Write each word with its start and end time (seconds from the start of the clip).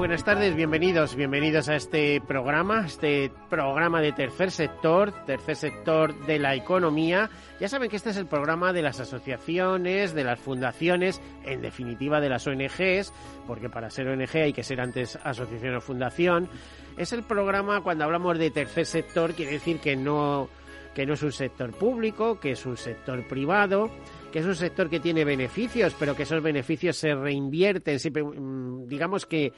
Buenas 0.00 0.24
tardes, 0.24 0.56
bienvenidos, 0.56 1.14
bienvenidos 1.14 1.68
a 1.68 1.76
este 1.76 2.22
programa, 2.22 2.86
este 2.86 3.30
programa 3.50 4.00
de 4.00 4.12
tercer 4.12 4.50
sector, 4.50 5.12
tercer 5.26 5.56
sector 5.56 6.18
de 6.24 6.38
la 6.38 6.54
economía. 6.54 7.28
Ya 7.60 7.68
saben 7.68 7.90
que 7.90 7.96
este 7.96 8.08
es 8.08 8.16
el 8.16 8.24
programa 8.24 8.72
de 8.72 8.80
las 8.80 8.98
asociaciones, 8.98 10.14
de 10.14 10.24
las 10.24 10.40
fundaciones, 10.40 11.20
en 11.44 11.60
definitiva 11.60 12.18
de 12.18 12.30
las 12.30 12.46
ONGs, 12.46 13.12
porque 13.46 13.68
para 13.68 13.90
ser 13.90 14.08
ONG 14.08 14.36
hay 14.36 14.54
que 14.54 14.62
ser 14.62 14.80
antes 14.80 15.18
asociación 15.22 15.76
o 15.76 15.82
fundación. 15.82 16.48
Es 16.96 17.12
el 17.12 17.22
programa 17.22 17.82
cuando 17.82 18.04
hablamos 18.04 18.38
de 18.38 18.50
tercer 18.50 18.86
sector, 18.86 19.34
quiere 19.34 19.52
decir 19.52 19.80
que 19.80 19.96
no 19.96 20.48
que 20.94 21.04
no 21.04 21.12
es 21.12 21.22
un 21.22 21.30
sector 21.30 21.72
público, 21.72 22.40
que 22.40 22.52
es 22.52 22.64
un 22.64 22.78
sector 22.78 23.28
privado 23.28 23.90
que 24.30 24.38
es 24.38 24.46
un 24.46 24.54
sector 24.54 24.88
que 24.88 25.00
tiene 25.00 25.24
beneficios, 25.24 25.94
pero 25.98 26.14
que 26.14 26.22
esos 26.22 26.42
beneficios 26.42 26.96
se 26.96 27.14
reinvierten, 27.14 27.96
mm, 27.96 28.86
digamos 28.86 29.26
que 29.26 29.52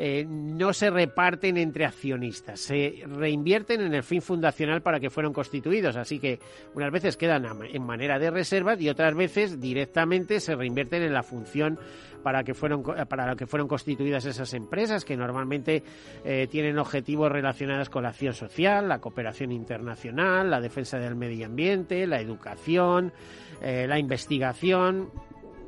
eh, 0.00 0.24
no 0.28 0.72
se 0.72 0.90
reparten 0.90 1.56
entre 1.56 1.84
accionistas, 1.84 2.60
se 2.60 3.02
reinvierten 3.04 3.80
en 3.80 3.94
el 3.94 4.04
fin 4.04 4.22
fundacional 4.22 4.80
para 4.80 5.00
que 5.00 5.10
fueron 5.10 5.32
constituidos, 5.32 5.96
así 5.96 6.20
que 6.20 6.38
unas 6.74 6.92
veces 6.92 7.16
quedan 7.16 7.44
en 7.64 7.82
manera 7.82 8.16
de 8.20 8.30
reservas 8.30 8.80
y 8.80 8.88
otras 8.88 9.16
veces 9.16 9.60
directamente 9.60 10.38
se 10.38 10.54
reinvierten 10.54 11.02
en 11.02 11.12
la 11.12 11.24
función 11.24 11.80
para 12.22 12.44
que 12.44 12.54
fueron 12.54 12.82
para 12.82 13.26
la 13.26 13.34
que 13.34 13.46
fueron 13.46 13.66
constituidas 13.66 14.24
esas 14.24 14.54
empresas 14.54 15.04
que 15.04 15.16
normalmente 15.16 15.82
eh, 16.24 16.46
tienen 16.48 16.78
objetivos 16.78 17.32
relacionados 17.32 17.90
con 17.90 18.04
la 18.04 18.10
acción 18.10 18.34
social, 18.34 18.88
la 18.88 19.00
cooperación 19.00 19.50
internacional, 19.50 20.48
la 20.48 20.60
defensa 20.60 20.98
del 20.98 21.16
medio 21.16 21.46
ambiente, 21.46 22.06
la 22.06 22.20
educación, 22.20 23.12
eh, 23.60 23.86
la 23.88 23.98
investigación, 23.98 25.10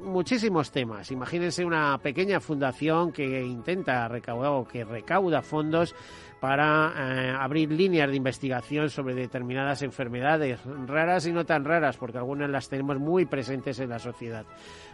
muchísimos 0.03 0.71
temas. 0.71 1.11
Imagínense 1.11 1.65
una 1.65 1.99
pequeña 1.99 2.41
fundación 2.41 3.13
que 3.13 3.43
intenta 3.43 4.09
recaudar 4.09 4.53
o 4.53 4.67
que 4.67 4.85
recauda 4.85 5.43
fondos 5.43 5.95
para 6.41 6.95
eh, 6.97 7.37
abrir 7.39 7.71
líneas 7.71 8.09
de 8.09 8.17
investigación 8.17 8.89
sobre 8.89 9.15
determinadas 9.15 9.83
enfermedades 9.83 10.59
raras 10.87 11.27
y 11.27 11.33
no 11.33 11.45
tan 11.45 11.65
raras, 11.65 11.99
porque 11.99 12.17
algunas 12.17 12.49
las 12.49 12.69
tenemos 12.69 12.99
muy 12.99 13.27
presentes 13.27 13.79
en 13.79 13.91
la 13.91 13.99
sociedad. 13.99 14.47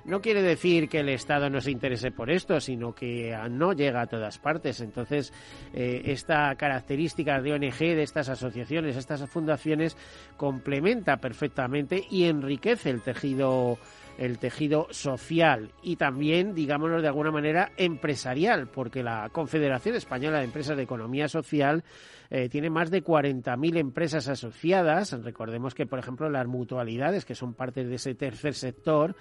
No 0.04 0.20
quiere 0.20 0.42
decir 0.42 0.88
que 0.88 1.00
el 1.00 1.08
Estado 1.08 1.48
no 1.48 1.60
se 1.60 1.70
interese 1.70 2.10
por 2.10 2.30
esto, 2.30 2.60
sino 2.60 2.92
que 2.92 3.36
no 3.50 3.72
llega 3.72 4.02
a 4.02 4.06
todas 4.06 4.38
partes. 4.38 4.80
Entonces, 4.80 5.32
eh, 5.72 6.02
esta 6.06 6.54
característica 6.56 7.40
de 7.40 7.52
ONG, 7.52 7.78
de 7.78 8.02
estas 8.02 8.28
asociaciones, 8.28 8.96
estas 8.96 9.28
fundaciones, 9.30 9.96
complementa 10.36 11.18
perfectamente 11.18 12.04
y 12.10 12.24
enriquece 12.24 12.90
el 12.90 13.02
tejido 13.02 13.78
el 14.18 14.38
tejido 14.38 14.88
social 14.90 15.72
y 15.82 15.96
también, 15.96 16.54
digámoslo 16.54 17.02
de 17.02 17.08
alguna 17.08 17.30
manera, 17.30 17.72
empresarial, 17.76 18.68
porque 18.68 19.02
la 19.02 19.28
Confederación 19.30 19.94
Española 19.94 20.38
de 20.38 20.44
Empresas 20.44 20.76
de 20.76 20.82
Economía 20.82 21.28
Social 21.28 21.84
eh, 22.30 22.48
tiene 22.48 22.70
más 22.70 22.90
de 22.90 23.02
40.000 23.02 23.76
empresas 23.78 24.28
asociadas. 24.28 25.12
Recordemos 25.22 25.74
que, 25.74 25.86
por 25.86 25.98
ejemplo, 25.98 26.28
las 26.28 26.46
mutualidades, 26.46 27.24
que 27.24 27.34
son 27.34 27.54
parte 27.54 27.84
de 27.84 27.94
ese 27.94 28.14
tercer 28.14 28.54
sector, 28.54 29.16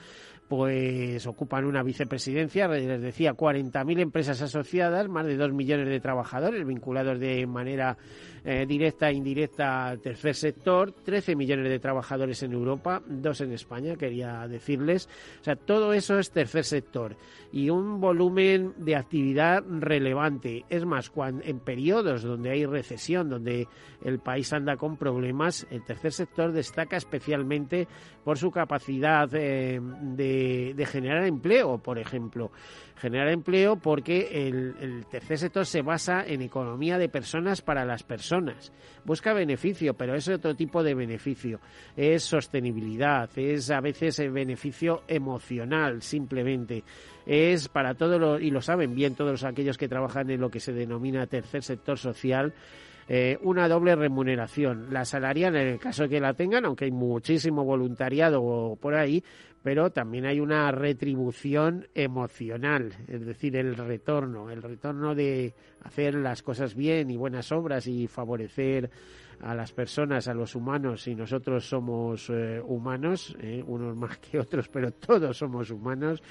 pues 0.47 1.25
ocupan 1.25 1.66
una 1.66 1.81
vicepresidencia, 1.81 2.67
les 2.67 3.01
decía, 3.01 3.33
40.000 3.33 3.99
empresas 3.99 4.41
asociadas, 4.41 5.07
más 5.09 5.25
de 5.25 5.38
2 5.38 5.53
millones 5.53 5.89
de 5.89 5.99
trabajadores 5.99 6.66
vinculados 6.66 7.19
de 7.19 7.47
manera 7.47 7.97
eh, 8.43 8.66
directa 8.67 9.09
e 9.09 9.13
indirecta 9.13 9.87
al 9.87 9.99
tercer 10.01 10.35
sector, 10.35 10.91
13 10.91 11.35
millones 11.35 11.67
de 11.69 11.79
trabajadores 11.79 12.43
en 12.43 12.53
Europa, 12.53 13.01
dos 13.07 13.41
en 13.41 13.53
España, 13.53 13.95
quería 13.95 14.47
decirles. 14.47 15.09
O 15.41 15.43
sea, 15.43 15.55
todo 15.55 15.93
eso 15.93 16.19
es 16.19 16.29
tercer 16.29 16.63
sector 16.63 17.16
y 17.51 17.72
un 17.72 17.99
volumen 17.99 18.73
de 18.77 18.95
actividad 18.95 19.63
relevante. 19.67 20.63
Es 20.69 20.85
más, 20.85 21.09
cuando, 21.09 21.43
en 21.43 21.59
periodos 21.59 22.22
donde 22.22 22.51
hay 22.51 22.66
recesión, 22.66 22.94
donde 23.29 23.67
el 24.03 24.19
país 24.19 24.51
anda 24.53 24.78
con 24.78 24.97
problemas, 24.97 25.66
el 25.69 25.83
tercer 25.83 26.11
sector 26.11 26.51
destaca 26.51 26.97
especialmente 26.97 27.88
por 28.23 28.38
su 28.38 28.50
capacidad 28.51 29.29
eh, 29.33 29.79
de, 29.79 30.85
generar 30.85 31.25
empleo, 31.25 31.78
por 31.78 32.00
ejemplo. 32.00 32.51
Generar 32.97 33.29
empleo 33.29 33.75
porque 33.75 34.47
el, 34.47 35.05
tercer 35.11 35.38
sector 35.38 35.66
se 35.66 35.81
basa 35.81 36.25
en 36.25 36.41
economía 36.41 36.97
de 36.97 37.09
personas 37.09 37.61
para 37.61 37.85
las 37.85 38.03
personas. 38.03 38.72
Busca 39.03 39.34
beneficio, 39.34 39.94
pero 39.94 40.16
es 40.16 40.28
otro 40.28 40.55
tipo 40.55 40.81
de 40.81 40.95
beneficio. 40.95 41.59
Es 41.95 42.23
sostenibilidad, 42.23 43.29
es 43.35 43.69
a 43.69 43.81
veces 43.81 44.19
el 44.19 44.31
beneficio 44.31 45.03
emocional, 45.07 46.01
simplemente. 46.01 46.84
Es 47.25 47.67
para 47.67 47.95
todos, 47.95 48.41
y 48.41 48.50
lo 48.50 48.61
saben 48.61 48.95
bien 48.95 49.16
todos 49.16 49.44
aquellos 49.44 49.78
que 49.78 49.88
trabajan 49.88 50.29
en 50.29 50.41
lo 50.41 50.50
que 50.50 50.59
se 50.59 50.73
denomina 50.73 51.28
tercer 51.28 51.63
sector 51.63 51.97
social, 51.97 52.53
eh, 53.07 53.38
una 53.41 53.67
doble 53.67 53.95
remuneración. 53.95 54.88
La 54.91 55.05
salarial, 55.05 55.55
en 55.55 55.67
el 55.67 55.79
caso 55.79 56.03
de 56.03 56.09
que 56.09 56.19
la 56.19 56.33
tengan, 56.33 56.66
aunque 56.66 56.85
hay 56.85 56.91
muchísimo 56.91 57.63
voluntariado 57.63 58.77
por 58.81 58.95
ahí, 58.95 59.23
pero 59.65 59.89
también 59.89 60.27
hay 60.27 60.39
una 60.39 60.71
retribución 60.71 61.87
emocional, 61.95 62.93
es 63.07 63.25
decir, 63.25 63.55
el 63.55 63.75
retorno, 63.75 64.51
el 64.51 64.61
retorno 64.61 65.15
de 65.15 65.55
hacer 65.81 66.13
las 66.13 66.43
cosas 66.43 66.75
bien 66.75 67.09
y 67.09 67.17
buenas 67.17 67.51
obras 67.51 67.87
y 67.87 68.05
favorecer 68.05 68.91
a 69.41 69.55
las 69.55 69.71
personas, 69.71 70.27
a 70.27 70.35
los 70.35 70.53
humanos, 70.53 71.07
y 71.07 71.15
nosotros 71.15 71.67
somos 71.67 72.29
eh, 72.29 72.61
humanos, 72.63 73.35
eh, 73.41 73.63
unos 73.65 73.97
más 73.97 74.19
que 74.19 74.37
otros, 74.37 74.69
pero 74.69 74.91
todos 74.91 75.35
somos 75.35 75.71
humanos, 75.71 76.21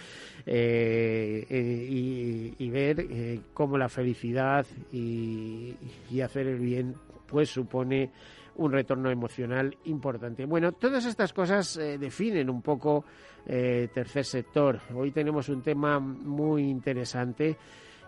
eh, 0.47 1.45
y, 1.51 2.55
y, 2.57 2.71
ver 2.71 3.05
cómo 3.53 3.77
la 3.77 3.89
felicidad 3.89 4.65
y, 4.93 5.75
y 6.09 6.21
hacer 6.21 6.47
el 6.47 6.61
bien 6.61 6.95
pues 7.27 7.51
supone 7.51 8.13
un 8.57 8.73
retorno 8.73 9.11
emocional 9.11 9.77
importante. 9.85 10.45
Bueno, 10.45 10.73
todas 10.73 11.05
estas 11.05 11.33
cosas 11.33 11.77
eh, 11.77 11.99
definen 11.99 12.51
un 12.51 12.63
poco 12.63 13.05
eh, 13.47 13.89
tercer 13.93 14.25
sector. 14.25 14.81
Hoy 14.95 15.11
tenemos 15.11 15.49
un 15.49 15.63
tema 15.63 15.99
muy 15.99 16.63
interesante 16.63 17.57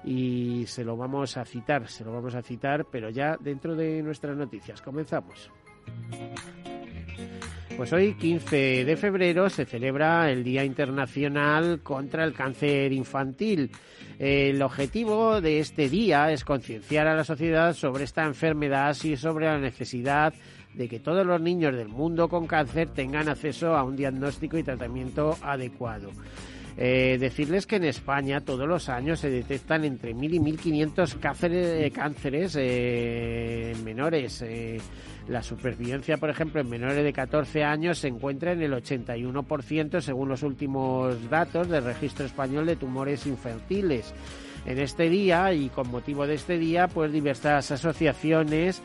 y 0.04 0.64
se 0.66 0.84
lo 0.84 0.96
vamos 0.96 1.36
a 1.36 1.44
citar, 1.44 1.88
se 1.88 2.04
lo 2.04 2.12
vamos 2.12 2.34
a 2.34 2.42
citar, 2.42 2.86
pero 2.90 3.10
ya 3.10 3.36
dentro 3.38 3.74
de 3.74 4.02
nuestras 4.02 4.36
noticias. 4.36 4.80
Comenzamos. 4.80 5.50
Pues 7.76 7.92
hoy, 7.92 8.14
15 8.14 8.86
de 8.86 8.96
febrero, 8.96 9.50
se 9.50 9.66
celebra 9.66 10.30
el 10.30 10.42
Día 10.42 10.64
Internacional 10.64 11.80
contra 11.82 12.24
el 12.24 12.32
Cáncer 12.32 12.90
Infantil. 12.90 13.70
El 14.18 14.62
objetivo 14.62 15.42
de 15.42 15.60
este 15.60 15.90
día 15.90 16.32
es 16.32 16.42
concienciar 16.42 17.06
a 17.06 17.14
la 17.14 17.22
sociedad 17.22 17.74
sobre 17.74 18.04
esta 18.04 18.24
enfermedad 18.24 18.96
y 19.04 19.16
sobre 19.18 19.44
la 19.44 19.58
necesidad 19.58 20.32
de 20.72 20.88
que 20.88 21.00
todos 21.00 21.26
los 21.26 21.38
niños 21.38 21.74
del 21.74 21.88
mundo 21.88 22.30
con 22.30 22.46
cáncer 22.46 22.88
tengan 22.88 23.28
acceso 23.28 23.76
a 23.76 23.82
un 23.82 23.94
diagnóstico 23.94 24.56
y 24.56 24.62
tratamiento 24.62 25.36
adecuado. 25.42 26.10
Eh, 26.78 27.16
decirles 27.18 27.66
que 27.66 27.76
en 27.76 27.84
España 27.84 28.42
todos 28.42 28.68
los 28.68 28.90
años 28.90 29.20
se 29.20 29.30
detectan 29.30 29.84
entre 29.84 30.14
1.000 30.14 30.34
y 30.34 30.38
1.500 30.38 31.18
cánceres, 31.18 31.92
cánceres 31.92 32.56
eh, 32.58 33.74
menores. 33.82 34.42
Eh, 34.42 34.78
la 35.28 35.42
supervivencia, 35.42 36.18
por 36.18 36.28
ejemplo, 36.28 36.60
en 36.60 36.68
menores 36.68 37.02
de 37.02 37.12
14 37.12 37.64
años 37.64 37.98
se 37.98 38.08
encuentra 38.08 38.52
en 38.52 38.62
el 38.62 38.72
81% 38.72 40.00
según 40.00 40.28
los 40.28 40.42
últimos 40.42 41.30
datos 41.30 41.68
del 41.68 41.82
registro 41.82 42.26
español 42.26 42.66
de 42.66 42.76
tumores 42.76 43.26
infantiles. 43.26 44.12
En 44.66 44.78
este 44.78 45.08
día 45.08 45.52
y 45.54 45.68
con 45.68 45.90
motivo 45.90 46.26
de 46.26 46.34
este 46.34 46.58
día, 46.58 46.88
pues 46.88 47.12
diversas 47.12 47.70
asociaciones 47.70 48.82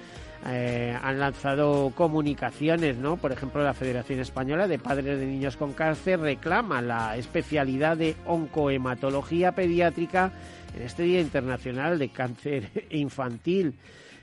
eh, 0.47 0.97
han 0.99 1.19
lanzado 1.19 1.91
comunicaciones, 1.95 2.97
¿no? 2.97 3.17
Por 3.17 3.31
ejemplo, 3.31 3.63
la 3.63 3.75
Federación 3.75 4.19
Española 4.19 4.67
de 4.67 4.79
Padres 4.79 5.19
de 5.19 5.25
Niños 5.27 5.55
con 5.55 5.73
Cáncer 5.73 6.19
reclama 6.19 6.81
la 6.81 7.15
especialidad 7.15 7.97
de 7.97 8.15
oncohematología 8.25 9.51
pediátrica 9.51 10.31
en 10.75 10.81
este 10.81 11.03
Día 11.03 11.21
Internacional 11.21 11.99
de 11.99 12.09
Cáncer 12.09 12.71
Infantil. 12.89 13.75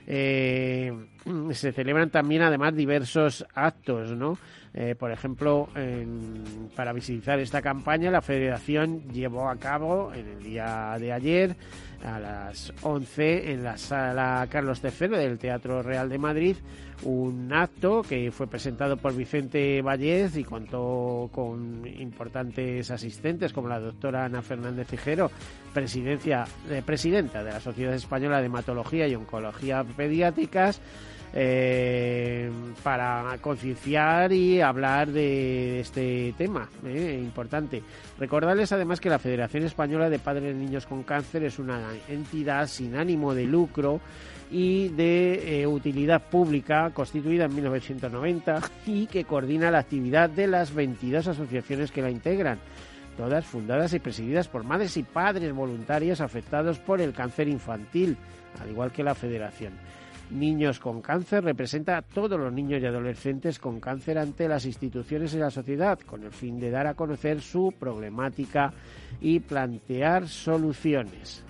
Eh, 0.07 0.91
se 1.51 1.71
celebran 1.71 2.09
también 2.09 2.41
además 2.41 2.75
diversos 2.75 3.45
actos, 3.53 4.11
¿no? 4.11 4.37
Eh, 4.73 4.95
por 4.95 5.11
ejemplo, 5.11 5.69
para 6.75 6.93
visibilizar 6.93 7.39
esta 7.39 7.61
campaña, 7.61 8.11
la 8.11 8.21
Federación 8.21 9.03
llevó 9.11 9.49
a 9.49 9.55
cabo 9.55 10.13
en 10.13 10.27
el 10.27 10.43
día 10.43 10.95
de 10.99 11.13
ayer 11.13 11.55
a 12.03 12.19
las 12.19 12.73
11 12.81 13.51
en 13.51 13.63
la 13.63 13.77
sala 13.77 14.47
Carlos 14.49 14.81
III 14.83 15.09
del 15.09 15.37
Teatro 15.37 15.81
Real 15.81 16.09
de 16.09 16.17
Madrid. 16.17 16.55
Un 17.03 17.53
acto 17.53 18.01
que 18.01 18.31
fue 18.31 18.47
presentado 18.47 18.97
por 18.97 19.15
Vicente 19.15 19.81
Vallez 19.81 20.35
y 20.35 20.43
contó 20.43 21.29
con 21.31 21.85
importantes 21.85 22.91
asistentes 22.91 23.53
como 23.53 23.69
la 23.69 23.79
doctora 23.79 24.25
Ana 24.25 24.41
Fernández 24.41 24.87
Fijero, 24.87 25.31
presidencia, 25.73 26.45
eh, 26.69 26.81
presidenta 26.85 27.43
de 27.43 27.51
la 27.51 27.61
Sociedad 27.61 27.93
Española 27.93 28.39
de 28.39 28.47
Hematología 28.47 29.07
y 29.07 29.15
Oncología 29.15 29.83
Pediátricas, 29.83 30.81
eh, 31.33 32.49
para 32.83 33.37
concienciar 33.41 34.31
y 34.31 34.61
hablar 34.61 35.09
de 35.09 35.81
este 35.81 36.33
tema 36.37 36.69
eh, 36.85 37.19
importante. 37.21 37.83
Recordarles 38.17 38.71
además 38.71 38.99
que 38.99 39.09
la 39.09 39.19
Federación 39.19 39.63
Española 39.63 40.09
de 40.09 40.19
Padres 40.19 40.55
de 40.55 40.59
Niños 40.59 40.85
con 40.85 41.03
Cáncer 41.03 41.43
es 41.43 41.59
una 41.59 41.81
entidad 42.07 42.67
sin 42.67 42.95
ánimo 42.95 43.33
de 43.33 43.45
lucro 43.45 44.01
y 44.51 44.89
de 44.89 45.61
eh, 45.61 45.67
utilidad 45.67 46.23
pública 46.29 46.89
constituida 46.93 47.45
en 47.45 47.55
1990 47.55 48.61
y 48.87 49.05
que 49.05 49.25
coordina 49.25 49.69
la 49.69 49.79
actividad 49.79 50.29
de 50.29 50.47
las 50.47 50.73
22 50.73 51.27
asociaciones 51.27 51.91
que 51.91 52.01
la 52.01 52.09
integran 52.09 52.59
todas 53.15 53.45
fundadas 53.45 53.93
y 53.93 53.99
presididas 53.99 54.47
por 54.47 54.63
madres 54.63 54.95
y 54.95 55.03
padres 55.03 55.53
voluntarios 55.53 56.21
afectados 56.21 56.79
por 56.79 57.01
el 57.01 57.11
cáncer 57.11 57.49
infantil, 57.49 58.15
al 58.61 58.69
igual 58.69 58.93
que 58.93 59.03
la 59.03 59.13
Federación. 59.13 59.73
Niños 60.31 60.79
con 60.79 61.01
Cáncer 61.01 61.43
representa 61.43 61.97
a 61.97 62.01
todos 62.03 62.39
los 62.39 62.53
niños 62.53 62.81
y 62.81 62.85
adolescentes 62.85 63.57
con 63.57 63.79
cáncer 63.79 64.17
ante 64.19 64.47
las 64.47 64.65
instituciones 64.65 65.33
y 65.33 65.37
la 65.37 65.49
sociedad, 65.49 65.99
con 65.99 66.23
el 66.23 66.31
fin 66.31 66.59
de 66.59 66.69
dar 66.69 66.85
a 66.85 66.93
conocer 66.93 67.41
su 67.41 67.73
problemática 67.77 68.71
y 69.19 69.39
plantear 69.39 70.27
soluciones. 70.27 71.43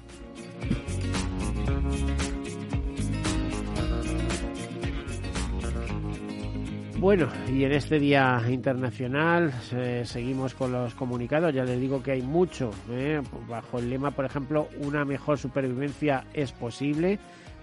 Bueno, 7.00 7.30
y 7.48 7.64
en 7.64 7.72
este 7.72 7.98
Día 7.98 8.42
Internacional 8.50 9.54
eh, 9.72 10.04
seguimos 10.06 10.54
con 10.54 10.74
los 10.74 10.94
comunicados. 10.96 11.54
Ya 11.54 11.64
les 11.64 11.80
digo 11.80 12.04
que 12.04 12.12
hay 12.12 12.22
mucho. 12.22 12.72
Eh, 12.90 13.22
bajo 13.48 13.80
el 13.80 13.90
lema, 13.90 14.12
por 14.12 14.26
ejemplo, 14.26 14.68
una 14.80 15.06
mejor 15.06 15.38
supervivencia 15.38 16.26
es 16.34 16.52
posible 16.52 17.18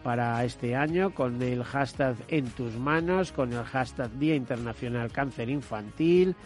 para 0.07 0.45
este 0.45 0.77
año 0.77 1.11
con 1.11 1.43
el 1.43 1.65
hashtag 1.65 2.15
en 2.29 2.49
tus 2.51 2.77
manos, 2.77 3.33
con 3.33 3.53
el 3.53 3.65
hashtag 3.65 4.09
Día 4.21 4.37
Internacional 4.37 5.11
Cáncer 5.11 5.49
Infantil 5.49 6.37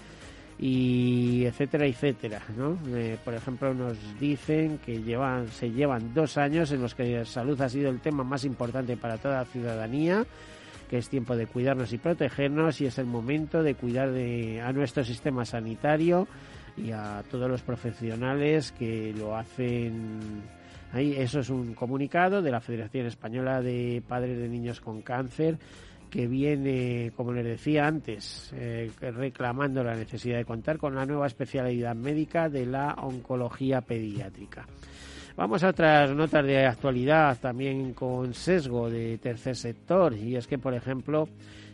y 0.59 1.45
etcétera, 1.45 1.85
etcétera. 1.85 2.41
¿no? 2.57 2.79
Eh, 2.97 3.19
por 3.23 3.35
ejemplo, 3.35 3.75
nos 3.75 3.99
dicen 4.19 4.79
que 4.79 5.03
llevan, 5.03 5.49
se 5.49 5.71
llevan 5.71 6.15
dos 6.15 6.39
años 6.39 6.73
en 6.73 6.81
los 6.81 6.95
que 6.95 7.19
la 7.19 7.27
salud 7.27 7.61
ha 7.61 7.69
sido 7.69 7.91
el 7.91 8.01
tema 8.01 8.25
más 8.25 8.47
importante 8.47 8.97
para 8.97 9.19
toda 9.19 9.41
la 9.41 9.45
ciudadanía 9.45 10.25
que 10.89 10.97
es 10.97 11.11
tiempo 11.11 11.37
de 11.37 11.47
cuidarnos 11.47 11.93
y 11.93 11.99
protegernos 11.99 12.81
y 12.81 12.87
es 12.87 12.97
el 12.97 13.07
momento 13.07 13.63
de 13.63 13.75
cuidar 13.75 14.11
de, 14.11 14.63
a 14.63 14.73
nuestro 14.73 15.05
sistema 15.05 15.45
sanitario 15.45 16.27
y 16.79 16.93
a 16.93 17.23
todos 17.31 17.51
los 17.51 17.61
profesionales 17.61 18.73
que 18.73 19.13
lo 19.17 19.37
hacen 19.37 20.49
Ahí, 20.93 21.15
eso 21.17 21.41
es 21.41 21.51
un 21.51 21.75
comunicado 21.75 22.43
de 22.43 22.51
la 22.51 22.61
Federación 22.61 23.07
Española 23.07 23.61
de 23.61 24.03
Padres 24.07 24.39
de 24.39 24.49
Niños 24.49 24.81
con 24.81 25.03
Cáncer 25.03 25.59
que 26.11 26.27
viene, 26.27 27.13
como 27.17 27.33
les 27.33 27.45
decía 27.45 27.87
antes, 27.87 28.53
eh, 28.55 28.91
reclamando 29.01 29.85
la 29.85 29.95
necesidad 29.95 30.39
de 30.39 30.45
contar 30.45 30.77
con 30.77 30.95
la 30.95 31.07
nueva 31.07 31.29
especialidad 31.29 31.95
médica 31.95 32.49
de 32.49 32.67
la 32.67 32.95
oncología 32.95 33.81
pediátrica. 33.81 34.67
Vamos 35.37 35.63
a 35.63 35.69
otras 35.69 36.11
notas 36.15 36.45
de 36.45 36.67
actualidad 36.67 37.39
también 37.41 37.95
con 37.95 38.35
sesgo 38.35 38.91
de 38.91 39.19
tercer 39.19 39.57
sector 39.57 40.15
y 40.15 40.37
es 40.37 40.47
que, 40.47 40.59
por 40.59 40.75
ejemplo, 40.75 41.29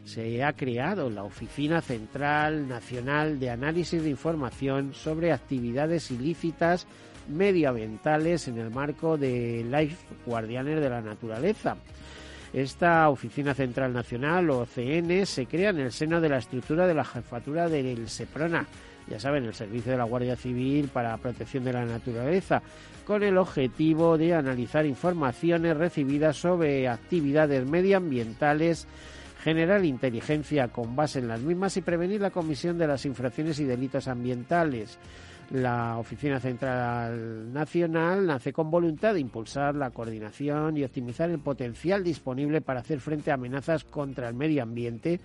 se 0.04 0.44
ha 0.44 0.52
creado 0.52 1.10
la 1.10 1.24
Oficina 1.24 1.80
Central 1.80 2.68
Nacional 2.68 3.40
de 3.40 3.50
Análisis 3.50 4.02
de 4.02 4.10
Información 4.10 4.92
sobre 4.94 5.32
Actividades 5.32 6.10
Ilícitas 6.10 6.86
medioambientales 7.28 8.48
en 8.48 8.58
el 8.58 8.70
marco 8.70 9.16
de 9.16 9.64
Life 9.70 10.06
Guardianes 10.24 10.80
de 10.80 10.90
la 10.90 11.00
Naturaleza. 11.00 11.76
Esta 12.52 13.08
Oficina 13.10 13.54
Central 13.54 13.92
Nacional, 13.92 14.48
o 14.50 14.66
CN, 14.66 15.26
se 15.26 15.46
crea 15.46 15.70
en 15.70 15.80
el 15.80 15.92
seno 15.92 16.20
de 16.20 16.28
la 16.28 16.38
estructura 16.38 16.86
de 16.86 16.94
la 16.94 17.04
jefatura 17.04 17.68
del 17.68 18.08
SEPRONA, 18.08 18.66
ya 19.08 19.20
saben, 19.20 19.44
el 19.44 19.54
Servicio 19.54 19.92
de 19.92 19.98
la 19.98 20.04
Guardia 20.04 20.36
Civil 20.36 20.88
para 20.88 21.16
Protección 21.18 21.64
de 21.64 21.72
la 21.72 21.84
Naturaleza, 21.84 22.62
con 23.04 23.22
el 23.22 23.38
objetivo 23.38 24.18
de 24.18 24.34
analizar 24.34 24.84
informaciones 24.84 25.76
recibidas 25.76 26.36
sobre 26.36 26.88
actividades 26.88 27.64
medioambientales, 27.66 28.88
generar 29.44 29.84
inteligencia 29.84 30.68
con 30.68 30.96
base 30.96 31.20
en 31.20 31.28
las 31.28 31.40
mismas 31.40 31.76
y 31.76 31.82
prevenir 31.82 32.20
la 32.20 32.30
comisión 32.30 32.78
de 32.78 32.88
las 32.88 33.06
infracciones 33.06 33.60
y 33.60 33.64
delitos 33.64 34.08
ambientales. 34.08 34.98
La 35.50 35.96
Oficina 35.98 36.40
Central 36.40 37.52
Nacional 37.52 38.26
nace 38.26 38.52
con 38.52 38.68
voluntad 38.68 39.14
de 39.14 39.20
impulsar 39.20 39.76
la 39.76 39.90
coordinación 39.90 40.76
y 40.76 40.82
optimizar 40.82 41.30
el 41.30 41.38
potencial 41.38 42.02
disponible 42.02 42.60
para 42.60 42.80
hacer 42.80 42.98
frente 42.98 43.30
a 43.30 43.34
amenazas 43.34 43.84
contra 43.84 44.28
el 44.28 44.34
medio 44.34 44.64
ambiente. 44.64 45.20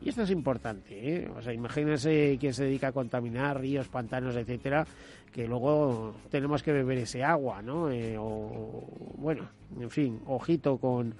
Y 0.00 0.08
esto 0.08 0.22
es 0.22 0.30
importante, 0.30 1.16
¿eh? 1.16 1.30
O 1.36 1.42
sea, 1.42 1.52
imagínense 1.52 2.36
quien 2.40 2.54
se 2.54 2.64
dedica 2.64 2.88
a 2.88 2.92
contaminar 2.92 3.60
ríos, 3.60 3.88
pantanos, 3.88 4.34
etcétera, 4.36 4.86
que 5.32 5.46
luego 5.46 6.14
tenemos 6.30 6.62
que 6.62 6.72
beber 6.72 6.98
ese 6.98 7.22
agua, 7.22 7.60
¿no? 7.60 7.90
Eh, 7.90 8.16
o, 8.18 8.86
bueno, 9.18 9.48
en 9.78 9.90
fin, 9.90 10.20
ojito 10.26 10.78
con, 10.78 11.14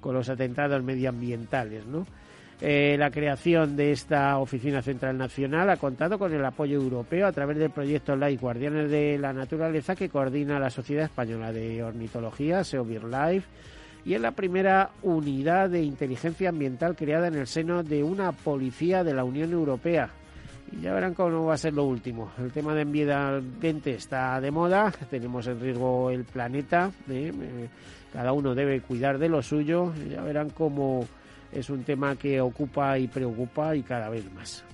con 0.00 0.14
los 0.14 0.28
atentados 0.28 0.82
medioambientales, 0.82 1.86
¿no? 1.86 2.06
Eh, 2.64 2.94
la 2.96 3.10
creación 3.10 3.74
de 3.74 3.90
esta 3.90 4.38
Oficina 4.38 4.82
Central 4.82 5.18
Nacional 5.18 5.68
ha 5.68 5.78
contado 5.78 6.16
con 6.16 6.32
el 6.32 6.44
apoyo 6.44 6.80
europeo 6.80 7.26
a 7.26 7.32
través 7.32 7.58
del 7.58 7.70
proyecto 7.70 8.14
LIFE 8.14 8.40
Guardianes 8.40 8.88
de 8.88 9.18
la 9.18 9.32
Naturaleza 9.32 9.96
que 9.96 10.08
coordina 10.08 10.60
la 10.60 10.70
Sociedad 10.70 11.06
Española 11.06 11.52
de 11.52 11.82
Ornitología, 11.82 12.62
SEOBIRLIFE, 12.62 13.48
y 14.04 14.14
es 14.14 14.20
la 14.20 14.30
primera 14.30 14.90
unidad 15.02 15.70
de 15.70 15.82
inteligencia 15.82 16.50
ambiental 16.50 16.94
creada 16.94 17.26
en 17.26 17.34
el 17.34 17.48
seno 17.48 17.82
de 17.82 18.04
una 18.04 18.30
policía 18.30 19.02
de 19.02 19.14
la 19.14 19.24
Unión 19.24 19.50
Europea. 19.50 20.10
Y 20.70 20.82
ya 20.82 20.94
verán 20.94 21.14
cómo 21.14 21.46
va 21.46 21.54
a 21.54 21.58
ser 21.58 21.74
lo 21.74 21.82
último. 21.82 22.30
El 22.38 22.52
tema 22.52 22.76
de 22.76 22.82
ambiente 22.82 23.90
está 23.90 24.40
de 24.40 24.52
moda, 24.52 24.92
tenemos 25.10 25.48
en 25.48 25.58
riesgo 25.58 26.10
el 26.10 26.22
planeta, 26.22 26.92
¿eh? 27.10 27.32
Eh, 27.34 27.68
cada 28.12 28.32
uno 28.32 28.54
debe 28.54 28.82
cuidar 28.82 29.18
de 29.18 29.28
lo 29.28 29.42
suyo, 29.42 29.92
ya 30.08 30.22
verán 30.22 30.50
cómo 30.50 31.04
es 31.52 31.70
un 31.70 31.84
tema 31.84 32.16
que 32.16 32.40
ocupa 32.40 32.98
y 32.98 33.08
preocupa 33.08 33.76
y 33.76 33.82
cada 33.82 34.08
vez 34.08 34.24
más. 34.32 34.64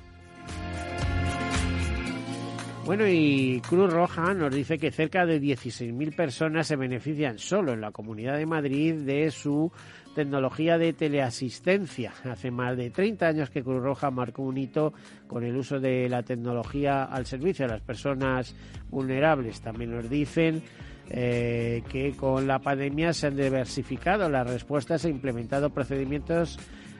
Bueno, 2.88 3.06
y 3.06 3.60
Cruz 3.68 3.92
Roja 3.92 4.32
nos 4.32 4.54
dice 4.54 4.78
que 4.78 4.90
cerca 4.90 5.26
de 5.26 5.42
16.000 5.42 6.16
personas 6.16 6.66
se 6.66 6.74
benefician 6.74 7.38
solo 7.38 7.74
en 7.74 7.82
la 7.82 7.90
Comunidad 7.90 8.38
de 8.38 8.46
Madrid 8.46 8.94
de 8.94 9.30
su 9.30 9.70
tecnología 10.14 10.78
de 10.78 10.94
teleasistencia. 10.94 12.14
Hace 12.24 12.50
más 12.50 12.78
de 12.78 12.88
30 12.88 13.26
años 13.26 13.50
que 13.50 13.62
Cruz 13.62 13.82
Roja 13.82 14.10
marcó 14.10 14.42
un 14.42 14.56
hito 14.56 14.94
con 15.26 15.44
el 15.44 15.54
uso 15.54 15.78
de 15.78 16.08
la 16.08 16.22
tecnología 16.22 17.04
al 17.04 17.26
servicio 17.26 17.66
de 17.66 17.72
las 17.72 17.82
personas 17.82 18.56
vulnerables. 18.88 19.60
También 19.60 19.90
nos 19.90 20.08
dicen 20.08 20.62
eh, 21.10 21.82
que 21.88 22.12
con 22.12 22.46
la 22.46 22.58
pandemia 22.58 23.12
se 23.12 23.28
han 23.28 23.36
diversificado 23.36 24.28
las 24.28 24.48
respuestas 24.48 25.04
e 25.04 25.10
implementado 25.10 25.70
procedimientos 25.70 26.58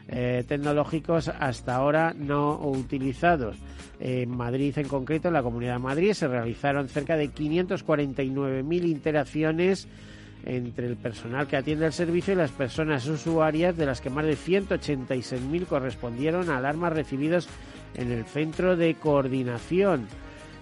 eh, 0.09 0.45
tecnológicos 0.49 1.29
hasta 1.29 1.75
ahora 1.75 2.15
no 2.17 2.59
utilizados. 2.59 3.57
En 4.01 4.31
Madrid, 4.31 4.79
en 4.79 4.89
concreto, 4.89 5.29
en 5.29 5.35
la 5.35 5.43
Comunidad 5.43 5.75
de 5.75 5.81
Madrid, 5.81 6.13
se 6.15 6.29
realizaron 6.29 6.89
cerca 6.89 7.17
de 7.17 7.31
549.000 7.31 8.89
interacciones 8.89 9.89
entre 10.47 10.87
el 10.87 10.97
personal 10.97 11.47
que 11.47 11.57
atiende 11.57 11.85
el 11.85 11.93
servicio 11.93 12.33
y 12.33 12.37
las 12.37 12.53
personas 12.53 13.07
usuarias, 13.07 13.77
de 13.77 13.85
las 13.85 14.01
que 14.01 14.09
más 14.09 14.25
de 14.25 14.37
186.000 14.37 15.67
correspondieron 15.67 16.49
a 16.49 16.57
alarmas 16.57 16.95
recibidas 16.95 17.49
en 17.95 18.11
el 18.11 18.25
centro 18.25 18.77
de 18.77 18.95
coordinación. 18.95 20.07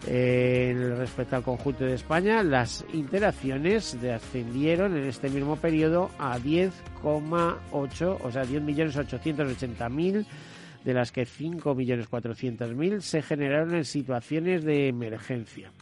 Eh, 0.06 0.94
respecto 0.98 1.36
al 1.36 1.42
conjunto 1.42 1.84
de 1.84 1.94
España, 1.94 2.42
las 2.42 2.84
interacciones 2.92 3.96
ascendieron 4.14 4.96
en 4.96 5.04
este 5.04 5.30
mismo 5.30 5.56
periodo 5.56 6.10
a 6.18 6.38
10,8, 6.38 8.18
o 8.22 8.30
sea, 8.30 8.44
10.880.000, 8.44 10.26
de 10.84 10.94
las 10.94 11.10
que 11.10 11.26
5.400.000 11.26 13.00
se 13.00 13.22
generaron 13.22 13.74
en 13.74 13.84
situaciones 13.84 14.64
de 14.64 14.88
emergencia. 14.88 15.72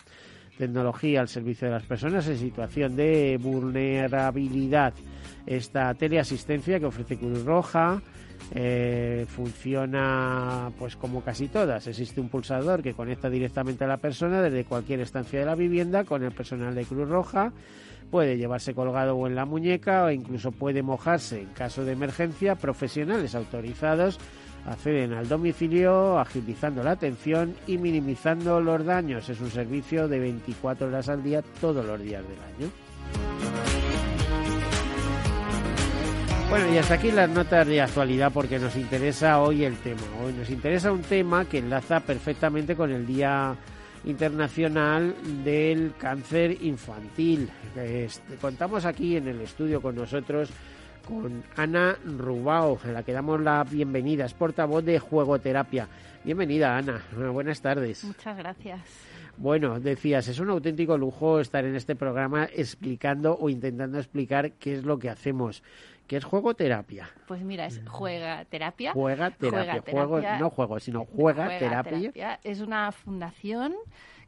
tecnología 0.56 1.20
al 1.20 1.28
servicio 1.28 1.66
de 1.66 1.74
las 1.74 1.82
personas 1.82 2.28
en 2.28 2.38
situación 2.38 2.94
de 2.94 3.38
vulnerabilidad. 3.42 4.94
Esta 5.46 5.92
teleasistencia 5.94 6.78
que 6.78 6.86
ofrece 6.86 7.18
Cruz 7.18 7.44
Roja 7.44 8.00
eh, 8.52 9.26
funciona 9.28 10.70
pues 10.78 10.96
como 10.96 11.22
casi 11.22 11.48
todas. 11.48 11.86
Existe 11.86 12.20
un 12.20 12.28
pulsador 12.28 12.82
que 12.82 12.94
conecta 12.94 13.30
directamente 13.30 13.84
a 13.84 13.88
la 13.88 13.96
persona 13.96 14.42
desde 14.42 14.64
cualquier 14.64 15.00
estancia 15.00 15.40
de 15.40 15.46
la 15.46 15.54
vivienda 15.54 16.04
con 16.04 16.22
el 16.22 16.32
personal 16.32 16.74
de 16.74 16.84
Cruz 16.84 17.08
Roja. 17.08 17.52
Puede 18.10 18.36
llevarse 18.36 18.74
colgado 18.74 19.16
o 19.16 19.26
en 19.26 19.34
la 19.34 19.44
muñeca 19.44 20.04
o 20.04 20.10
incluso 20.10 20.52
puede 20.52 20.82
mojarse 20.82 21.40
en 21.40 21.48
caso 21.48 21.84
de 21.84 21.92
emergencia. 21.92 22.54
Profesionales 22.54 23.34
autorizados 23.34 24.18
acceden 24.66 25.12
al 25.12 25.28
domicilio 25.28 26.18
agilizando 26.18 26.82
la 26.82 26.92
atención 26.92 27.54
y 27.66 27.78
minimizando 27.78 28.60
los 28.60 28.84
daños. 28.84 29.28
Es 29.28 29.40
un 29.40 29.50
servicio 29.50 30.06
de 30.06 30.20
24 30.20 30.86
horas 30.86 31.08
al 31.08 31.22
día 31.22 31.42
todos 31.60 31.84
los 31.84 32.00
días 32.00 32.22
del 32.22 32.66
año. 32.66 33.33
Bueno, 36.54 36.72
y 36.72 36.78
hasta 36.78 36.94
aquí 36.94 37.10
las 37.10 37.28
notas 37.28 37.66
de 37.66 37.80
actualidad 37.80 38.30
porque 38.32 38.60
nos 38.60 38.76
interesa 38.76 39.40
hoy 39.40 39.64
el 39.64 39.76
tema. 39.78 40.02
Hoy 40.22 40.32
nos 40.34 40.48
interesa 40.50 40.92
un 40.92 41.02
tema 41.02 41.46
que 41.46 41.58
enlaza 41.58 41.98
perfectamente 41.98 42.76
con 42.76 42.92
el 42.92 43.04
Día 43.04 43.56
Internacional 44.04 45.16
del 45.42 45.94
Cáncer 45.98 46.62
Infantil. 46.62 47.50
Este, 47.74 48.36
contamos 48.36 48.84
aquí 48.84 49.16
en 49.16 49.26
el 49.26 49.40
estudio 49.40 49.82
con 49.82 49.96
nosotros 49.96 50.48
con 51.08 51.42
Ana 51.56 51.96
Rubao, 52.04 52.78
a 52.84 52.86
la 52.86 53.02
que 53.02 53.12
damos 53.12 53.40
la 53.40 53.64
bienvenida. 53.64 54.24
Es 54.24 54.34
portavoz 54.34 54.84
de 54.84 55.00
Juegoterapia. 55.00 55.88
Bienvenida, 56.22 56.76
Ana. 56.76 57.02
Buenas 57.32 57.60
tardes. 57.62 58.04
Muchas 58.04 58.36
gracias. 58.38 58.80
Bueno, 59.36 59.80
decías, 59.80 60.28
es 60.28 60.38
un 60.38 60.50
auténtico 60.50 60.96
lujo 60.96 61.40
estar 61.40 61.64
en 61.64 61.74
este 61.74 61.96
programa 61.96 62.48
explicando 62.54 63.36
o 63.36 63.50
intentando 63.50 63.98
explicar 63.98 64.52
qué 64.52 64.74
es 64.74 64.84
lo 64.84 64.96
que 65.00 65.10
hacemos. 65.10 65.64
¿Qué 66.06 66.16
es 66.16 66.24
juegoterapia? 66.24 67.08
Pues 67.26 67.42
mira, 67.42 67.66
es 67.66 67.80
juega 67.88 68.44
terapia. 68.44 68.92
Juega 68.92 69.30
terapia. 69.30 69.82
Juego, 69.90 70.20
no 70.20 70.50
juego, 70.50 70.80
sino 70.80 71.04
juega, 71.06 71.58
terapia. 71.58 72.38
Es 72.44 72.60
una 72.60 72.92
fundación 72.92 73.74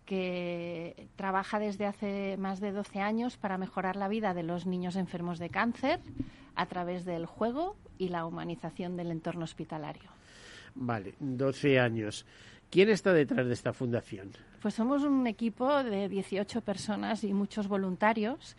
que 0.07 1.09
trabaja 1.17 1.59
desde 1.59 1.85
hace 1.85 2.37
más 2.39 2.61
de 2.61 2.73
12 2.73 3.01
años 3.01 3.37
para 3.37 3.59
mejorar 3.59 3.97
la 3.97 4.09
vida 4.09 4.33
de 4.33 4.45
los 4.45 4.65
niños 4.65 4.97
enfermos 4.97 5.39
de 5.39 5.51
cáncer 5.51 6.01
a 6.55 6.67
través 6.67 7.05
del 7.05 7.27
juego 7.27 7.77
y 7.99 8.09
la 8.09 8.25
humanización 8.25 8.97
del 8.97 9.11
entorno 9.11 9.45
hospitalario. 9.45 10.09
Vale, 10.75 11.15
12 11.19 11.81
años. 11.81 12.25
¿Quién 12.71 12.89
está 12.89 13.13
detrás 13.13 13.47
de 13.47 13.53
esta 13.53 13.73
fundación? 13.73 14.31
Pues 14.61 14.75
somos 14.75 15.03
un 15.03 15.27
equipo 15.27 15.83
de 15.83 16.09
18 16.09 16.61
personas 16.63 17.25
y 17.25 17.33
muchos 17.33 17.69
voluntarios 17.69 18.57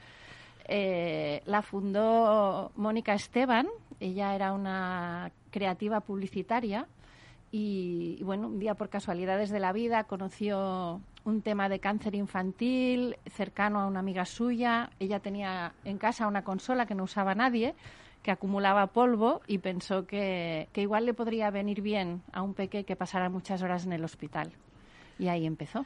eh, 0.67 1.41
la 1.45 1.61
fundó 1.61 2.71
Mónica 2.75 3.13
Esteban, 3.13 3.67
ella 3.99 4.35
era 4.35 4.53
una 4.53 5.31
creativa 5.49 6.01
publicitaria 6.01 6.87
y, 7.51 8.21
bueno, 8.23 8.47
un 8.47 8.59
día 8.59 8.75
por 8.75 8.89
casualidades 8.89 9.49
de 9.49 9.59
la 9.59 9.71
vida 9.71 10.03
conoció 10.03 11.01
un 11.23 11.41
tema 11.41 11.69
de 11.69 11.79
cáncer 11.79 12.15
infantil 12.15 13.17
cercano 13.29 13.79
a 13.79 13.87
una 13.87 14.01
amiga 14.01 14.25
suya. 14.25 14.89
Ella 14.99 15.19
tenía 15.19 15.73
en 15.85 15.97
casa 15.97 16.27
una 16.27 16.43
consola 16.43 16.85
que 16.85 16.95
no 16.95 17.03
usaba 17.03 17.35
nadie, 17.35 17.73
que 18.21 18.31
acumulaba 18.31 18.87
polvo 18.87 19.41
y 19.47 19.59
pensó 19.59 20.05
que, 20.05 20.67
que 20.73 20.81
igual 20.81 21.05
le 21.05 21.13
podría 21.13 21.49
venir 21.49 21.81
bien 21.81 22.21
a 22.33 22.41
un 22.41 22.53
peque 22.53 22.83
que 22.83 22.95
pasara 22.95 23.29
muchas 23.29 23.61
horas 23.61 23.85
en 23.85 23.93
el 23.93 24.03
hospital. 24.03 24.51
Y 25.17 25.29
ahí 25.29 25.45
empezó. 25.45 25.85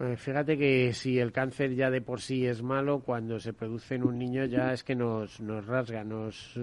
Eh, 0.00 0.16
fíjate 0.16 0.56
que 0.56 0.92
si 0.94 1.18
el 1.18 1.32
cáncer 1.32 1.74
ya 1.74 1.90
de 1.90 2.00
por 2.00 2.20
sí 2.20 2.46
es 2.46 2.62
malo, 2.62 3.00
cuando 3.00 3.38
se 3.38 3.52
produce 3.52 3.96
en 3.96 4.04
un 4.04 4.18
niño 4.18 4.46
ya 4.46 4.72
es 4.72 4.84
que 4.84 4.94
nos, 4.94 5.40
nos 5.40 5.66
rasga. 5.66 6.02
Nos, 6.02 6.58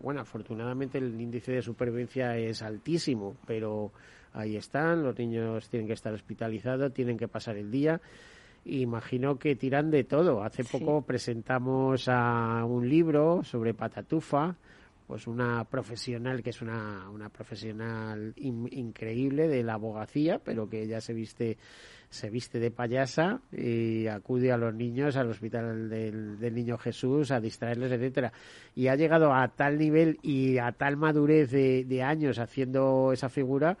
bueno, 0.00 0.20
afortunadamente 0.20 0.98
el 0.98 1.20
índice 1.20 1.52
de 1.52 1.62
supervivencia 1.62 2.36
es 2.36 2.60
altísimo, 2.62 3.36
pero 3.46 3.92
ahí 4.32 4.56
están, 4.56 5.02
los 5.02 5.16
niños 5.16 5.68
tienen 5.68 5.86
que 5.86 5.92
estar 5.92 6.12
hospitalizados, 6.12 6.92
tienen 6.92 7.16
que 7.16 7.28
pasar 7.28 7.56
el 7.56 7.70
día. 7.70 8.00
Imagino 8.64 9.38
que 9.38 9.54
tiran 9.56 9.90
de 9.90 10.04
todo. 10.04 10.42
Hace 10.42 10.64
poco 10.64 11.02
presentamos 11.02 12.08
a 12.08 12.64
un 12.64 12.88
libro 12.88 13.42
sobre 13.44 13.74
patatufa, 13.74 14.56
pues 15.06 15.26
una 15.26 15.64
profesional 15.64 16.42
que 16.42 16.50
es 16.50 16.62
una, 16.62 17.10
una 17.10 17.28
profesional 17.28 18.32
increíble 18.36 19.48
de 19.48 19.62
la 19.62 19.74
abogacía, 19.74 20.38
pero 20.38 20.68
que 20.68 20.86
ya 20.86 21.00
se 21.00 21.12
viste 21.12 21.58
se 22.12 22.28
viste 22.28 22.60
de 22.60 22.70
payasa 22.70 23.40
y 23.50 24.06
acude 24.06 24.52
a 24.52 24.58
los 24.58 24.74
niños 24.74 25.16
al 25.16 25.30
hospital 25.30 25.88
del, 25.88 26.54
niño 26.54 26.76
Jesús 26.76 27.30
a 27.30 27.40
distraerles, 27.40 27.90
etcétera. 27.90 28.34
Y 28.76 28.88
ha 28.88 28.96
llegado 28.96 29.32
a 29.32 29.48
tal 29.48 29.78
nivel 29.78 30.18
y 30.22 30.58
a 30.58 30.72
tal 30.72 30.98
madurez 30.98 31.50
de, 31.50 32.02
años 32.02 32.38
haciendo 32.38 33.14
esa 33.14 33.30
figura 33.30 33.78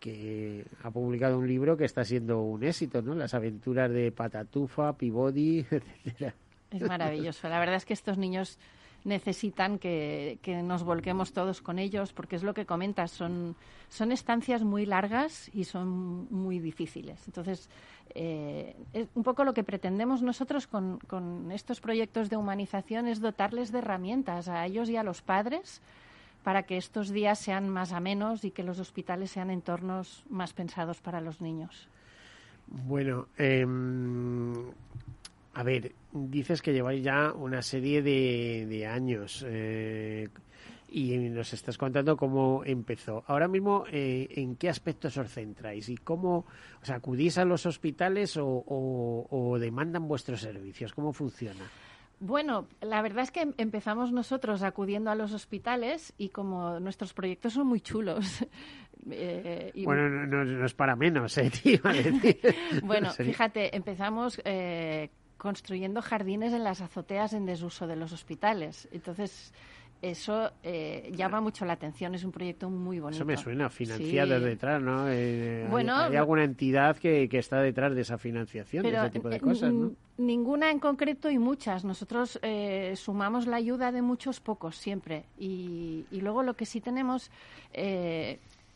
que 0.00 0.64
ha 0.84 0.90
publicado 0.90 1.38
un 1.38 1.46
libro 1.46 1.76
que 1.76 1.84
está 1.84 2.02
siendo 2.02 2.40
un 2.40 2.64
éxito, 2.64 3.02
¿no? 3.02 3.14
Las 3.14 3.34
aventuras 3.34 3.90
de 3.90 4.10
Patatufa, 4.10 4.94
Pibodi, 4.94 5.58
etcétera. 5.70 6.34
Es 6.70 6.82
maravilloso. 6.82 7.46
La 7.50 7.60
verdad 7.60 7.76
es 7.76 7.84
que 7.84 7.92
estos 7.92 8.16
niños 8.16 8.58
necesitan 9.06 9.78
que, 9.78 10.38
nos 10.64 10.82
volquemos 10.82 11.32
todos 11.32 11.62
con 11.62 11.78
ellos, 11.78 12.12
porque 12.12 12.36
es 12.36 12.42
lo 12.42 12.54
que 12.54 12.66
comentas, 12.66 13.12
son, 13.12 13.54
son 13.88 14.10
estancias 14.10 14.64
muy 14.64 14.84
largas 14.84 15.48
y 15.54 15.64
son 15.64 16.26
muy 16.30 16.58
difíciles. 16.58 17.22
Entonces, 17.26 17.70
eh, 18.14 18.74
un 19.14 19.22
poco 19.22 19.44
lo 19.44 19.54
que 19.54 19.62
pretendemos 19.62 20.22
nosotros 20.22 20.66
con, 20.66 20.98
con 21.06 21.52
estos 21.52 21.80
proyectos 21.80 22.28
de 22.28 22.36
humanización 22.36 23.06
es 23.06 23.20
dotarles 23.20 23.70
de 23.70 23.78
herramientas 23.78 24.48
a 24.48 24.66
ellos 24.66 24.90
y 24.90 24.96
a 24.96 25.04
los 25.04 25.22
padres 25.22 25.80
para 26.42 26.64
que 26.64 26.76
estos 26.76 27.10
días 27.10 27.38
sean 27.38 27.68
más 27.68 27.92
amenos 27.92 28.44
y 28.44 28.50
que 28.50 28.64
los 28.64 28.80
hospitales 28.80 29.30
sean 29.30 29.50
entornos 29.50 30.24
más 30.28 30.52
pensados 30.52 31.00
para 31.00 31.20
los 31.20 31.40
niños. 31.40 31.88
Bueno, 32.66 33.28
eh, 33.38 33.64
a 35.56 35.62
ver, 35.62 35.94
dices 36.12 36.60
que 36.60 36.74
lleváis 36.74 37.02
ya 37.02 37.32
una 37.32 37.62
serie 37.62 38.02
de, 38.02 38.86
años 38.86 39.42
eh, 39.48 40.28
y 40.86 41.16
nos 41.30 41.54
estás 41.54 41.78
contando 41.78 42.14
cómo 42.14 42.62
empezó. 42.62 43.24
Ahora 43.26 43.48
mismo, 43.48 43.84
eh, 43.90 44.28
¿en 44.32 44.56
qué 44.56 44.68
aspectos 44.68 45.16
os 45.16 45.32
centráis 45.32 45.88
y 45.88 45.96
cómo 45.96 46.44
o 46.86 46.92
acudís 46.92 47.38
a 47.38 47.46
los 47.46 47.64
hospitales 47.64 48.36
o, 48.38 49.56
demandan 49.58 50.06
vuestros 50.06 50.42
servicios? 50.42 50.92
¿Cómo 50.92 51.14
funciona? 51.14 51.64
Bueno, 52.20 52.68
la 52.82 53.00
verdad 53.00 53.22
es 53.22 53.30
que 53.30 53.54
empezamos 53.56 54.12
nosotros 54.12 54.62
acudiendo 54.62 55.10
a 55.10 55.14
los 55.14 55.32
hospitales 55.32 56.12
y 56.18 56.28
como 56.28 56.80
nuestros 56.80 57.14
proyectos 57.14 57.54
son 57.54 57.66
muy 57.66 57.80
chulos. 57.80 58.46
Eh, 59.08 59.70
bueno, 59.84 60.26
no, 60.26 60.66
es 60.66 60.74
para 60.74 60.96
menos, 60.96 61.38
¿eh? 61.38 61.48
bueno, 62.82 63.12
fíjate, 63.12 63.76
empezamos 63.76 64.40
construyendo 65.36 66.02
jardines 66.02 66.52
en 66.52 66.64
las 66.64 66.80
azoteas 66.80 67.32
en 67.32 67.46
desuso 67.46 67.86
de 67.86 67.96
los 67.96 68.12
hospitales. 68.12 68.88
Entonces, 68.92 69.52
eso 70.02 70.50
eh, 70.62 71.10
llama 71.16 71.40
mucho 71.40 71.64
la 71.64 71.72
atención, 71.72 72.14
es 72.14 72.22
un 72.22 72.30
proyecto 72.30 72.68
muy 72.68 73.00
bonito. 73.00 73.16
Eso 73.16 73.24
me 73.24 73.36
suena, 73.36 73.70
financiado 73.70 74.38
detrás, 74.40 74.82
¿no? 74.82 75.08
Eh, 75.08 75.66
bueno, 75.70 75.96
hay, 75.96 76.16
alguna 76.16 76.44
entidad 76.44 76.96
que, 76.98 77.28
que, 77.28 77.38
está 77.38 77.60
detrás 77.60 77.94
de 77.94 78.02
esa 78.02 78.18
financiación, 78.18 78.82
de 78.82 78.94
ese 78.94 79.10
tipo 79.10 79.28
de 79.28 79.40
cosas, 79.40 79.72
¿no? 79.72 79.92
Ninguna 80.18 80.70
en 80.70 80.80
concreto 80.80 81.30
y 81.30 81.38
muchas. 81.38 81.84
Nosotros 81.84 82.38
eh, 82.42 82.92
sumamos 82.96 83.46
la 83.46 83.56
ayuda 83.56 83.90
de 83.90 84.02
muchos 84.02 84.40
pocos 84.40 84.76
siempre. 84.76 85.24
Y, 85.38 86.04
y 86.10 86.20
luego 86.20 86.42
lo 86.42 86.54
que 86.54 86.66
sí 86.66 86.80
tenemos 86.80 87.30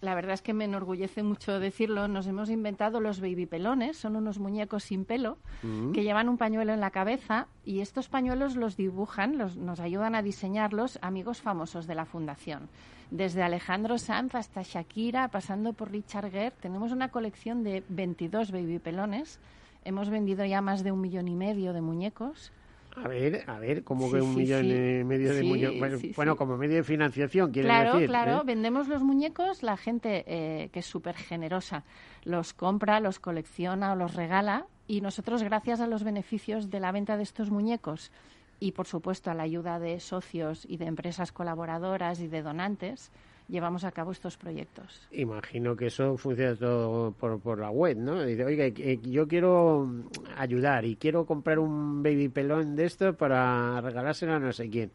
la 0.00 0.14
verdad 0.14 0.34
es 0.34 0.42
que 0.42 0.54
me 0.54 0.64
enorgullece 0.64 1.22
mucho 1.22 1.60
decirlo, 1.60 2.08
nos 2.08 2.26
hemos 2.26 2.48
inventado 2.48 3.00
los 3.00 3.20
baby 3.20 3.46
pelones, 3.46 3.98
son 3.98 4.16
unos 4.16 4.38
muñecos 4.38 4.84
sin 4.84 5.04
pelo 5.04 5.36
mm. 5.62 5.92
que 5.92 6.02
llevan 6.02 6.28
un 6.28 6.38
pañuelo 6.38 6.72
en 6.72 6.80
la 6.80 6.90
cabeza 6.90 7.48
y 7.64 7.80
estos 7.80 8.08
pañuelos 8.08 8.56
los 8.56 8.76
dibujan, 8.76 9.36
los, 9.36 9.56
nos 9.56 9.78
ayudan 9.80 10.14
a 10.14 10.22
diseñarlos 10.22 10.98
amigos 11.02 11.42
famosos 11.42 11.86
de 11.86 11.94
la 11.94 12.06
fundación. 12.06 12.68
Desde 13.10 13.42
Alejandro 13.42 13.98
Sanz 13.98 14.34
hasta 14.34 14.62
Shakira, 14.62 15.28
pasando 15.28 15.72
por 15.72 15.90
Richard 15.90 16.30
Gere, 16.30 16.52
tenemos 16.52 16.92
una 16.92 17.08
colección 17.08 17.64
de 17.64 17.82
22 17.88 18.52
baby 18.52 18.78
pelones. 18.78 19.40
Hemos 19.84 20.10
vendido 20.10 20.44
ya 20.44 20.60
más 20.60 20.84
de 20.84 20.92
un 20.92 21.00
millón 21.00 21.28
y 21.28 21.34
medio 21.34 21.72
de 21.72 21.80
muñecos 21.80 22.52
a 22.96 23.08
ver, 23.08 23.44
a 23.46 23.58
ver, 23.58 23.84
¿cómo 23.84 24.10
que 24.10 24.20
un 24.20 24.34
millón 24.34 24.66
y 24.66 25.04
medio 25.04 25.34
de 25.34 25.42
muñecos? 25.42 26.16
Bueno, 26.16 26.36
como 26.36 26.56
medio 26.56 26.76
de 26.76 26.84
financiación, 26.84 27.52
quiere 27.52 27.68
claro, 27.68 27.94
decir. 27.94 28.08
Claro, 28.08 28.32
claro, 28.32 28.44
vendemos 28.44 28.88
los 28.88 29.02
muñecos, 29.02 29.62
la 29.62 29.76
gente 29.76 30.24
eh, 30.26 30.70
que 30.72 30.80
es 30.80 30.86
súper 30.86 31.16
generosa 31.16 31.84
los 32.24 32.52
compra, 32.52 33.00
los 33.00 33.18
colecciona 33.18 33.92
o 33.92 33.96
los 33.96 34.14
regala 34.14 34.66
y 34.86 35.00
nosotros, 35.00 35.42
gracias 35.42 35.80
a 35.80 35.86
los 35.86 36.04
beneficios 36.04 36.70
de 36.70 36.80
la 36.80 36.92
venta 36.92 37.16
de 37.16 37.22
estos 37.22 37.50
muñecos 37.50 38.10
y, 38.58 38.72
por 38.72 38.86
supuesto, 38.86 39.30
a 39.30 39.34
la 39.34 39.44
ayuda 39.44 39.78
de 39.78 40.00
socios 40.00 40.66
y 40.68 40.76
de 40.76 40.86
empresas 40.86 41.32
colaboradoras 41.32 42.20
y 42.20 42.28
de 42.28 42.42
donantes, 42.42 43.10
llevamos 43.50 43.84
a 43.84 43.92
cabo 43.92 44.12
estos 44.12 44.36
proyectos. 44.36 45.06
Imagino 45.10 45.76
que 45.76 45.86
eso 45.86 46.16
funciona 46.16 46.54
todo 46.56 47.12
por, 47.12 47.40
por 47.40 47.58
la 47.58 47.70
web, 47.70 47.96
¿no? 47.96 48.22
Dice, 48.22 48.44
oiga, 48.44 48.68
yo 48.68 49.26
quiero 49.28 49.88
ayudar 50.36 50.84
y 50.84 50.96
quiero 50.96 51.26
comprar 51.26 51.58
un 51.58 52.02
baby 52.02 52.28
pelón 52.28 52.76
de 52.76 52.86
esto 52.86 53.14
para 53.14 53.80
regalárselo 53.80 54.34
a 54.34 54.38
no 54.38 54.52
sé 54.52 54.68
quién. 54.70 54.90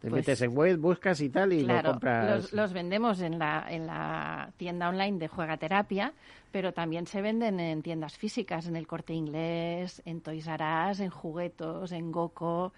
Te 0.00 0.08
pues 0.08 0.20
metes 0.20 0.40
en 0.40 0.56
web, 0.56 0.78
buscas 0.78 1.20
y 1.20 1.28
tal 1.28 1.52
y 1.52 1.62
lo 1.62 1.82
compras. 1.82 2.30
Los, 2.30 2.52
los, 2.54 2.72
vendemos 2.72 3.20
en 3.20 3.38
la, 3.38 3.66
en 3.68 3.86
la 3.86 4.50
tienda 4.56 4.88
online 4.88 5.18
de 5.18 5.28
Juega 5.28 5.58
Terapia, 5.58 6.14
pero 6.50 6.72
también 6.72 7.06
se 7.06 7.20
venden 7.20 7.60
en 7.60 7.82
tiendas 7.82 8.16
físicas, 8.16 8.66
en 8.66 8.76
el 8.76 8.86
Corte 8.86 9.12
Inglés, 9.12 10.00
en 10.06 10.22
Toys 10.22 10.46
R 10.46 10.64
Us, 10.90 11.00
en 11.00 11.10
Juguetos, 11.10 11.92
en 11.92 12.10
Goco 12.10 12.72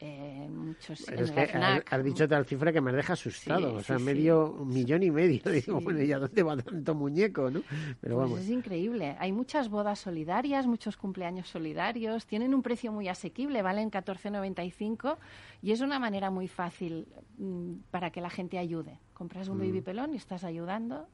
eh, 0.00 0.48
muchos 0.48 1.08
es 1.08 1.30
que 1.32 1.40
has, 1.40 2.04
dicho 2.04 2.28
tal 2.28 2.44
cifra 2.44 2.72
que 2.72 2.80
me 2.80 2.92
deja 2.92 3.14
asustado, 3.14 3.74
o 3.74 3.82
sea, 3.82 3.98
medio 3.98 4.52
millón 4.64 5.02
y 5.02 5.10
medio. 5.10 5.40
Digo, 5.50 5.80
bueno, 5.80 6.00
¿y 6.02 6.12
a 6.12 6.18
dónde 6.18 6.42
va 6.42 6.56
tanto 6.56 6.94
muñeco, 6.94 7.50
no? 7.50 7.62
Pero 8.00 8.16
pues 8.16 8.28
vamos. 8.28 8.40
Es 8.40 8.50
increíble. 8.50 9.16
Hay 9.18 9.32
muchas 9.32 9.68
bodas 9.68 9.98
solidarias, 9.98 10.66
muchos 10.66 10.96
cumpleaños 10.96 11.48
solidarios, 11.48 12.26
tienen 12.26 12.54
un 12.54 12.62
precio 12.62 12.92
muy 12.92 13.08
asequible, 13.08 13.60
valen 13.62 13.90
14,95 13.90 15.16
y 15.62 15.72
es 15.72 15.80
una 15.80 15.98
manera 15.98 16.30
muy 16.30 16.46
fácil 16.46 17.08
mm, 17.38 17.72
para 17.90 18.10
que 18.10 18.20
la 18.20 18.30
gente 18.30 18.58
ayude. 18.58 19.00
Compras 19.18 19.48
un 19.48 19.56
mm. 19.56 19.60
baby 19.60 19.80
pelón 19.80 20.14
y 20.14 20.16
estás 20.16 20.44
ayudando. 20.44 21.08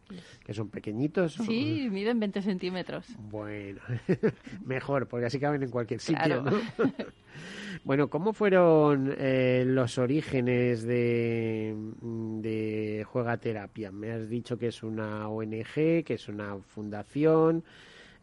Que 0.44 0.52
son 0.52 0.68
pequeñitos. 0.68 1.36
Sí, 1.36 1.88
miden 1.90 2.20
20 2.20 2.42
centímetros. 2.42 3.06
Bueno, 3.30 3.80
mejor, 4.66 5.08
porque 5.08 5.24
así 5.24 5.40
caben 5.40 5.62
en 5.62 5.70
cualquier 5.70 6.00
sitio, 6.00 6.42
¿no? 6.42 6.52
Bueno, 7.82 8.08
¿cómo 8.08 8.32
fueron 8.32 9.14
eh, 9.18 9.64
los 9.66 9.98
orígenes 9.98 10.84
de, 10.84 11.74
de 12.40 13.04
Juega 13.04 13.36
Terapia? 13.36 13.90
Me 13.90 14.12
has 14.12 14.28
dicho 14.28 14.56
que 14.56 14.68
es 14.68 14.82
una 14.82 15.28
ONG, 15.28 16.04
que 16.04 16.14
es 16.14 16.28
una 16.28 16.56
fundación. 16.58 17.64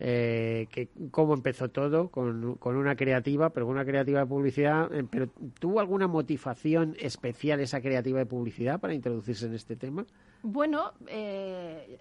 Eh, 0.04 0.68
que 0.72 0.90
cómo 1.12 1.36
empezó 1.36 1.70
todo 1.70 2.10
con, 2.10 2.56
con, 2.56 2.76
una 2.76 2.96
creativa, 2.96 3.52
pero 3.52 3.68
con 3.68 3.76
una 3.76 3.86
creativa 3.86 4.22
de 4.22 4.26
publicidad. 4.26 4.92
Eh, 4.92 5.06
pero 5.08 5.28
¿tuvo 5.60 5.80
alguna 5.80 6.08
motivación 6.08 6.96
especial 7.00 7.60
esa 7.60 7.82
creativa 7.82 8.18
de 8.18 8.26
publicidad 8.26 8.80
para 8.80 8.96
introducirse 8.96 9.46
en 9.46 9.54
este 9.54 9.76
tema? 9.76 10.08
Bueno, 10.42 10.94
eh, 11.06 12.00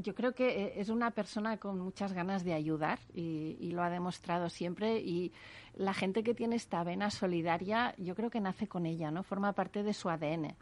yo 0.00 0.14
creo 0.14 0.34
que 0.34 0.48
eh, 0.48 0.72
es 0.76 0.88
una 0.88 1.10
persona 1.10 1.58
con 1.58 1.78
muchas 1.78 2.12
ganas 2.12 2.42
de 2.42 2.54
ayudar 2.54 2.98
y, 3.12 3.70
lo 3.72 3.82
ha 3.82 3.90
demostrado 3.90 4.48
siempre 4.48 4.98
y 4.98 5.32
la 5.74 5.94
gente 5.94 6.22
que 6.22 6.34
tiene 6.34 6.56
esta 6.56 6.82
vena 6.82 7.10
solidaria 7.10 7.94
yo 7.98 8.14
creo 8.14 8.30
que 8.30 8.40
nace 8.40 8.66
con 8.66 8.86
ella, 8.86 9.10
¿no? 9.10 9.22
Forma 9.22 9.52
parte 9.52 9.82
de 9.82 9.92
su 9.92 10.08
ADN. 10.08 10.56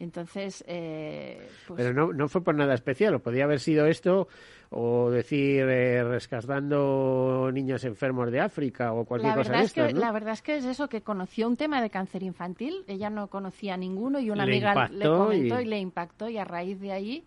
Entonces, 0.00 0.64
eh, 0.66 1.46
pues 1.68 1.76
Pero 1.76 1.92
no, 1.92 2.12
no 2.14 2.26
fue 2.28 2.42
por 2.42 2.54
nada 2.54 2.72
especial, 2.72 3.14
o 3.14 3.18
podía 3.18 3.44
haber 3.44 3.60
sido 3.60 3.84
esto, 3.84 4.28
o 4.70 5.10
decir 5.10 5.68
eh, 5.68 6.02
rescatando 6.02 7.50
niños 7.52 7.84
enfermos 7.84 8.30
de 8.30 8.40
África 8.40 8.94
o 8.94 9.04
cualquier 9.04 9.34
cosa 9.34 9.52
de 9.52 9.64
esto, 9.64 9.88
La 9.90 10.10
verdad 10.10 10.32
es 10.32 10.40
que 10.40 10.56
es 10.56 10.64
eso, 10.64 10.88
que 10.88 11.02
conoció 11.02 11.46
un 11.46 11.58
tema 11.58 11.82
de 11.82 11.90
cáncer 11.90 12.22
infantil, 12.22 12.82
ella 12.86 13.10
no 13.10 13.28
conocía 13.28 13.76
ninguno 13.76 14.20
y 14.20 14.30
una 14.30 14.44
amiga 14.44 14.88
le 14.88 15.04
comentó 15.04 15.60
y... 15.60 15.64
y 15.64 15.68
le 15.68 15.78
impactó 15.78 16.30
y 16.30 16.38
a 16.38 16.44
raíz 16.44 16.80
de 16.80 16.92
ahí 16.92 17.24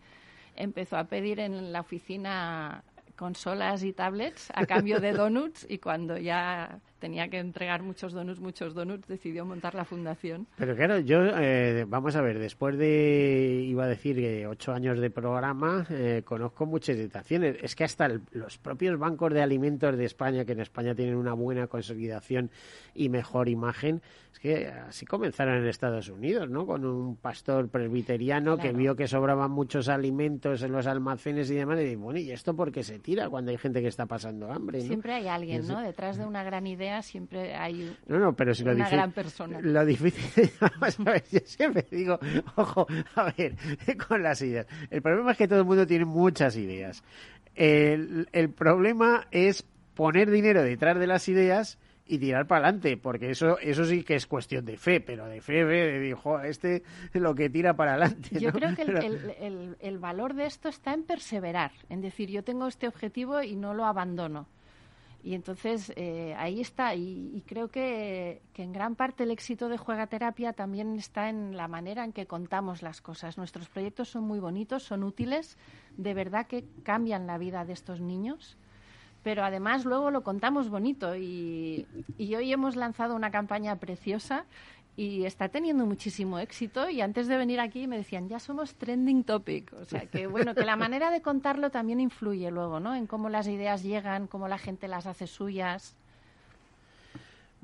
empezó 0.56 0.98
a 0.98 1.04
pedir 1.04 1.40
en 1.40 1.72
la 1.72 1.82
oficina 1.82 2.84
consolas 3.16 3.84
y 3.84 3.94
tablets 3.94 4.52
a 4.56 4.66
cambio 4.66 5.00
de 5.00 5.12
donuts 5.14 5.68
y 5.70 5.78
cuando 5.78 6.18
ya 6.18 6.80
tenía 7.04 7.28
que 7.28 7.38
entregar 7.38 7.84
muchos 7.84 8.14
donuts, 8.14 8.40
muchos 8.40 8.74
donuts, 8.74 9.06
decidió 9.10 9.44
montar 9.44 9.76
la 9.76 9.84
fundación. 9.84 10.48
Pero 10.56 10.74
claro, 10.74 11.00
yo, 11.00 11.18
eh, 11.38 11.84
vamos 11.86 12.16
a 12.16 12.22
ver, 12.22 12.40
después 12.40 12.78
de, 12.78 13.62
iba 13.68 13.84
a 13.84 13.88
decir, 13.88 14.16
que 14.16 14.48
ocho 14.48 14.72
años 14.72 14.98
de 14.98 15.10
programa, 15.10 15.86
eh, 15.90 16.22
conozco 16.24 16.66
muchas 16.66 16.96
situaciones. 16.96 17.58
Es 17.62 17.76
que 17.76 17.84
hasta 17.84 18.08
los 18.32 18.58
propios 18.58 18.98
bancos 18.98 19.34
de 19.34 19.42
alimentos 19.42 19.98
de 19.98 20.06
España, 20.06 20.46
que 20.46 20.54
en 20.54 20.62
España 20.62 20.96
tienen 20.96 21.16
una 21.16 21.34
buena 21.34 21.68
consolidación 21.68 22.50
y 22.96 23.10
mejor 23.10 23.50
imagen, 23.50 24.02
es 24.32 24.40
que 24.40 24.68
así 24.68 25.06
comenzaron 25.06 25.58
en 25.58 25.68
Estados 25.68 26.08
Unidos, 26.08 26.50
¿no? 26.50 26.66
Con 26.66 26.86
un 26.86 27.18
pastor 27.18 27.68
presbiteriano 27.68 28.58
que 28.58 28.72
vio 28.72 28.96
que 28.96 29.08
sobraban 29.08 29.52
muchos 29.52 29.90
alimentos 29.90 30.64
en 30.64 30.72
los 30.72 30.88
almacenes 30.88 31.52
y 31.52 31.56
demás, 31.56 31.80
y 31.82 31.84
dijo, 31.84 32.02
bueno, 32.02 32.20
¿y 32.20 32.32
esto 32.32 32.56
por 32.56 32.72
qué 32.72 32.82
se 32.84 32.98
tira 33.00 33.30
cuando 33.30 33.52
hay 33.52 33.58
gente 33.58 33.82
que 33.82 33.90
está 33.90 34.06
pasando 34.06 34.52
hambre? 34.52 34.82
Siempre 34.82 35.14
hay 35.14 35.28
alguien, 35.28 35.68
¿no? 35.68 35.82
Detrás 35.82 36.18
de 36.18 36.26
una 36.26 36.44
gran 36.44 36.66
idea 36.66 36.93
siempre 37.02 37.56
hay 37.56 37.96
no, 38.08 38.20
no, 38.20 38.34
pero 38.34 38.54
si 38.54 38.64
una 38.64 38.90
gran 38.90 39.12
persona. 39.12 39.60
Lo 39.62 39.86
difícil, 39.86 40.52
vamos 40.60 41.00
a 41.00 41.04
ver, 41.04 41.24
yo 41.32 41.40
siempre 41.46 41.86
digo, 41.90 42.20
ojo, 42.56 42.88
a 43.16 43.32
ver, 43.38 43.56
con 44.08 44.24
las 44.24 44.42
ideas. 44.42 44.68
El 44.90 45.02
problema 45.02 45.32
es 45.32 45.38
que 45.38 45.48
todo 45.48 45.60
el 45.60 45.66
mundo 45.66 45.88
tiene 45.88 46.06
muchas 46.06 46.56
ideas. 46.58 47.04
El, 47.56 48.28
el 48.32 48.50
problema 48.50 49.28
es 49.32 49.66
poner 49.94 50.30
dinero 50.32 50.64
detrás 50.64 50.98
de 51.00 51.08
las 51.08 51.28
ideas 51.30 51.78
y 52.06 52.18
tirar 52.20 52.48
para 52.48 52.68
adelante, 52.68 52.98
porque 52.98 53.30
eso 53.30 53.58
eso 53.60 53.86
sí 53.86 54.04
que 54.04 54.16
es 54.16 54.28
cuestión 54.28 54.66
de 54.66 54.78
fe, 54.78 55.00
pero 55.00 55.26
de 55.28 55.42
fe, 55.42 55.64
de 55.64 56.00
dijo, 56.00 56.40
este 56.42 56.84
es 57.14 57.22
lo 57.22 57.34
que 57.34 57.50
tira 57.50 57.76
para 57.76 57.94
adelante. 57.94 58.40
Yo 58.40 58.52
creo 58.52 58.76
que 58.76 58.82
el, 58.82 59.34
el, 59.40 59.78
el, 59.80 60.00
valor 60.00 60.34
de 60.34 60.46
esto 60.46 60.68
está 60.68 60.94
en 60.94 61.04
perseverar, 61.04 61.72
en 61.90 62.02
decir, 62.02 62.30
yo 62.30 62.44
tengo 62.44 62.68
este 62.68 62.88
objetivo 62.88 63.42
y 63.42 63.56
no 63.56 63.74
lo 63.74 63.86
abandono. 63.86 64.48
Y 65.24 65.36
entonces 65.36 65.94
eh, 65.96 66.36
ahí 66.38 66.60
está, 66.60 66.96
y, 66.96 67.42
creo 67.48 67.70
que, 67.70 68.42
en 68.56 68.74
gran 68.74 68.96
parte 68.96 69.24
el 69.24 69.32
éxito 69.32 69.70
de 69.70 69.78
Juega 69.78 70.08
Terapia 70.08 70.52
también 70.52 70.98
está 70.98 71.30
en 71.30 71.56
la 71.56 71.70
manera 71.70 72.04
en 72.04 72.12
que 72.12 72.26
contamos 72.26 72.82
las 72.82 73.00
cosas. 73.00 73.38
Nuestros 73.38 73.70
proyectos 73.70 74.10
son 74.10 74.24
muy 74.26 74.40
bonitos, 74.40 74.84
son 74.84 75.02
útiles, 75.04 75.58
de 75.96 76.14
verdad 76.14 76.46
que 76.46 76.66
cambian 76.84 77.26
la 77.26 77.38
vida 77.38 77.64
de 77.64 77.72
estos 77.72 78.02
niños, 78.02 78.58
pero 79.24 79.46
además 79.46 79.86
luego 79.86 80.12
lo 80.12 80.24
contamos 80.24 80.70
bonito. 80.70 81.16
Y, 81.16 81.88
y 82.18 82.36
hoy 82.36 82.52
hemos 82.52 82.76
lanzado 82.76 83.16
una 83.16 83.32
campaña 83.32 83.78
preciosa 83.78 84.46
y 84.96 85.26
está 85.26 85.50
teniendo 85.50 85.86
muchísimo 85.86 86.38
éxito 86.40 86.90
y 86.90 87.02
antes 87.02 87.28
de 87.28 87.38
venir 87.38 87.60
aquí 87.60 87.88
me 87.88 87.98
decían 87.98 88.30
ya 88.30 88.40
somos 88.40 88.76
trending 88.76 89.24
topic 89.24 89.74
o 89.74 89.86
sea 89.86 90.06
que 90.06 90.28
bueno 90.28 90.54
que 90.54 90.66
la 90.66 90.76
manera 90.76 91.10
de 91.10 91.22
contarlo 91.22 91.72
también 91.72 92.00
influye 92.00 92.52
luego 92.52 92.80
no 92.80 92.94
en 92.96 93.08
cómo 93.08 93.30
las 93.30 93.48
ideas 93.48 93.82
llegan 93.82 94.28
cómo 94.28 94.48
la 94.48 94.58
gente 94.58 94.88
las 94.88 95.08
hace 95.08 95.26
suyas 95.26 95.96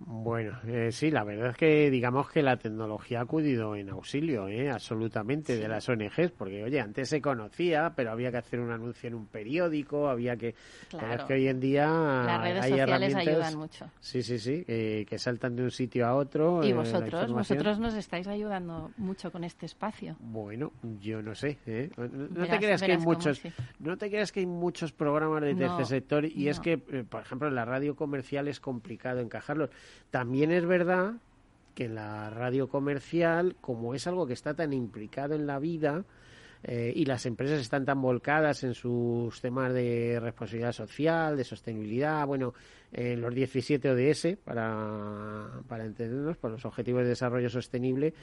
bueno, 0.05 0.57
eh, 0.65 0.91
sí, 0.91 1.11
la 1.11 1.23
verdad 1.23 1.51
es 1.51 1.57
que 1.57 1.89
digamos 1.89 2.29
que 2.29 2.41
la 2.41 2.57
tecnología 2.57 3.19
ha 3.19 3.23
acudido 3.23 3.75
en 3.75 3.89
auxilio, 3.89 4.47
¿eh? 4.47 4.69
absolutamente, 4.69 5.57
de 5.57 5.67
las 5.67 5.87
ONGs, 5.89 6.31
porque 6.37 6.63
oye, 6.63 6.79
antes 6.79 7.09
se 7.09 7.21
conocía, 7.21 7.93
pero 7.95 8.11
había 8.11 8.31
que 8.31 8.37
hacer 8.37 8.59
un 8.59 8.71
anuncio 8.71 9.07
en 9.07 9.15
un 9.15 9.27
periódico, 9.27 10.07
había 10.07 10.37
que... 10.37 10.55
Claro. 10.89 11.13
Es 11.13 11.23
que 11.23 11.33
hoy 11.33 11.47
en 11.47 11.59
día 11.59 11.87
las 11.87 12.41
redes 12.41 12.65
sociales 12.65 13.15
ayudan 13.15 13.57
mucho. 13.57 13.85
Sí, 13.99 14.23
sí, 14.23 14.39
sí, 14.39 14.63
que 14.65 15.17
saltan 15.17 15.55
de 15.55 15.63
un 15.63 15.71
sitio 15.71 16.07
a 16.07 16.15
otro. 16.15 16.63
Y 16.63 16.69
eh, 16.69 16.73
vosotros, 16.73 17.31
vosotros 17.31 17.79
nos 17.79 17.93
estáis 17.93 18.27
ayudando 18.27 18.91
mucho 18.97 19.31
con 19.31 19.43
este 19.43 19.65
espacio. 19.65 20.15
Bueno, 20.19 20.71
yo 21.01 21.21
no 21.21 21.35
sé. 21.35 21.57
¿eh? 21.65 21.89
No, 21.97 22.47
te 22.47 22.57
creas 22.57 22.81
que 22.81 22.91
hay 22.91 22.97
muchos, 22.97 23.41
no 23.79 23.97
te 23.97 24.09
creas 24.09 24.31
que 24.31 24.39
hay 24.41 24.45
muchos 24.45 24.91
programas 24.91 25.41
de 25.41 25.55
tercer 25.55 25.85
sector 25.85 26.25
y 26.25 26.47
es 26.47 26.59
que, 26.59 26.77
por 26.77 27.21
ejemplo, 27.21 27.47
en 27.47 27.55
la 27.55 27.65
radio 27.65 27.95
comercial 27.95 28.47
es 28.47 28.59
complicado 28.59 29.19
encajarlos 29.19 29.69
también 30.11 30.51
es 30.51 30.65
verdad 30.65 31.13
que 31.75 31.87
la 31.87 32.29
radio 32.29 32.67
comercial, 32.67 33.55
como 33.61 33.93
es 33.93 34.07
algo 34.07 34.27
que 34.27 34.33
está 34.33 34.53
tan 34.53 34.73
implicado 34.73 35.35
en 35.35 35.47
la 35.47 35.59
vida, 35.59 36.03
eh, 36.63 36.91
y 36.93 37.05
las 37.05 37.25
empresas 37.25 37.61
están 37.61 37.85
tan 37.85 38.01
volcadas 38.01 38.63
en 38.63 38.73
sus 38.73 39.39
temas 39.39 39.73
de 39.73 40.19
responsabilidad 40.19 40.73
social, 40.73 41.37
de 41.37 41.45
sostenibilidad, 41.45 42.27
bueno, 42.27 42.53
en 42.91 43.21
los 43.21 43.33
17 43.33 43.89
ODS, 43.89 44.37
para, 44.43 45.47
para 45.67 45.85
entendernos, 45.85 46.37
por 46.37 46.51
los 46.51 46.65
Objetivos 46.65 47.03
de 47.03 47.09
Desarrollo 47.09 47.49
Sostenible, 47.49 48.13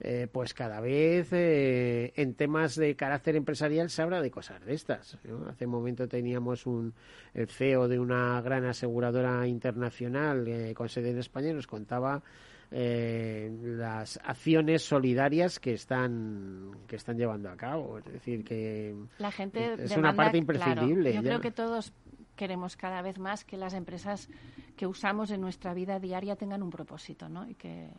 eh, 0.00 0.28
pues 0.30 0.52
cada 0.52 0.80
vez 0.80 1.32
eh, 1.32 2.12
en 2.16 2.34
temas 2.34 2.74
de 2.76 2.94
carácter 2.96 3.34
empresarial 3.34 3.88
se 3.88 4.02
habla 4.02 4.20
de 4.20 4.30
cosas 4.30 4.62
de 4.66 4.74
estas. 4.74 5.16
Hace 5.48 5.64
un 5.64 5.72
momento 5.72 6.06
teníamos 6.06 6.66
un, 6.66 6.92
el 7.32 7.48
CEO 7.48 7.88
de 7.88 7.98
una 7.98 8.42
gran 8.42 8.66
aseguradora 8.66 9.46
internacional 9.46 10.46
con 10.74 10.90
sede 10.90 11.10
en 11.10 11.18
España 11.18 11.50
y 11.50 11.54
nos 11.54 11.66
contaba 11.66 12.22
eh, 12.70 13.50
las 13.62 14.18
acciones 14.24 14.82
solidarias 14.82 15.60
que 15.60 15.72
están 15.72 16.72
que 16.86 16.96
están 16.96 17.16
llevando 17.16 17.50
a 17.50 17.56
cabo. 17.56 17.98
Es 17.98 18.04
decir, 18.04 18.44
que 18.44 18.94
la 19.18 19.30
gente 19.30 19.74
es 19.78 19.96
una 19.96 20.14
parte 20.14 20.38
imprescindible. 20.38 21.14
yo 21.14 21.22
creo 21.22 21.40
que 21.40 21.50
todos 21.50 21.92
queremos 22.34 22.76
cada 22.76 23.02
vez 23.02 23.18
más 23.18 23.44
que 23.44 23.56
las 23.56 23.74
empresas 23.74 24.28
que 24.76 24.86
usamos 24.86 25.30
en 25.30 25.40
nuestra 25.40 25.74
vida 25.74 25.98
diaria 25.98 26.36
tengan 26.36 26.62
un 26.62 26.70
propósito, 26.70 27.28
¿no? 27.28 27.48
Y 27.48 27.54
que 27.54 27.90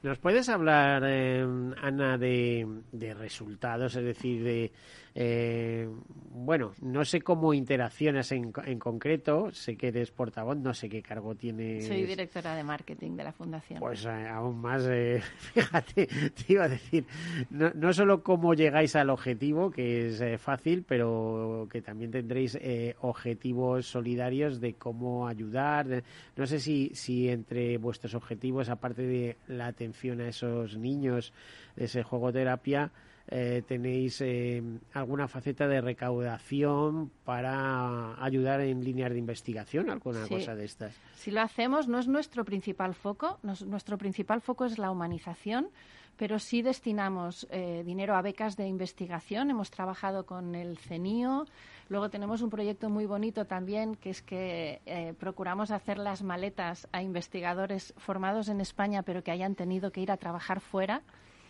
¿Nos 0.00 0.18
puedes 0.18 0.48
hablar, 0.48 1.02
eh, 1.04 1.42
Ana, 1.82 2.16
de, 2.16 3.14
resultados? 3.18 3.96
Es 3.96 4.04
decir, 4.04 4.44
de. 4.44 4.72
Eh, 5.20 5.88
bueno, 6.30 6.74
no 6.80 7.04
sé 7.04 7.22
cómo 7.22 7.52
interaccionas 7.52 8.30
en, 8.30 8.52
en, 8.64 8.78
concreto. 8.78 9.50
Sé 9.50 9.76
que 9.76 9.88
eres 9.88 10.12
portavoz, 10.12 10.56
no 10.56 10.72
sé 10.72 10.88
qué 10.88 11.02
cargo 11.02 11.34
tienes. 11.34 11.88
Soy 11.88 12.04
directora 12.04 12.54
de 12.54 12.62
marketing 12.62 13.16
de 13.16 13.24
la 13.24 13.32
Fundación. 13.32 13.80
Pues 13.80 14.04
eh, 14.04 14.28
aún 14.28 14.60
más, 14.60 14.88
fíjate, 15.38 16.06
te 16.06 16.52
iba 16.52 16.66
a 16.66 16.68
decir, 16.68 17.04
no, 17.50 17.72
no, 17.74 17.92
solo 17.92 18.22
cómo 18.22 18.54
llegáis 18.54 18.94
al 18.94 19.10
objetivo, 19.10 19.72
que 19.72 20.06
es 20.06 20.40
fácil, 20.40 20.84
pero 20.86 21.66
que 21.68 21.82
también 21.82 22.12
tendréis 22.12 22.56
objetivos 23.00 23.86
solidarios 23.86 24.60
de 24.60 24.74
cómo 24.74 25.26
ayudar. 25.26 26.04
no 26.36 26.46
sé 26.46 26.60
si, 26.60 26.92
si 26.94 27.28
entre 27.28 27.76
vuestros 27.78 28.14
objetivos, 28.14 28.68
aparte 28.68 29.02
de 29.02 29.36
la 29.48 29.66
atención 29.66 30.20
a 30.20 30.28
esos 30.28 30.78
niños 30.78 31.32
de 31.74 31.86
ese 31.86 32.04
juego 32.04 32.32
terapia, 32.32 32.92
eh, 33.30 33.62
tenéis 33.66 34.22
eh, 34.22 34.62
alguna 34.94 35.28
faceta 35.28 35.68
de 35.68 35.82
recaudación 35.82 37.10
para 37.24 38.22
ayudar 38.24 38.62
en 38.62 38.82
líneas 38.82 39.12
de 39.12 39.18
investigación, 39.18 39.90
alguna 39.90 40.26
cosa 40.26 40.54
de 40.54 40.64
estas. 40.64 40.98
Si 41.14 41.30
lo 41.30 41.42
hacemos, 41.42 41.88
no 41.88 41.98
es 41.98 42.08
nuestro 42.08 42.46
principal 42.46 42.94
foco, 42.94 43.38
nuestro 43.42 43.98
principal 43.98 44.40
foco 44.40 44.64
es 44.64 44.78
la 44.78 44.90
humanización, 44.90 45.68
pero 46.16 46.38
sí 46.38 46.62
destinamos 46.62 47.46
eh, 47.50 47.82
dinero 47.84 48.16
a 48.16 48.22
becas 48.22 48.56
de 48.56 48.66
investigación. 48.66 49.50
Hemos 49.50 49.70
trabajado 49.70 50.24
con 50.24 50.54
el 50.54 50.78
CENIO, 50.78 51.44
Luego 51.90 52.10
tenemos 52.10 52.42
un 52.42 52.50
proyecto 52.50 52.90
muy 52.90 53.06
bonito 53.06 53.46
también, 53.46 53.94
que 53.94 54.10
es 54.10 54.20
que 54.20 55.14
procuramos 55.18 55.70
hacer 55.70 55.96
las 55.96 56.22
maletas 56.22 56.86
a 56.92 57.00
investigadores 57.00 57.94
formados 57.96 58.50
en 58.50 58.60
España, 58.60 59.02
pero 59.04 59.22
que 59.24 59.30
hayan 59.30 59.54
tenido 59.54 59.90
que 59.90 60.02
ir 60.02 60.12
a 60.12 60.18
trabajar 60.18 60.60
fuera. 60.60 61.00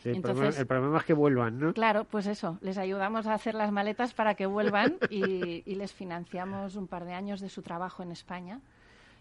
El, 0.05 0.23
problema, 0.23 0.99
es 0.99 1.05
que 1.05 1.13
vuelvan, 1.13 1.59
¿no? 1.59 1.73
Claro, 1.73 2.05
pues 2.05 2.27
eso, 2.27 2.59
les 2.61 2.79
ayudamos 2.79 3.27
a 3.27 3.35
hacer 3.35 3.55
las 3.55 3.73
maletas 3.73 4.15
para 4.15 4.35
que 4.35 4.47
vuelvan 4.47 4.97
y, 5.11 5.63
les 5.75 5.93
financiamos 5.93 6.77
un 6.77 6.87
par 6.87 7.05
de 7.05 7.13
años 7.13 7.41
de 7.41 7.49
su 7.49 7.63
trabajo 7.63 8.03
en 8.03 8.13
España 8.13 8.61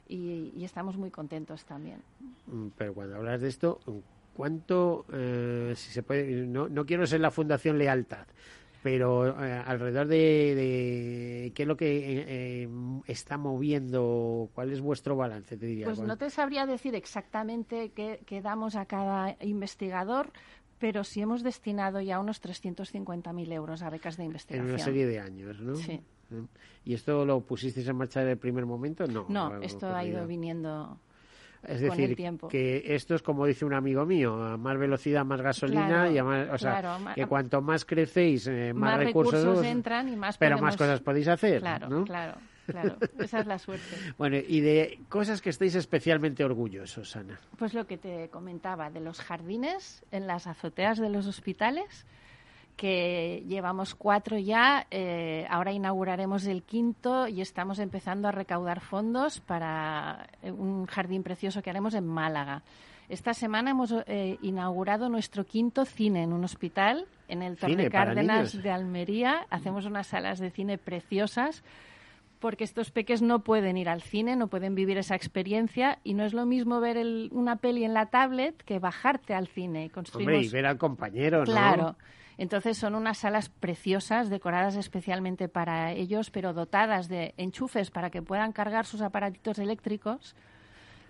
y, 0.07 0.63
estamos 0.63 0.97
muy 0.97 1.11
contentos 1.11 1.65
también. 1.65 2.01
Mm, 2.47 2.67
pero 2.77 2.93
cuando 2.93 3.15
hablas 3.15 3.41
de 3.41 3.47
esto, 3.47 3.79
¿cuánto, 4.35 5.05
eh, 5.11 5.73
si 5.75 5.91
se 5.91 6.03
puede, 6.03 6.45
no, 6.45 6.67
no 6.69 6.85
quiero 6.85 7.05
ser 7.05 7.21
la 7.21 7.31
Fundación 7.31 7.77
Lealtad, 7.77 8.27
pero 8.87 9.43
eh, 9.43 9.63
alrededor 9.65 10.07
de, 10.07 11.51
qué 11.53 11.63
es 11.63 11.67
lo 11.67 11.75
que 11.75 11.97
eh, 11.97 12.25
eh, 12.27 12.69
está 13.07 13.37
moviendo, 13.37 14.49
cuál 14.53 14.71
es 14.71 14.81
vuestro 14.81 15.15
balance, 15.15 15.57
te 15.57 15.65
diría. 15.65 15.85
Pues 15.85 15.99
no 15.99 16.17
te 16.17 16.29
sabría 16.29 16.65
decir 16.65 16.95
exactamente 16.95 17.91
qué, 17.91 18.41
damos 18.41 18.77
a 18.77 18.85
cada 18.85 19.35
investigador, 19.41 20.31
pero 20.79 21.03
sí 21.03 21.21
hemos 21.21 21.43
destinado 21.43 22.01
ya 22.01 22.19
unos 22.19 22.41
350.000 22.41 23.51
euros 23.53 23.81
a 23.81 23.89
becas 23.89 24.17
de 24.17 24.25
investigación. 24.25 24.67
En 24.67 24.73
una 24.75 24.83
serie 24.83 25.05
de 25.05 25.19
años, 25.19 25.59
¿no? 25.59 25.75
Sí. 25.75 25.99
¿Y 26.85 26.93
esto 26.93 27.25
lo 27.25 27.41
pusisteis 27.41 27.87
en 27.87 27.95
marcha 27.95 28.19
desde 28.19 28.33
el 28.33 28.37
primer 28.37 28.65
momento? 28.65 29.07
No. 29.07 29.25
No, 29.29 29.61
esto 29.61 29.93
ha 29.95 30.03
ido 30.03 30.27
viniendo 30.27 30.99
es 31.63 31.81
decir, 31.81 32.15
que 32.49 32.95
esto 32.95 33.15
es 33.15 33.21
como 33.21 33.45
dice 33.45 33.65
un 33.65 33.73
amigo 33.73 34.05
mío, 34.05 34.41
a 34.41 34.57
más 34.57 34.77
velocidad, 34.77 35.25
más 35.25 35.41
gasolina, 35.41 36.09
y 36.09 36.19
o 36.19 36.57
sea, 36.57 36.99
que 37.15 37.25
cuanto 37.25 37.61
más 37.61 37.83
crecéis, 37.83 38.47
eh, 38.47 38.73
más, 38.73 38.97
recursos, 38.97 39.63
entran 39.65 40.07
y 40.09 40.15
más 40.15 40.37
pero 40.37 40.59
más 40.59 40.77
cosas 40.77 41.01
podéis 41.01 41.27
hacer. 41.27 41.59
Claro, 41.59 42.03
claro. 42.05 42.35
Claro, 42.67 42.97
esa 43.19 43.39
es 43.39 43.47
la 43.47 43.57
suerte. 43.57 43.95
Bueno, 44.17 44.37
y 44.37 44.59
de 44.59 44.99
cosas 45.09 45.41
que 45.41 45.49
estáis 45.49 45.75
especialmente 45.75 46.43
orgullosos, 46.43 47.15
Ana. 47.15 47.39
Pues 47.57 47.73
lo 47.73 47.87
que 47.87 47.97
te 47.97 48.29
comentaba, 48.29 48.89
de 48.89 48.99
los 48.99 49.21
jardines 49.21 50.05
en 50.11 50.27
las 50.27 50.47
azoteas 50.47 50.99
de 50.99 51.09
los 51.09 51.27
hospitales, 51.27 52.05
que 52.77 53.43
llevamos 53.47 53.95
cuatro 53.95 54.37
ya. 54.37 54.85
Eh, 54.91 55.45
ahora 55.49 55.73
inauguraremos 55.73 56.45
el 56.45 56.63
quinto 56.63 57.27
y 57.27 57.41
estamos 57.41 57.79
empezando 57.79 58.27
a 58.27 58.31
recaudar 58.31 58.79
fondos 58.79 59.39
para 59.39 60.29
eh, 60.41 60.51
un 60.51 60.85
jardín 60.85 61.23
precioso 61.23 61.61
que 61.61 61.71
haremos 61.71 61.95
en 61.95 62.05
Málaga. 62.05 62.61
Esta 63.09 63.33
semana 63.33 63.71
hemos 63.71 63.93
eh, 64.05 64.37
inaugurado 64.41 65.09
nuestro 65.09 65.45
quinto 65.45 65.85
cine 65.85 66.23
en 66.23 66.33
un 66.33 66.43
hospital 66.43 67.07
en 67.29 67.41
el 67.41 67.57
Torre 67.57 67.89
Cárdenas 67.89 68.61
de 68.61 68.69
Almería. 68.69 69.47
Hacemos 69.49 69.85
unas 69.85 70.07
salas 70.07 70.39
de 70.39 70.51
cine 70.51 70.77
preciosas 70.77 71.63
porque 72.39 72.63
estos 72.63 72.91
peques 72.91 73.21
no 73.21 73.43
pueden 73.43 73.77
ir 73.77 73.89
al 73.89 74.01
cine, 74.01 74.35
no 74.35 74.47
pueden 74.47 74.75
vivir 74.75 74.97
esa 74.97 75.15
experiencia 75.15 75.99
y 76.03 76.13
no 76.13 76.23
es 76.23 76.33
lo 76.33 76.45
mismo 76.45 76.79
ver 76.79 76.97
una 77.31 77.57
peli 77.57 77.83
en 77.83 77.93
la 77.93 78.07
tablet 78.07 78.55
que 78.63 78.79
bajarte 78.79 79.33
al 79.33 79.47
cine. 79.47 79.91
Hombre, 80.13 80.41
y 80.41 80.49
ver 80.49 80.65
al 80.65 80.77
compañero, 80.77 81.39
¿no? 81.39 81.45
Claro. 81.45 81.95
Entonces 82.37 82.77
son 82.77 82.93
unas 82.93 83.17
salas 83.17 83.49
preciosas, 83.49 84.29
decoradas 84.29 84.75
especialmente 84.75 85.49
para 85.49 85.91
ellos, 85.93 86.29
pero 86.29 86.53
dotadas 86.53 87.07
de 87.09 87.33
enchufes 87.37 87.89
para 87.89 88.11
que 88.11 88.21
puedan 88.21 88.51
cargar 88.51 88.85
sus 88.85 89.01
aparatitos 89.01 89.57
eléctricos. 89.57 90.35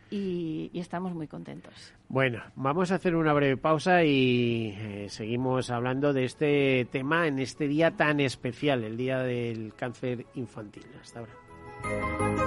Y, 0.10 0.72
estamos 0.74 1.14
muy 1.14 1.28
contentos. 1.28 1.94
Bueno, 2.08 2.42
vamos 2.56 2.92
a 2.92 2.96
hacer 2.96 3.16
una 3.16 3.34
breve 3.34 3.58
pausa 3.58 4.04
y 4.04 4.74
eh, 4.78 5.08
seguimos 5.10 5.70
hablando 5.70 6.14
de 6.14 6.26
este 6.26 6.88
tema 6.92 7.28
en 7.28 7.40
este 7.40 7.68
día 7.68 7.92
tan 7.92 8.20
especial, 8.20 8.84
el 8.84 8.96
Día 8.96 9.20
del 9.20 9.74
Cáncer 9.76 10.26
Infantil. 10.36 10.86
Hasta 11.02 11.20
ahora. 11.20 12.47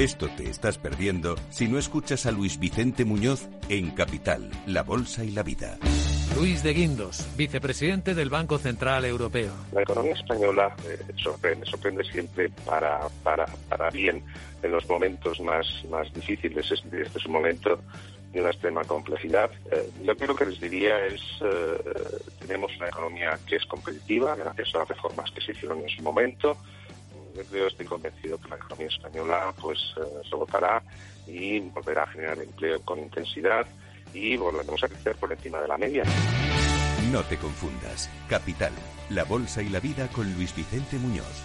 Esto 0.00 0.30
te 0.34 0.48
estás 0.48 0.78
perdiendo 0.78 1.36
si 1.50 1.68
no 1.68 1.78
escuchas 1.78 2.24
a 2.24 2.30
Luis 2.30 2.58
Vicente 2.58 3.04
Muñoz 3.04 3.50
en 3.68 3.90
Capital, 3.90 4.50
La 4.64 4.82
Bolsa 4.82 5.24
y 5.24 5.30
la 5.30 5.42
Vida. 5.42 5.76
Luis 6.34 6.62
de 6.62 6.72
Guindos, 6.72 7.28
vicepresidente 7.36 8.14
del 8.14 8.30
Banco 8.30 8.56
Central 8.56 9.04
Europeo. 9.04 9.52
La 9.74 9.82
economía 9.82 10.14
española 10.14 10.74
eh, 10.88 10.98
sorprende, 11.22 11.66
sorprende 11.66 12.02
siempre 12.04 12.48
para, 12.64 13.10
para, 13.22 13.44
para 13.68 13.90
bien 13.90 14.24
en 14.62 14.72
los 14.72 14.88
momentos 14.88 15.38
más, 15.40 15.66
más 15.90 16.10
difíciles. 16.14 16.72
Este, 16.72 17.02
es 17.02 17.26
un 17.26 17.32
momento 17.32 17.78
de 18.32 18.40
una 18.40 18.52
extrema 18.52 18.82
complejidad. 18.84 19.50
Eh, 19.70 19.90
yo 20.02 20.16
creo 20.16 20.34
que 20.34 20.46
les 20.46 20.58
diría 20.62 20.98
es, 21.08 21.20
eh, 21.42 21.76
tenemos 22.40 22.74
una 22.78 22.88
economía 22.88 23.38
que 23.46 23.56
es 23.56 23.66
competitiva 23.66 24.34
gracias 24.34 24.74
a 24.74 24.78
las 24.78 24.88
reformas 24.88 25.30
que 25.30 25.42
se 25.42 25.52
hicieron 25.52 25.80
en 25.80 25.90
su 25.90 26.02
momento 26.02 26.56
yo 27.52 27.66
estoy 27.66 27.86
convencido 27.86 28.38
que 28.38 28.48
la 28.48 28.56
economía 28.56 28.88
española 28.88 29.54
pues 29.60 29.78
eh, 29.96 30.80
y 31.26 31.60
volverá 31.60 32.04
a 32.04 32.06
generar 32.08 32.38
empleo 32.38 32.80
con 32.82 32.98
intensidad 32.98 33.66
y 34.12 34.36
volveremos 34.36 34.82
a 34.82 34.88
crecer 34.88 35.16
por 35.16 35.32
encima 35.32 35.60
de 35.60 35.68
la 35.68 35.78
media. 35.78 36.04
No 37.12 37.22
te 37.24 37.36
confundas. 37.36 38.10
Capital, 38.28 38.72
la 39.10 39.24
bolsa 39.24 39.62
y 39.62 39.68
la 39.68 39.80
vida 39.80 40.08
con 40.08 40.32
Luis 40.34 40.54
Vicente 40.54 40.96
Muñoz, 40.96 41.42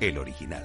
el 0.00 0.18
original. 0.18 0.64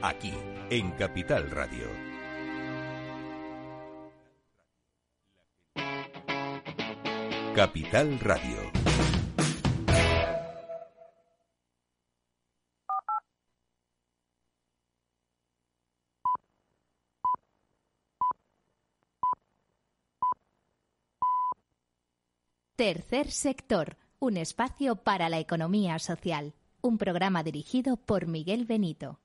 Aquí, 0.00 0.32
en 0.70 0.92
Capital 0.92 1.50
Radio. 1.50 1.88
Capital 7.56 8.20
Radio. 8.20 8.70
Tercer 22.76 23.32
sector, 23.32 23.96
un 24.20 24.36
espacio 24.36 24.94
para 24.94 25.28
la 25.28 25.40
economía 25.40 25.98
social. 25.98 26.54
Un 26.80 26.98
programa 26.98 27.42
dirigido 27.42 27.96
por 27.96 28.28
Miguel 28.28 28.64
Benito. 28.64 29.18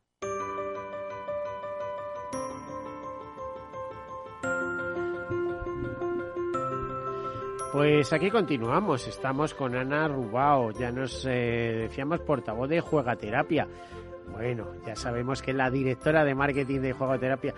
Pues 7.73 8.13
aquí 8.13 8.29
continuamos, 8.29 9.07
estamos 9.07 9.55
con 9.55 9.75
Ana 9.75 10.07
Rubao, 10.07 10.69
ya 10.73 10.91
nos 10.91 11.25
eh, 11.25 11.88
decíamos 11.89 12.19
portavoz 12.19 12.69
de 12.69 12.81
Juegaterapia. 12.81 13.67
Bueno, 14.31 14.67
ya 14.86 14.95
sabemos 14.95 15.41
que 15.41 15.49
es 15.49 15.57
la 15.57 15.71
directora 15.71 16.23
de 16.23 16.36
marketing 16.36 16.81
de 16.81 16.93
Juegaterapia. 16.93 17.55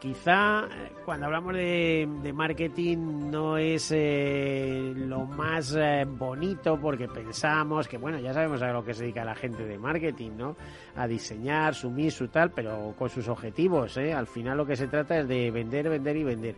Quizá 0.00 0.64
eh, 0.64 0.92
cuando 1.04 1.26
hablamos 1.26 1.54
de, 1.54 2.32
marketing 2.34 3.30
no 3.30 3.56
es 3.56 3.90
eh, 3.94 4.92
lo 4.94 5.24
más 5.24 5.76
bonito 6.18 6.78
porque 6.78 7.08
pensamos 7.08 7.88
que, 7.88 7.96
bueno, 7.96 8.18
ya 8.18 8.32
sabemos 8.32 8.60
a 8.62 8.72
lo 8.72 8.84
que 8.84 8.94
se 8.94 9.02
dedica 9.02 9.24
la 9.24 9.34
gente 9.34 9.64
de 9.64 9.78
marketing, 9.78 10.32
¿no? 10.36 10.56
A 10.96 11.06
diseñar, 11.06 11.74
su 11.74 11.94
su 12.10 12.28
tal, 12.28 12.50
pero 12.50 12.94
con 12.98 13.08
sus 13.08 13.28
objetivos, 13.28 13.96
¿eh? 13.96 14.12
Al 14.12 14.26
final 14.26 14.58
lo 14.58 14.66
que 14.66 14.76
se 14.76 14.86
trata 14.86 15.18
es 15.18 15.28
de 15.28 15.50
vender, 15.50 15.88
vender 15.88 16.16
y 16.16 16.24
vender. 16.24 16.56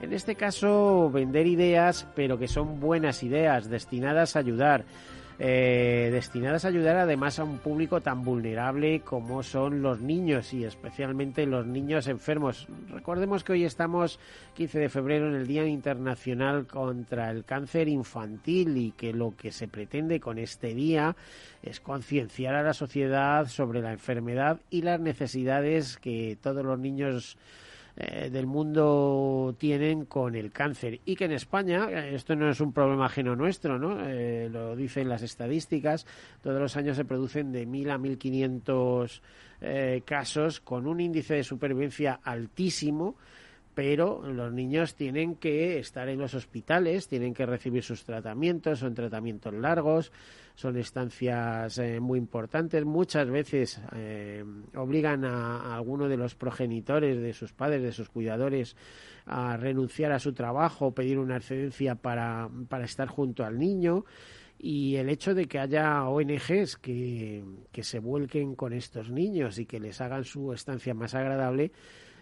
En 0.00 0.12
este 0.12 0.36
caso, 0.36 1.10
vender 1.10 1.46
ideas, 1.46 2.06
pero 2.14 2.38
que 2.38 2.46
son 2.46 2.78
buenas 2.78 3.22
ideas, 3.22 3.68
destinadas 3.68 4.36
a 4.36 4.38
ayudar. 4.38 4.84
Eh, 5.40 6.08
destinadas 6.10 6.64
a 6.64 6.68
ayudar 6.68 6.96
además 6.96 7.38
a 7.38 7.44
un 7.44 7.58
público 7.58 8.00
tan 8.00 8.24
vulnerable 8.24 9.02
como 9.02 9.44
son 9.44 9.82
los 9.82 10.00
niños 10.00 10.52
y 10.52 10.64
especialmente 10.64 11.46
los 11.46 11.64
niños 11.64 12.08
enfermos. 12.08 12.66
Recordemos 12.90 13.44
que 13.44 13.52
hoy 13.52 13.64
estamos 13.64 14.18
15 14.54 14.80
de 14.80 14.88
febrero 14.88 15.28
en 15.28 15.36
el 15.36 15.46
Día 15.46 15.64
Internacional 15.64 16.66
contra 16.66 17.30
el 17.30 17.44
Cáncer 17.44 17.88
Infantil 17.88 18.76
y 18.76 18.90
que 18.90 19.12
lo 19.12 19.36
que 19.36 19.52
se 19.52 19.68
pretende 19.68 20.18
con 20.18 20.38
este 20.38 20.74
día 20.74 21.14
es 21.62 21.78
concienciar 21.78 22.56
a 22.56 22.64
la 22.64 22.74
sociedad 22.74 23.46
sobre 23.46 23.80
la 23.80 23.92
enfermedad 23.92 24.58
y 24.70 24.82
las 24.82 24.98
necesidades 24.98 25.98
que 25.98 26.36
todos 26.42 26.64
los 26.64 26.80
niños 26.80 27.38
eh, 28.00 28.30
del 28.30 28.46
mundo 28.46 29.56
tienen 29.58 30.04
con 30.04 30.36
el 30.36 30.52
cáncer 30.52 31.00
y 31.04 31.16
que 31.16 31.24
en 31.24 31.32
España 31.32 31.88
eh, 31.90 32.14
esto 32.14 32.36
no 32.36 32.48
es 32.48 32.60
un 32.60 32.72
problema 32.72 33.06
ajeno 33.06 33.34
nuestro, 33.34 33.76
¿no? 33.76 33.98
Eh, 34.06 34.48
lo 34.48 34.76
dicen 34.76 35.08
las 35.08 35.22
estadísticas, 35.22 36.06
todos 36.40 36.60
los 36.60 36.76
años 36.76 36.96
se 36.96 37.04
producen 37.04 37.50
de 37.50 37.66
1.000 37.66 37.90
a 37.90 37.98
1.500 37.98 39.20
casos 40.04 40.60
con 40.60 40.86
un 40.86 41.00
índice 41.00 41.34
de 41.34 41.42
supervivencia 41.42 42.20
altísimo 42.22 43.16
pero 43.74 44.22
los 44.22 44.52
niños 44.52 44.96
tienen 44.96 45.36
que 45.36 45.78
estar 45.78 46.08
en 46.08 46.18
los 46.18 46.34
hospitales, 46.34 47.06
tienen 47.06 47.32
que 47.32 47.46
recibir 47.46 47.84
sus 47.84 48.02
tratamientos, 48.02 48.80
son 48.80 48.92
tratamientos 48.92 49.54
largos, 49.54 50.10
son 50.58 50.76
estancias 50.76 51.78
eh, 51.78 52.00
muy 52.00 52.18
importantes. 52.18 52.84
Muchas 52.84 53.30
veces 53.30 53.80
eh, 53.94 54.44
obligan 54.74 55.24
a, 55.24 55.60
a, 55.60 55.76
alguno 55.76 56.08
de 56.08 56.16
los 56.16 56.34
progenitores, 56.34 57.20
de 57.20 57.32
sus 57.32 57.52
padres, 57.52 57.80
de 57.80 57.92
sus 57.92 58.08
cuidadores, 58.08 58.74
a 59.24 59.56
renunciar 59.56 60.10
a 60.10 60.18
su 60.18 60.32
trabajo, 60.32 60.92
pedir 60.92 61.20
una 61.20 61.36
excedencia 61.36 61.94
para, 61.94 62.50
para 62.68 62.86
estar 62.86 63.06
junto 63.06 63.44
al 63.44 63.56
niño 63.56 64.04
y 64.58 64.96
el 64.96 65.10
hecho 65.10 65.32
de 65.32 65.46
que 65.46 65.60
haya 65.60 66.08
ONGs 66.08 66.76
que, 66.78 67.44
que 67.70 67.84
se 67.84 68.00
vuelquen 68.00 68.56
con 68.56 68.72
estos 68.72 69.12
niños 69.12 69.60
y 69.60 69.66
que 69.66 69.78
les 69.78 70.00
hagan 70.00 70.24
su 70.24 70.52
estancia 70.52 70.92
más 70.92 71.14
agradable 71.14 71.70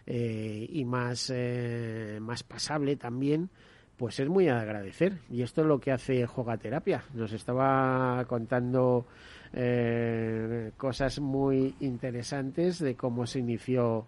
eh, 0.04 0.66
y 0.68 0.84
más, 0.84 1.32
eh, 1.34 2.18
más 2.20 2.42
pasable 2.42 2.96
también, 2.96 3.48
pues 3.96 4.20
es 4.20 4.28
muy 4.28 4.48
agradecer. 4.48 5.18
Y 5.30 5.42
esto 5.42 5.62
es 5.62 5.66
lo 5.66 5.80
que 5.80 5.92
hace 5.92 6.26
Jogaterapia. 6.26 7.02
Nos 7.14 7.32
estaba 7.32 8.24
contando 8.26 9.06
eh, 9.52 10.72
cosas 10.76 11.20
muy 11.20 11.74
interesantes 11.80 12.78
de 12.78 12.94
cómo 12.94 13.26
se 13.26 13.40
inició 13.40 14.06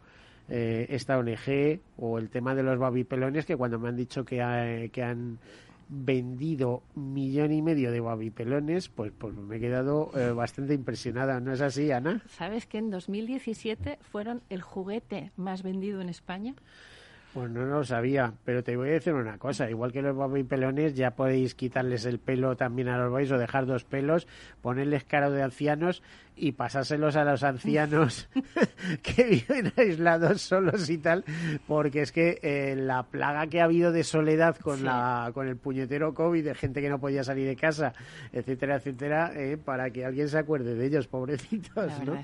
esta 0.51 1.19
ONG 1.19 1.79
o 1.99 2.17
el 2.17 2.31
tema 2.31 2.55
de 2.55 2.63
los 2.63 2.79
babipelones 2.79 3.45
que 3.45 3.55
cuando 3.55 3.79
me 3.79 3.91
han 3.91 3.97
dicho 3.97 4.25
que, 4.25 4.89
que 4.91 5.03
han 5.03 5.39
vendido 5.89 6.83
millón 6.95 7.53
y 7.53 7.63
medio 7.63 7.91
de 7.91 8.01
babipelones, 8.01 8.89
pues, 8.89 9.13
pues 9.17 9.35
me 9.35 9.57
he 9.57 9.61
quedado 9.61 10.11
eh, 10.15 10.31
bastante 10.33 10.75
impresionada. 10.75 11.41
¿No 11.41 11.53
es 11.53 11.61
así, 11.61 11.91
Ana? 11.91 12.23
¿Sabes 12.29 12.67
que 12.67 12.79
en 12.79 12.91
2017 12.91 13.99
fueron 14.03 14.43
el 14.51 14.63
juguete 14.63 15.33
más 15.37 15.63
vendido 15.63 16.01
en 16.01 16.09
España? 16.09 16.55
Pues 17.35 17.51
no 17.51 17.65
lo 17.67 17.85
sabía, 17.85 18.33
pero 18.45 18.65
te 18.65 18.77
voy 18.77 18.89
a 18.89 18.93
decir 18.93 19.13
una 19.13 19.39
cosa, 19.39 19.71
igual 19.71 19.93
que 19.93 20.01
los 20.01 20.17
babipelones 20.17 20.95
ya 20.95 21.11
podéis 21.11 21.55
quitarles 21.55 22.07
el 22.07 22.19
pelo 22.19 22.57
también 22.57 22.89
a 22.89 22.99
los 22.99 23.13
babis 23.13 23.31
o 23.33 23.39
dejar 23.39 23.67
dos 23.67 23.85
pelos, 23.85 24.27
ponerles 24.63 25.05
cara 25.05 25.29
de 25.31 25.43
ancianos 25.43 26.03
y 26.41 26.53
pasárselos 26.53 27.17
a 27.17 27.25
los 27.25 27.43
ancianos 27.43 28.29
que 29.03 29.25
viven 29.25 29.73
aislados 29.77 30.43
solos 30.43 30.89
y 30.89 30.99
tal, 30.99 31.25
porque 31.67 32.03
es 32.03 32.13
que 32.13 32.39
eh, 32.43 32.77
la 32.77 33.03
plaga 33.03 33.47
que 33.49 33.61
ha 33.61 33.65
habido 33.65 33.93
de 33.93 34.05
soledad 34.05 34.57
con 34.57 34.85
la 34.85 35.31
con 35.35 35.49
el 35.49 35.57
puñetero 35.57 36.15
COVID, 36.15 36.45
de 36.45 36.55
gente 36.55 36.81
que 36.81 36.89
no 36.89 36.99
podía 36.99 37.25
salir 37.25 37.47
de 37.47 37.57
casa, 37.57 37.93
etcétera, 38.33 38.77
etcétera, 38.77 39.33
eh, 39.35 39.59
para 39.63 39.91
que 39.91 40.05
alguien 40.05 40.29
se 40.29 40.39
acuerde 40.39 40.75
de 40.75 40.87
ellos, 40.87 41.07
pobrecitos, 41.09 41.93
¿no? 42.05 42.19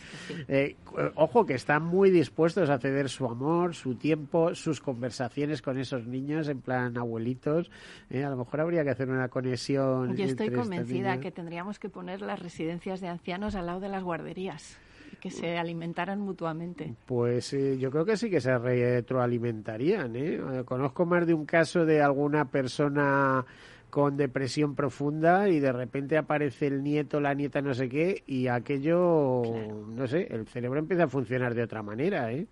Eh, 0.48 0.76
ojo, 1.16 1.44
que 1.44 1.54
están 1.54 1.84
muy 1.84 2.10
dispuestos 2.10 2.70
a 2.70 2.78
ceder 2.78 3.08
su 3.08 3.26
amor, 3.26 3.74
su 3.74 3.96
tiempo, 3.96 4.54
sus 4.54 4.80
conversaciones 4.94 5.60
con 5.60 5.78
esos 5.78 6.06
niños 6.06 6.48
en 6.48 6.60
plan 6.60 6.96
abuelitos. 6.96 7.70
a 8.10 8.28
lo 8.30 8.36
mejor 8.36 8.60
habría 8.60 8.84
que 8.84 8.90
hacer 8.90 9.10
una 9.10 9.28
conexión. 9.28 10.16
Yo 10.16 10.24
estoy 10.24 10.50
convencida 10.50 11.18
que 11.18 11.30
tendríamos 11.30 11.78
que 11.78 11.88
poner 11.88 12.22
las 12.22 12.38
residencias 12.38 13.00
de 13.00 13.08
ancianos 13.08 13.54
al 13.54 13.66
lado 13.66 13.80
de 13.80 13.88
las 13.88 14.02
guarderías 14.02 14.78
que 15.20 15.30
se 15.30 15.58
alimentaran 15.58 16.20
mutuamente. 16.20 16.94
Pues 17.06 17.52
eh, 17.54 17.78
yo 17.78 17.90
creo 17.90 18.04
que 18.04 18.16
sí 18.16 18.30
que 18.30 18.40
se 18.40 18.56
retroalimentarían. 18.58 20.14
¿eh? 20.16 20.40
Conozco 20.64 21.06
más 21.06 21.26
de 21.26 21.34
un 21.34 21.46
caso 21.46 21.84
de 21.84 22.02
alguna 22.02 22.46
persona 22.46 23.44
con 23.90 24.16
depresión 24.16 24.74
profunda 24.74 25.48
y 25.48 25.60
de 25.60 25.72
repente 25.72 26.18
aparece 26.18 26.66
el 26.66 26.82
nieto, 26.82 27.20
la 27.20 27.32
nieta, 27.32 27.62
no 27.62 27.74
sé 27.74 27.88
qué, 27.88 28.24
y 28.26 28.48
aquello, 28.48 29.42
no 29.88 30.06
sé, 30.08 30.26
el 30.30 30.46
cerebro 30.48 30.80
empieza 30.80 31.04
a 31.04 31.08
funcionar 31.08 31.54
de 31.54 31.62
otra 31.62 31.82
manera, 31.82 32.32
¿eh? 32.32 32.46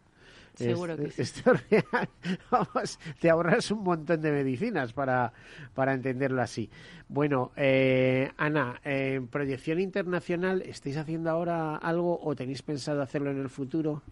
Seguro 0.55 0.97
que 0.97 1.11
sí. 1.11 1.23
Esto 1.23 1.53
es 1.53 1.71
real. 1.71 2.09
Vamos, 2.51 2.99
te 3.21 3.31
ahorras 3.31 3.71
un 3.71 3.83
montón 3.83 4.21
de 4.21 4.31
medicinas 4.31 4.93
para, 4.93 5.33
para 5.75 5.95
entenderlo 5.95 6.43
así. 6.43 6.71
Bueno, 7.09 7.53
eh, 7.57 8.31
Ana, 8.37 8.81
en 8.85 9.29
proyección 9.29 9.81
internacional, 9.81 10.63
¿estáis 10.63 10.97
haciendo 10.97 11.31
ahora 11.31 11.77
algo 11.77 12.21
o 12.23 12.35
tenéis 12.35 12.63
pensado 12.63 13.03
hacerlo 13.03 13.31
en 13.31 13.41
el 13.41 13.49
futuro? 13.49 14.03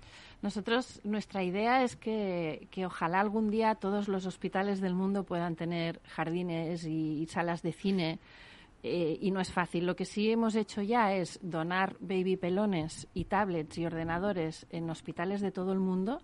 Nosotros, 0.42 1.00
nuestra 1.04 1.42
idea 1.42 1.84
es 1.84 1.96
que, 1.96 2.68
que, 2.70 2.86
ojalá 2.86 3.20
algún 3.20 3.50
día 3.50 3.74
todos 3.74 4.08
los 4.08 4.24
hospitales 4.24 4.80
del 4.80 4.94
mundo 4.94 5.24
puedan 5.24 5.54
tener 5.54 6.00
jardines 6.06 6.84
y 6.84 7.26
salas 7.26 7.62
de 7.62 7.72
cine 7.72 8.18
eh, 8.82 9.18
y 9.20 9.30
no 9.30 9.40
es 9.40 9.52
fácil. 9.52 9.86
Lo 9.86 9.96
que 9.96 10.04
sí 10.04 10.30
hemos 10.30 10.54
hecho 10.54 10.82
ya 10.82 11.12
es 11.14 11.38
donar 11.42 11.96
baby 12.00 12.36
pelones 12.36 13.08
y 13.12 13.24
tablets 13.24 13.76
y 13.78 13.86
ordenadores 13.86 14.66
en 14.70 14.88
hospitales 14.88 15.40
de 15.40 15.52
todo 15.52 15.72
el 15.72 15.80
mundo. 15.80 16.22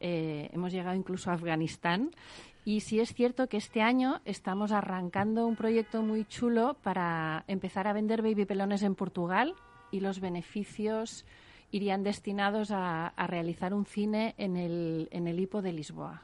Eh, 0.00 0.50
hemos 0.52 0.72
llegado 0.72 0.96
incluso 0.96 1.30
a 1.30 1.34
Afganistán. 1.34 2.10
Y 2.64 2.80
sí 2.80 2.98
es 2.98 3.14
cierto 3.14 3.46
que 3.48 3.58
este 3.58 3.82
año 3.82 4.22
estamos 4.24 4.72
arrancando 4.72 5.46
un 5.46 5.54
proyecto 5.54 6.02
muy 6.02 6.24
chulo 6.24 6.76
para 6.82 7.44
empezar 7.46 7.86
a 7.86 7.92
vender 7.92 8.22
baby 8.22 8.46
pelones 8.46 8.82
en 8.82 8.94
Portugal 8.94 9.54
y 9.90 10.00
los 10.00 10.18
beneficios 10.18 11.26
irían 11.70 12.02
destinados 12.02 12.70
a, 12.70 13.12
realizar 13.26 13.74
un 13.74 13.84
cine 13.84 14.34
en 14.38 14.56
el, 14.56 15.08
en 15.10 15.26
el 15.26 15.40
hipo 15.40 15.60
de 15.60 15.72
Lisboa. 15.72 16.22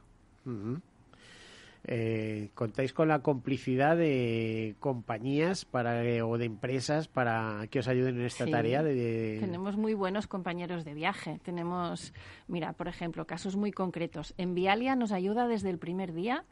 Eh, 1.85 2.51
contáis 2.55 2.93
con 2.93 3.09
la 3.09 3.21
complicidad 3.21 3.97
de 3.97 4.77
compañías 4.81 5.65
para, 5.65 6.03
o 6.27 6.37
de 6.37 6.45
empresas 6.45 7.09
para 7.09 7.67
que 7.71 7.79
os 7.79 7.89
ayuden 7.89 8.21
en 8.21 8.27
esta 8.27 8.47
tarea. 8.47 8.83
De, 8.83 9.39
Tenemos 9.41 9.77
muy 9.77 9.95
buenos 9.95 10.27
compañeros 10.27 10.85
de 10.85 10.95
viaje. 10.95 11.41
Tenemos, 11.43 12.13
mira, 12.49 12.75
por 12.75 12.89
ejemplo, 12.89 13.27
casos 13.27 13.57
muy 13.57 13.73
concretos. 13.73 14.35
En 14.37 14.55
Vialia 14.55 14.95
nos 14.95 15.13
ayuda 15.13 15.49
desde 15.49 15.71
el 15.71 15.79
primer 15.79 16.13
día 16.13 16.45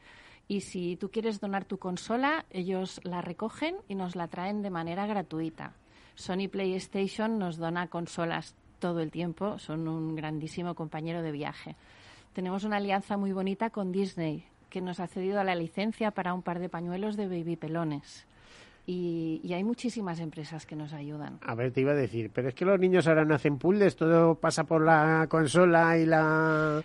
y 0.48 0.62
si 0.62 0.96
tú 0.96 1.10
quieres 1.10 1.40
donar 1.40 1.66
tu 1.66 1.78
consola, 1.78 2.46
ellos 2.50 3.00
la 3.04 3.20
recogen 3.20 3.76
y 3.86 3.94
nos 3.94 4.16
la 4.16 4.28
traen 4.28 4.62
de 4.62 4.70
manera 4.70 5.06
gratuita. 5.06 5.74
Sony 6.14 6.48
PlayStation 6.50 7.38
nos 7.38 7.58
dona 7.58 7.88
consolas 7.88 8.56
todo 8.78 9.00
el 9.00 9.10
tiempo, 9.10 9.58
son 9.58 9.88
un 9.88 10.16
grandísimo 10.16 10.74
compañero 10.74 11.20
de 11.20 11.32
viaje. 11.32 11.76
Tenemos 12.32 12.64
una 12.64 12.76
alianza 12.78 13.16
muy 13.16 13.32
bonita 13.32 13.70
con 13.70 13.92
Disney 13.92 14.46
que 14.68 14.80
nos 14.80 15.00
ha 15.00 15.06
cedido 15.06 15.42
la 15.44 15.54
licencia 15.54 16.10
para 16.10 16.34
un 16.34 16.42
par 16.42 16.58
de 16.58 16.68
pañuelos 16.68 17.16
de 17.16 17.28
baby 17.28 17.56
pelones. 17.56 18.26
Y, 18.90 19.52
hay 19.52 19.64
muchísimas 19.64 20.18
empresas 20.18 20.64
que 20.64 20.74
nos 20.74 20.94
ayudan. 20.94 21.38
A 21.42 21.54
ver, 21.54 21.72
te 21.72 21.82
iba 21.82 21.92
a 21.92 21.94
decir, 21.94 22.30
pero 22.32 22.48
es 22.48 22.54
que 22.54 22.64
los 22.64 22.80
niños 22.80 23.06
ahora 23.06 23.26
no 23.26 23.34
hacen 23.34 23.58
puzzles, 23.58 23.96
todo 23.96 24.36
pasa 24.36 24.64
por 24.64 24.82
la 24.82 25.26
consola 25.28 25.98
y 25.98 26.06
la 26.06 26.82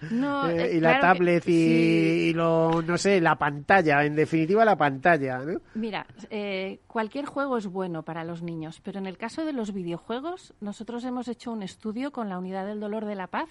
eh, 0.49 0.71
y 0.73 0.79
la 0.81 0.99
tablet 0.99 1.47
y, 1.47 2.33
lo 2.33 2.81
no 2.81 2.97
sé, 2.97 3.21
la 3.21 3.37
pantalla, 3.37 4.03
en 4.03 4.17
definitiva 4.17 4.65
la 4.65 4.75
pantalla, 4.75 5.37
¿no? 5.45 5.61
Mira, 5.75 6.05
eh, 6.29 6.81
cualquier 6.87 7.25
juego 7.25 7.55
es 7.55 7.67
bueno 7.67 8.03
para 8.03 8.25
los 8.25 8.41
niños, 8.41 8.81
pero 8.83 8.99
en 8.99 9.05
el 9.05 9.17
caso 9.17 9.45
de 9.45 9.53
los 9.53 9.71
videojuegos, 9.71 10.53
nosotros 10.59 11.05
hemos 11.05 11.29
hecho 11.29 11.53
un 11.53 11.63
estudio 11.63 12.11
con 12.11 12.27
la 12.27 12.37
Unidad 12.37 12.65
del 12.65 12.81
Dolor 12.81 13.05
de 13.05 13.15
la 13.15 13.27
Paz 13.27 13.47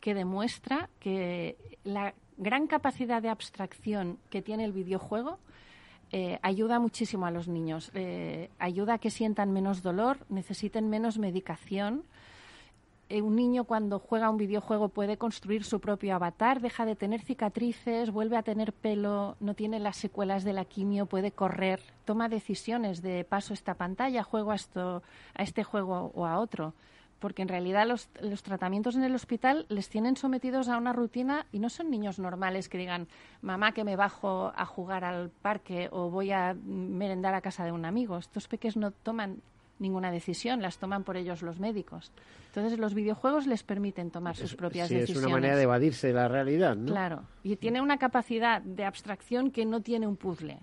que 0.00 0.12
demuestra 0.12 0.90
que 1.00 1.56
la 1.84 2.12
gran 2.38 2.66
capacidad 2.66 3.20
de 3.20 3.28
abstracción 3.28 4.18
que 4.30 4.42
tiene 4.42 4.64
el 4.64 4.72
videojuego 4.72 5.38
eh, 6.10 6.38
ayuda 6.42 6.78
muchísimo 6.78 7.26
a 7.26 7.30
los 7.30 7.48
niños. 7.48 7.90
Eh, 7.94 8.50
ayuda 8.58 8.94
a 8.94 8.98
que 8.98 9.10
sientan 9.10 9.52
menos 9.52 9.82
dolor, 9.82 10.18
necesiten 10.30 10.88
menos 10.88 11.18
medicación. 11.18 12.02
Eh, 13.10 13.20
un 13.20 13.36
niño 13.36 13.64
cuando 13.64 13.98
juega 13.98 14.30
un 14.30 14.38
videojuego 14.38 14.88
puede 14.88 15.16
construir 15.16 15.64
su 15.64 15.80
propio 15.80 16.14
avatar, 16.14 16.60
deja 16.60 16.86
de 16.86 16.96
tener 16.96 17.20
cicatrices, 17.22 18.10
vuelve 18.10 18.36
a 18.36 18.42
tener 18.42 18.72
pelo, 18.72 19.36
no 19.40 19.54
tiene 19.54 19.80
las 19.80 19.96
secuelas 19.96 20.44
de 20.44 20.52
la 20.52 20.64
quimio, 20.64 21.06
puede 21.06 21.30
correr, 21.30 21.80
toma 22.04 22.28
decisiones 22.28 23.00
de 23.02 23.24
paso 23.24 23.54
esta 23.54 23.74
pantalla, 23.74 24.22
juego 24.22 24.52
a, 24.52 24.56
esto, 24.56 25.02
a 25.34 25.42
este 25.42 25.64
juego 25.64 26.10
o 26.14 26.26
a 26.26 26.38
otro 26.38 26.74
porque 27.18 27.42
en 27.42 27.48
realidad 27.48 27.86
los, 27.86 28.08
los, 28.20 28.42
tratamientos 28.42 28.96
en 28.96 29.02
el 29.02 29.14
hospital 29.14 29.66
les 29.68 29.88
tienen 29.88 30.16
sometidos 30.16 30.68
a 30.68 30.78
una 30.78 30.92
rutina 30.92 31.46
y 31.52 31.58
no 31.58 31.68
son 31.68 31.90
niños 31.90 32.18
normales 32.18 32.68
que 32.68 32.78
digan, 32.78 33.08
mamá, 33.42 33.72
que 33.72 33.84
me 33.84 33.96
bajo 33.96 34.52
a 34.54 34.64
jugar 34.66 35.04
al 35.04 35.30
parque 35.30 35.88
o 35.90 36.10
voy 36.10 36.30
a 36.30 36.54
merendar 36.54 37.34
a 37.34 37.40
casa 37.40 37.64
de 37.64 37.72
un 37.72 37.84
amigo. 37.84 38.18
Estos 38.18 38.48
peques 38.48 38.76
no 38.76 38.90
toman 38.90 39.42
ninguna 39.78 40.10
decisión, 40.10 40.62
las 40.62 40.78
toman 40.78 41.04
por 41.04 41.16
ellos 41.16 41.42
los 41.42 41.60
médicos. 41.60 42.12
Entonces, 42.48 42.78
los 42.78 42.94
videojuegos 42.94 43.46
les 43.46 43.62
permiten 43.62 44.10
tomar 44.10 44.36
sus 44.36 44.54
propias 44.54 44.88
decisiones. 44.88 45.18
Es 45.18 45.24
una 45.24 45.28
manera 45.28 45.56
de 45.56 45.62
evadirse 45.62 46.08
de 46.08 46.12
la 46.14 46.28
realidad, 46.28 46.76
¿no? 46.76 46.92
Claro, 46.92 47.24
y 47.42 47.56
tiene 47.56 47.80
una 47.80 47.98
capacidad 47.98 48.60
de 48.62 48.84
abstracción 48.84 49.50
que 49.50 49.64
no 49.64 49.80
tiene 49.80 50.06
un 50.06 50.16
puzzle. 50.16 50.58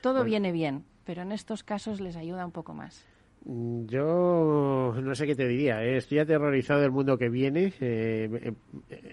Todo 0.00 0.24
viene 0.24 0.52
bien, 0.52 0.84
pero 1.04 1.22
en 1.22 1.32
estos 1.32 1.62
casos 1.62 2.00
les 2.00 2.16
ayuda 2.16 2.44
un 2.44 2.52
poco 2.52 2.74
más. 2.74 3.04
Mm, 3.46 3.86
yo 3.86 4.94
no 5.00 5.14
sé 5.14 5.26
qué 5.26 5.36
te 5.36 5.46
diría. 5.46 5.82
¿eh? 5.84 5.96
Estoy 5.96 6.18
aterrorizado 6.18 6.80
del 6.80 6.90
mundo 6.90 7.16
que 7.16 7.28
viene, 7.28 7.72
eh, 7.80 8.28
em, 8.42 8.54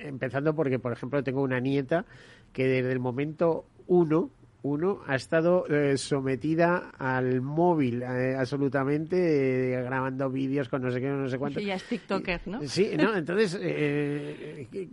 empezando 0.08 0.56
porque, 0.56 0.80
por 0.80 0.91
ejemplo, 0.91 1.24
tengo 1.24 1.41
una 1.41 1.60
nieta 1.60 2.06
que 2.52 2.67
desde 2.67 2.91
el 2.91 3.00
momento 3.00 3.65
uno, 3.86 4.32
uno 4.63 5.02
ha 5.06 5.15
estado 5.15 5.67
eh, 5.67 5.98
sometida 5.98 6.91
al 6.98 7.41
móvil 7.41 8.04
absolutamente, 8.04 9.69
grabando 9.84 10.32
vídeos 10.32 10.67
con 10.67 10.82
no 10.82 10.89
sé 10.89 11.00
qué, 11.00 11.10
no 11.10 11.28
sé 11.28 11.38
cuánto. 11.38 11.60
Sí, 11.60 11.67
ya 11.67 11.76
es 11.76 11.84
TikToker, 11.84 12.41
¿no? 12.48 12.62
Sí, 12.63 12.91
no, 12.98 13.15
entonces, 13.15 13.60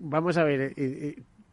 vamos 0.00 0.36
a 0.36 0.44
ver 0.44 0.74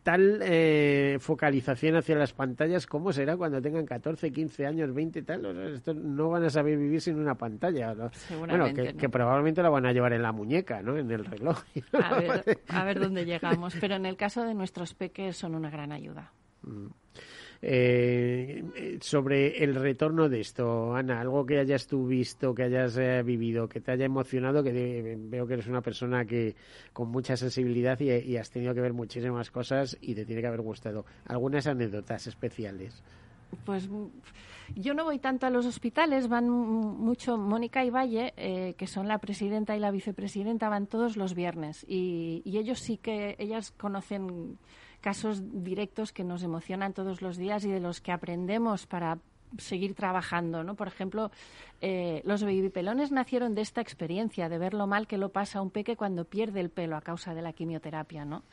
tal 0.07 0.39
eh, 0.41 1.17
focalización 1.19 1.97
hacia 1.97 2.15
las 2.15 2.31
pantallas, 2.31 2.87
¿cómo 2.87 3.11
será 3.11 3.35
cuando 3.35 3.61
tengan 3.61 3.85
14, 3.85 4.31
15 4.31 4.65
años, 4.65 4.93
20 4.93 5.21
tal? 5.23 5.45
O 5.45 5.93
no 5.93 6.29
van 6.29 6.45
a 6.45 6.49
saber 6.49 6.77
vivir 6.77 7.01
sin 7.01 7.19
una 7.19 7.35
pantalla. 7.35 7.93
Bueno, 8.39 8.73
que, 8.73 9.09
probablemente 9.09 9.61
la 9.61 9.67
van 9.67 9.85
a 9.85 9.91
llevar 9.91 10.13
en 10.13 10.21
la 10.21 10.31
muñeca, 10.31 10.81
¿no? 10.81 10.97
En 10.97 11.11
el 11.11 11.25
reloj. 11.25 11.61
A 12.69 12.85
ver, 12.85 13.01
dónde 13.01 13.25
llegamos. 13.25 13.75
Pero 13.81 13.95
en 13.95 14.05
el 14.05 14.15
caso 14.15 14.45
de 14.45 14.53
nuestros 14.53 14.93
peques 14.93 15.35
son 15.35 15.55
una 15.55 15.69
gran 15.69 15.91
ayuda. 15.91 16.31
Mm. 16.61 16.87
Eh, 17.61 18.99
sobre 19.01 19.63
el 19.63 19.75
retorno 19.75 20.29
de 20.29 20.41
esto, 20.41 20.95
Ana, 20.95 21.19
algo 21.19 21.45
que 21.45 21.59
hayas 21.59 21.87
tú 21.87 22.05
visto, 22.05 22.53
que 22.53 22.63
hayas 22.63 22.97
eh, 22.97 23.23
vivido, 23.23 23.67
que 23.67 23.81
te 23.81 23.91
haya 23.91 24.05
emocionado, 24.05 24.63
que 24.63 25.17
veo 25.17 25.47
que 25.47 25.53
eres 25.53 25.67
una 25.67 25.81
persona 25.81 26.25
que 26.25 26.55
con 26.93 27.09
mucha 27.09 27.35
sensibilidad 27.35 27.99
y, 27.99 28.37
has 28.37 28.51
tenido 28.51 28.73
que 28.73 28.81
ver 28.81 28.93
muchísimas 28.93 29.49
cosas 29.49 29.97
y 30.01 30.13
te 30.13 30.25
tiene 30.25 30.41
que 30.41 30.47
haber 30.47 30.61
gustado. 30.61 31.05
¿Algunas 31.25 31.65
anécdotas 31.67 32.27
especiales? 32.27 33.03
Pues 33.65 33.89
yo 34.75 34.93
no 34.93 35.05
voy 35.05 35.19
tanto 35.19 35.45
a 35.45 35.49
los 35.49 35.65
hospitales, 35.65 36.27
van 36.27 36.49
mucho 36.49 37.37
Mónica 37.37 37.83
y 37.85 37.89
Valle, 37.89 38.33
eh, 38.35 38.75
que 38.77 38.85
son 38.85 39.07
la 39.07 39.17
presidenta 39.19 39.75
y 39.75 39.79
la 39.79 39.89
vicepresidenta, 39.89 40.69
van 40.69 40.85
todos 40.85 41.17
los 41.17 41.33
viernes 41.33 41.85
y, 41.87 42.41
y 42.45 42.57
ellos 42.57 42.79
sí 42.79 42.97
que, 42.97 43.35
ellas 43.39 43.71
conocen 43.71 44.57
casos 45.01 45.41
directos 45.63 46.11
que 46.11 46.23
nos 46.23 46.43
emocionan 46.43 46.93
todos 46.93 47.21
los 47.21 47.37
días 47.37 47.63
y 47.65 47.71
de 47.71 47.79
los 47.79 48.01
que 48.01 48.11
aprendemos 48.11 48.87
para 48.87 49.19
seguir 49.57 49.95
trabajando, 49.95 50.63
¿no? 50.63 50.75
Por 50.75 50.87
ejemplo, 50.87 51.31
eh, 51.81 52.21
los 52.25 52.43
babypelones 52.43 53.11
nacieron 53.11 53.55
de 53.55 53.61
esta 53.61 53.81
experiencia, 53.81 54.49
de 54.49 54.57
ver 54.57 54.73
lo 54.73 54.87
mal 54.87 55.07
que 55.07 55.17
lo 55.17 55.29
pasa 55.29 55.61
un 55.61 55.69
peque 55.69 55.95
cuando 55.95 56.25
pierde 56.25 56.59
el 56.59 56.69
pelo 56.69 56.97
a 56.97 57.01
causa 57.01 57.33
de 57.33 57.41
la 57.41 57.53
quimioterapia, 57.53 58.25
¿no? 58.25 58.43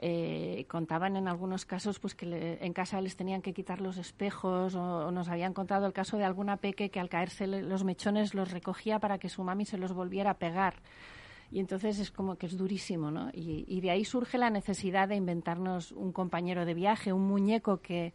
Eh, 0.00 0.64
contaban 0.68 1.16
en 1.16 1.26
algunos 1.26 1.64
casos 1.64 1.98
pues 1.98 2.14
que 2.14 2.58
en 2.60 2.72
casa 2.72 3.00
les 3.00 3.16
tenían 3.16 3.42
que 3.42 3.52
quitar 3.52 3.80
los 3.80 3.96
espejos 3.96 4.76
o, 4.76 5.10
nos 5.10 5.28
habían 5.28 5.54
contado 5.54 5.86
el 5.86 5.92
caso 5.92 6.16
de 6.18 6.24
alguna 6.24 6.56
peque 6.56 6.88
que 6.88 7.00
al 7.00 7.08
caerse 7.08 7.48
los 7.48 7.82
mechones 7.82 8.32
los 8.32 8.52
recogía 8.52 9.00
para 9.00 9.18
que 9.18 9.28
su 9.28 9.42
mami 9.42 9.64
se 9.64 9.76
los 9.76 9.92
volviera 9.92 10.30
a 10.30 10.34
pegar 10.34 10.74
y 11.50 11.60
entonces 11.60 11.98
es 11.98 12.10
como 12.10 12.36
que 12.36 12.46
es 12.46 12.56
durísimo, 12.56 13.10
¿no? 13.10 13.30
Y, 13.32 13.80
de 13.80 13.90
ahí 13.90 14.04
surge 14.04 14.38
la 14.38 14.50
necesidad 14.50 15.08
de 15.08 15.16
inventarnos 15.16 15.92
un 15.92 16.12
compañero 16.12 16.66
de 16.66 16.74
viaje, 16.74 17.12
un 17.12 17.26
muñeco 17.26 17.80
que, 17.80 18.12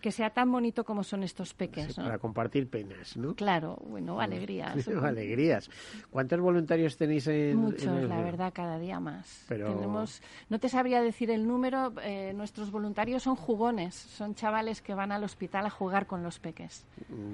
que 0.00 0.10
sea 0.10 0.30
tan 0.30 0.50
bonito 0.50 0.84
como 0.84 1.04
son 1.04 1.22
estos 1.22 1.54
peques. 1.54 1.94
Para 1.94 2.18
compartir 2.18 2.68
penas, 2.68 3.16
¿no? 3.16 3.36
Claro, 3.36 3.80
bueno, 3.86 4.20
alegrías. 4.20 4.88
alegrías. 5.02 5.70
¿Cuántos 6.10 6.40
voluntarios 6.40 6.96
tenéis 6.96 7.28
en 7.28 7.56
Muchos, 7.56 7.84
la 7.84 8.20
verdad, 8.20 8.52
cada 8.52 8.78
día 8.80 8.98
más. 8.98 9.44
Tenemos, 9.46 10.20
no 10.48 10.58
te 10.58 10.68
sabría 10.68 11.02
decir 11.02 11.30
el 11.30 11.46
número, 11.46 11.92
eh, 12.02 12.32
nuestros 12.34 12.72
voluntarios 12.72 13.22
son 13.22 13.36
jugones, 13.36 13.94
son 13.94 14.34
chavales 14.34 14.82
que 14.82 14.94
van 14.94 15.12
al 15.12 15.22
hospital 15.22 15.66
a 15.66 15.70
jugar 15.70 16.06
con 16.06 16.24
los 16.24 16.40
peques. 16.40 16.84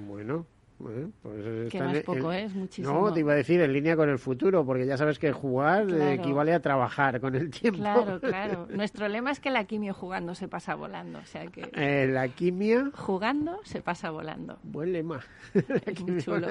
Bueno, 0.07 0.45
pues 0.77 1.71
que 1.71 1.79
no 1.79 1.91
es 1.91 2.03
poco, 2.03 2.31
¿eh? 2.31 2.43
es 2.43 2.53
muchísimo. 2.53 3.01
No, 3.01 3.13
te 3.13 3.21
iba 3.21 3.33
a 3.33 3.35
decir 3.35 3.59
en 3.61 3.73
línea 3.73 3.95
con 3.95 4.09
el 4.09 4.19
futuro, 4.19 4.63
porque 4.63 4.85
ya 4.85 4.95
sabes 4.95 5.17
que 5.17 5.31
jugar 5.31 5.89
equivale 5.89 6.53
a 6.53 6.59
trabajar 6.59 7.19
con 7.19 7.35
el 7.35 7.49
tiempo. 7.49 7.79
Claro, 7.79 8.19
claro. 8.21 8.67
Nuestro 8.69 9.07
lema 9.07 9.31
es 9.31 9.39
que 9.39 9.49
la 9.49 9.63
quimio 9.63 9.93
jugando 9.93 10.35
se 10.35 10.47
pasa 10.47 10.75
volando. 10.75 11.19
O 11.19 11.25
sea 11.25 11.47
que 11.47 11.69
eh, 11.73 12.07
la 12.07 12.27
quimio... 12.27 12.91
Jugando 12.93 13.59
se 13.63 13.81
pasa 13.81 14.11
volando. 14.11 14.59
Buen 14.63 14.93
lema. 14.93 15.19
Es 15.85 16.01
muy 16.01 16.21
chulo. 16.21 16.47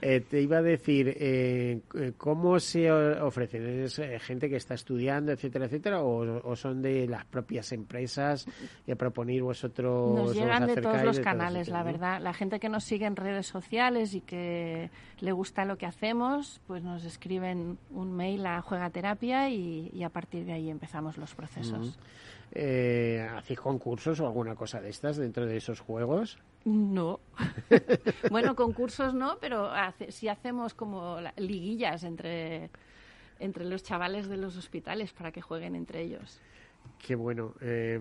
Eh, 0.00 0.20
te 0.20 0.40
iba 0.40 0.58
a 0.58 0.62
decir, 0.62 1.14
eh, 1.16 1.82
¿cómo 2.16 2.58
se 2.58 2.90
ofrecen? 2.90 3.84
¿Es 3.84 4.00
gente 4.22 4.48
que 4.48 4.56
está 4.56 4.74
estudiando, 4.74 5.32
etcétera, 5.32 5.66
etcétera? 5.66 6.02
¿O, 6.02 6.56
son 6.56 6.82
de 6.82 7.06
las 7.06 7.24
propias 7.24 7.72
empresas 7.72 8.46
que 8.84 8.96
proponéis 8.96 9.42
vosotros? 9.42 10.14
Nos 10.14 10.34
llegan 10.34 10.66
de 10.66 10.80
todos 10.80 11.02
los 11.04 11.20
canales, 11.20 11.68
la 11.68 11.82
verdad. 11.82 12.20
La 12.20 12.32
gente 12.32 12.58
que 12.58 12.68
nos 12.68 12.84
sigue 12.84 13.06
en 13.06 13.16
redes 13.16 13.43
sociales 13.46 14.14
y 14.14 14.20
que 14.20 14.90
le 15.20 15.32
gusta 15.32 15.64
lo 15.64 15.78
que 15.78 15.86
hacemos, 15.86 16.60
pues 16.66 16.82
nos 16.82 17.04
escriben 17.04 17.78
un 17.90 18.12
mail 18.12 18.46
a 18.46 18.60
Juegaterapia 18.62 19.50
y, 19.50 19.90
y 19.92 20.02
a 20.02 20.08
partir 20.08 20.44
de 20.44 20.52
ahí 20.52 20.70
empezamos 20.70 21.18
los 21.18 21.34
procesos. 21.34 21.98
Eh, 22.56 23.26
¿Hacéis 23.36 23.58
concursos 23.58 24.20
o 24.20 24.26
alguna 24.26 24.54
cosa 24.54 24.80
de 24.80 24.88
estas 24.88 25.16
dentro 25.16 25.44
de 25.44 25.56
esos 25.56 25.80
juegos? 25.80 26.38
No. 26.64 27.18
bueno, 28.30 28.54
concursos 28.54 29.12
no, 29.12 29.38
pero 29.40 29.66
hace, 29.66 30.12
sí 30.12 30.28
hacemos 30.28 30.72
como 30.72 31.18
liguillas 31.36 32.04
entre, 32.04 32.70
entre 33.40 33.64
los 33.64 33.82
chavales 33.82 34.28
de 34.28 34.36
los 34.36 34.56
hospitales 34.56 35.12
para 35.12 35.32
que 35.32 35.42
jueguen 35.42 35.74
entre 35.74 36.02
ellos. 36.02 36.40
Qué 36.98 37.16
bueno. 37.16 37.54
Eh, 37.60 37.98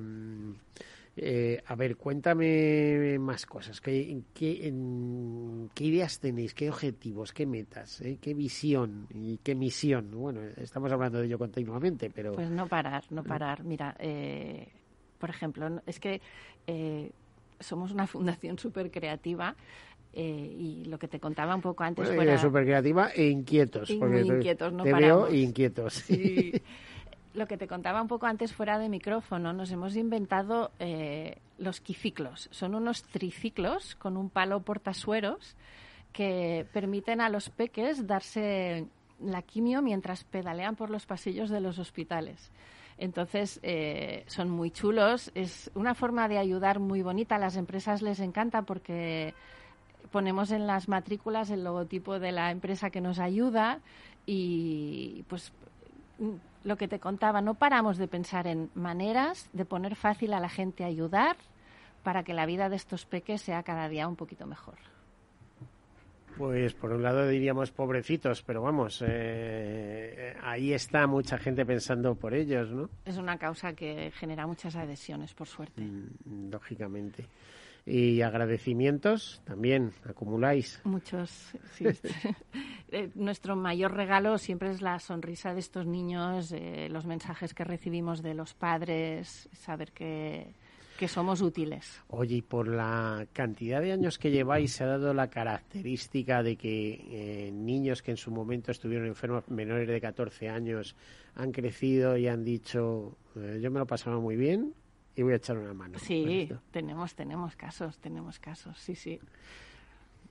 Eh, 1.16 1.62
a 1.68 1.76
ver, 1.76 1.96
cuéntame 1.96 3.20
más 3.20 3.46
cosas. 3.46 3.80
¿Qué, 3.80 4.24
qué, 4.34 4.74
ideas 5.80 6.20
tenéis? 6.20 6.56
¿Qué 6.56 6.70
objetivos? 6.70 7.34
¿Qué 7.34 7.46
metas? 7.46 8.02
Eh? 8.02 8.18
¿Qué 8.20 8.34
visión? 8.34 9.08
¿Y 9.14 9.38
qué 9.38 9.54
misión? 9.54 10.10
Bueno, 10.12 10.42
estamos 10.58 10.92
hablando 10.92 11.20
de 11.20 11.28
ello 11.28 11.38
continuamente, 11.38 12.10
pero... 12.10 12.34
Pues 12.34 12.50
no 12.50 12.68
parar, 12.68 13.04
no 13.12 13.24
parar. 13.24 13.64
Mira, 13.64 13.96
eh, 14.00 14.68
por 15.20 15.30
ejemplo, 15.30 15.82
es 15.86 16.00
que 16.00 16.20
somos 17.60 17.92
una 17.92 18.08
fundación 18.08 18.58
súper 18.58 18.90
creativa 18.90 19.56
y 20.16 20.86
lo 20.86 20.98
que 21.00 21.08
te 21.08 21.20
contaba 21.20 21.56
un 21.56 21.62
poco 21.62 21.84
antes 21.84 22.16
bueno, 22.16 22.38
súper 22.38 22.66
creativa 22.66 23.10
e 23.16 23.30
inquietos. 23.30 23.90
muy 23.92 24.20
inquietos, 24.20 24.72
no 24.74 24.84
te 24.84 24.94
veo 24.94 25.32
inquietos. 25.32 25.94
Sí. 25.94 26.54
lo 27.34 27.48
que 27.48 27.58
te 27.58 27.68
contaba 27.68 28.02
un 28.02 28.08
poco 28.08 28.26
antes 28.26 28.54
fuera 28.54 28.78
de 28.78 28.90
micrófono, 28.90 29.54
nos 29.54 29.72
hemos 29.72 29.96
inventado 29.96 30.72
eh, 30.80 31.38
los 31.58 31.82
quiciclos. 31.82 32.48
Son 32.52 32.76
unos 32.76 33.04
triciclos 33.04 33.96
con 33.96 34.18
un 34.18 34.30
palo 34.30 34.62
portasueros 34.62 35.56
que 36.12 36.68
permiten 36.72 37.22
a 37.22 37.30
los 37.30 37.50
peques 37.50 38.06
darse 38.06 38.88
la 39.20 39.42
quimio 39.42 39.82
mientras 39.82 40.24
pedalean 40.24 40.76
por 40.76 40.90
los 40.90 41.06
pasillos 41.06 41.50
de 41.50 41.62
los 41.62 41.80
hospitales. 41.80 42.52
Entonces, 42.98 43.60
eh, 43.64 44.24
son 44.28 44.50
muy 44.50 44.70
chulos. 44.70 45.32
Es 45.34 45.72
una 45.74 45.96
forma 45.96 46.28
de 46.28 46.38
ayudar 46.38 46.80
muy 46.80 47.02
bonita. 47.02 47.36
A 47.36 47.40
las 47.40 47.58
empresas 47.58 48.04
les 48.04 48.20
encanta 48.20 48.62
porque 48.62 49.34
ponemos 50.12 50.52
en 50.52 50.68
las 50.68 50.88
matrículas 50.88 51.50
el 51.50 51.64
logotipo 51.64 52.20
de 52.20 52.32
la 52.32 52.52
empresa 52.52 52.92
que 52.92 53.02
nos 53.02 53.18
ayuda 53.18 53.80
y 54.26 55.26
pues 55.28 55.52
lo 56.64 56.78
que 56.78 56.88
te 56.88 57.00
contaba, 57.00 57.42
no 57.42 57.56
paramos 57.56 57.98
de 57.98 58.08
pensar 58.08 58.48
en 58.48 58.70
maneras 58.74 59.50
de 59.54 59.66
poner 59.66 59.96
fácil 59.96 60.34
a 60.34 60.40
la 60.40 60.50
gente 60.50 60.84
a 60.84 60.88
ayudar 60.88 61.36
para 62.04 62.24
que 62.24 62.34
la 62.34 62.46
vida 62.46 62.70
de 62.70 62.76
estos 62.76 63.06
peques 63.06 63.42
sea 63.42 63.64
cada 63.64 63.90
día 63.90 64.08
un 64.08 64.16
poquito 64.16 64.46
mejor. 64.46 64.76
Pues 66.38 66.74
por 66.74 66.92
un 66.92 67.04
lado 67.04 67.28
diríamos 67.28 67.72
pobrecitos, 67.72 68.42
pero 68.42 68.62
vamos, 68.62 69.04
eh, 69.06 70.36
ahí 70.42 70.74
está 70.74 71.06
mucha 71.06 71.38
gente 71.38 71.64
pensando 71.66 72.16
por 72.16 72.34
ellos, 72.34 72.72
¿no? 72.72 72.90
Es 73.06 73.18
una 73.18 73.38
causa 73.38 73.74
que 73.74 74.12
genera 74.16 74.48
muchas 74.48 74.76
adhesiones, 74.76 75.34
por 75.34 75.48
suerte. 75.48 75.84
Mm, 75.84 76.50
lógicamente. 76.50 77.28
Y 77.86 78.22
agradecimientos 78.22 79.42
también 79.44 79.92
acumuláis. 80.06 80.80
Muchos, 80.84 81.30
sí. 81.74 81.86
Eh, 82.96 83.10
nuestro 83.16 83.56
mayor 83.56 83.96
regalo 83.96 84.38
siempre 84.38 84.70
es 84.70 84.84
la 84.84 85.00
sonrisa 85.00 85.56
de 85.56 85.62
estos 85.62 85.88
niños, 85.88 86.52
eh, 86.52 86.90
los 86.92 87.08
mensajes 87.08 87.56
que 87.56 87.64
recibimos 87.64 88.22
de 88.22 88.36
los 88.36 88.54
padres, 88.54 89.50
saber 89.52 89.92
que, 89.94 90.54
que 91.00 91.08
somos 91.08 91.42
útiles. 91.42 92.04
Oye, 92.10 92.36
y 92.36 92.42
por 92.44 92.68
la 92.68 93.26
cantidad 93.34 93.82
de 93.82 93.94
años 93.94 94.20
que 94.20 94.30
lleváis, 94.30 94.74
¿se 94.74 94.84
ha 94.84 94.88
dado 94.88 95.12
la 95.12 95.32
característica 95.32 96.44
de 96.44 96.56
que 96.56 97.48
eh, 97.48 97.52
niños 97.52 98.04
que 98.04 98.12
en 98.12 98.18
su 98.18 98.30
momento 98.30 98.72
estuvieron 98.72 99.08
enfermos, 99.08 99.50
menores 99.50 99.88
de 99.88 100.00
14 100.00 100.50
años, 100.50 100.96
han 101.34 101.52
crecido 101.52 102.16
y 102.16 102.28
han 102.28 102.44
dicho, 102.44 103.18
yo 103.36 103.72
me 103.72 103.80
lo 103.80 103.88
pasaba 103.88 104.20
muy 104.20 104.36
bien, 104.36 104.76
y 105.16 105.22
voy 105.22 105.34
a 105.34 105.36
echar 105.38 105.58
una 105.58 105.74
mano. 105.74 106.00
Sí, 106.00 106.50
tenemos, 106.72 107.16
tenemos 107.16 107.56
casos, 107.56 107.98
tenemos 108.00 108.40
casos, 108.40 108.78
sí, 108.80 108.96
sí. 108.96 109.20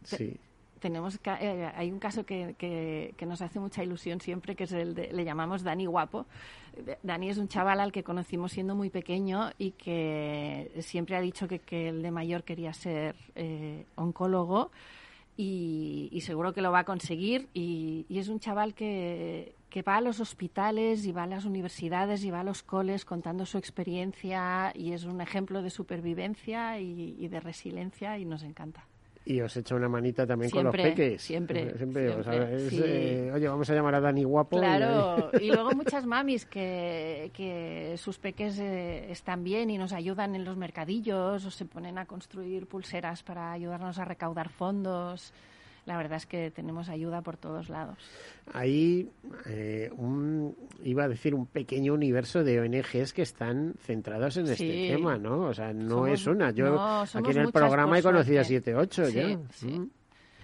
Sí. 0.04 0.36
Tenemos, 0.80 1.20
eh, 1.24 1.70
hay 1.76 1.92
un 1.92 2.00
caso 2.00 2.26
que, 2.26 2.56
que, 2.58 3.26
nos 3.26 3.40
hace 3.40 3.60
mucha 3.60 3.84
ilusión 3.84 4.20
siempre, 4.20 4.56
que 4.56 4.64
es 4.64 4.72
el 4.72 4.96
de, 4.96 5.12
le 5.12 5.24
llamamos 5.24 5.62
Dani 5.62 5.86
Guapo. 5.86 6.26
Dani 7.04 7.28
es 7.30 7.38
un 7.38 7.46
chaval 7.46 7.78
al 7.78 7.92
que 7.92 8.02
conocimos 8.02 8.50
siendo 8.50 8.74
muy 8.74 8.90
pequeño 8.90 9.52
y 9.58 9.72
que 9.72 10.72
siempre 10.80 11.14
ha 11.14 11.20
dicho 11.20 11.46
que, 11.46 11.60
que 11.60 11.88
el 11.88 12.02
de 12.02 12.10
mayor 12.10 12.42
quería 12.42 12.72
ser 12.72 13.14
eh, 13.36 13.86
oncólogo 13.94 14.72
y, 15.36 16.20
seguro 16.22 16.52
que 16.52 16.62
lo 16.62 16.72
va 16.72 16.80
a 16.80 16.84
conseguir. 16.84 17.48
Y, 17.54 18.06
es 18.10 18.28
un 18.28 18.40
chaval 18.40 18.74
que, 18.74 19.56
que, 19.70 19.82
va 19.82 19.96
a 19.96 20.00
los 20.00 20.20
hospitales 20.20 21.04
y 21.06 21.12
va 21.12 21.24
a 21.24 21.26
las 21.26 21.44
universidades 21.44 22.24
y 22.24 22.30
va 22.30 22.40
a 22.40 22.44
los 22.44 22.62
coles 22.62 23.04
contando 23.04 23.46
su 23.46 23.58
experiencia 23.58 24.72
y 24.74 24.92
es 24.92 25.04
un 25.04 25.20
ejemplo 25.20 25.62
de 25.62 25.70
supervivencia 25.70 26.78
y 26.78 27.26
de 27.28 27.40
resiliencia 27.40 28.18
y 28.18 28.24
nos 28.24 28.42
encanta. 28.42 28.86
Y 29.24 29.40
os 29.40 29.56
echa 29.56 29.74
una 29.76 29.88
manita 29.88 30.26
también 30.26 30.50
con 30.50 30.64
los 30.64 30.74
peques. 30.74 31.22
Siempre, 31.22 31.76
siempre. 31.76 32.08
Eh, 32.08 33.30
oye, 33.32 33.48
vamos 33.48 33.70
a 33.70 33.74
llamar 33.74 33.94
a 33.94 34.00
Dani 34.00 34.24
Guapo. 34.24 34.58
Claro, 34.58 35.30
y, 35.40 35.46
luego 35.46 35.70
muchas 35.76 36.06
mamis 36.06 36.44
que, 36.44 37.30
que 37.32 37.94
sus 37.98 38.18
peques 38.18 38.58
eh, 38.58 39.10
están 39.12 39.44
bien 39.44 39.70
y 39.70 39.78
nos 39.78 39.92
ayudan 39.92 40.34
en 40.34 40.44
los 40.44 40.56
mercadillos 40.56 41.44
o 41.44 41.50
se 41.50 41.64
ponen 41.66 41.98
a 41.98 42.06
construir 42.06 42.66
pulseras 42.66 43.22
para 43.22 43.52
ayudarnos 43.52 43.98
a 43.98 44.04
recaudar 44.04 44.48
fondos 44.48 45.32
la 45.84 45.96
verdad 45.96 46.16
es 46.16 46.26
que 46.26 46.50
tenemos 46.50 46.88
ayuda 46.88 47.22
por 47.22 47.36
todos 47.36 47.68
lados. 47.68 47.98
Hay 48.52 49.10
eh, 49.46 49.90
un, 49.96 50.56
iba 50.84 51.04
a 51.04 51.08
decir, 51.08 51.34
un 51.34 51.46
pequeño 51.46 51.94
universo 51.94 52.44
de 52.44 52.60
ONGs 52.60 53.12
que 53.12 53.22
están 53.22 53.74
centrados 53.80 54.36
en 54.36 54.46
este 54.46 54.88
tema, 54.88 55.18
¿no? 55.18 55.42
O 55.42 55.54
sea, 55.54 55.72
no 55.72 56.06
es 56.06 56.26
una. 56.26 56.50
Yo 56.52 56.80
aquí 56.80 57.30
en 57.30 57.38
el 57.38 57.52
programa 57.52 57.98
he 57.98 58.02
conocido 58.02 58.40
a 58.40 58.44
siete, 58.44 58.74
ocho 58.74 59.08
ya. 59.08 59.36
Mm. 59.36 59.90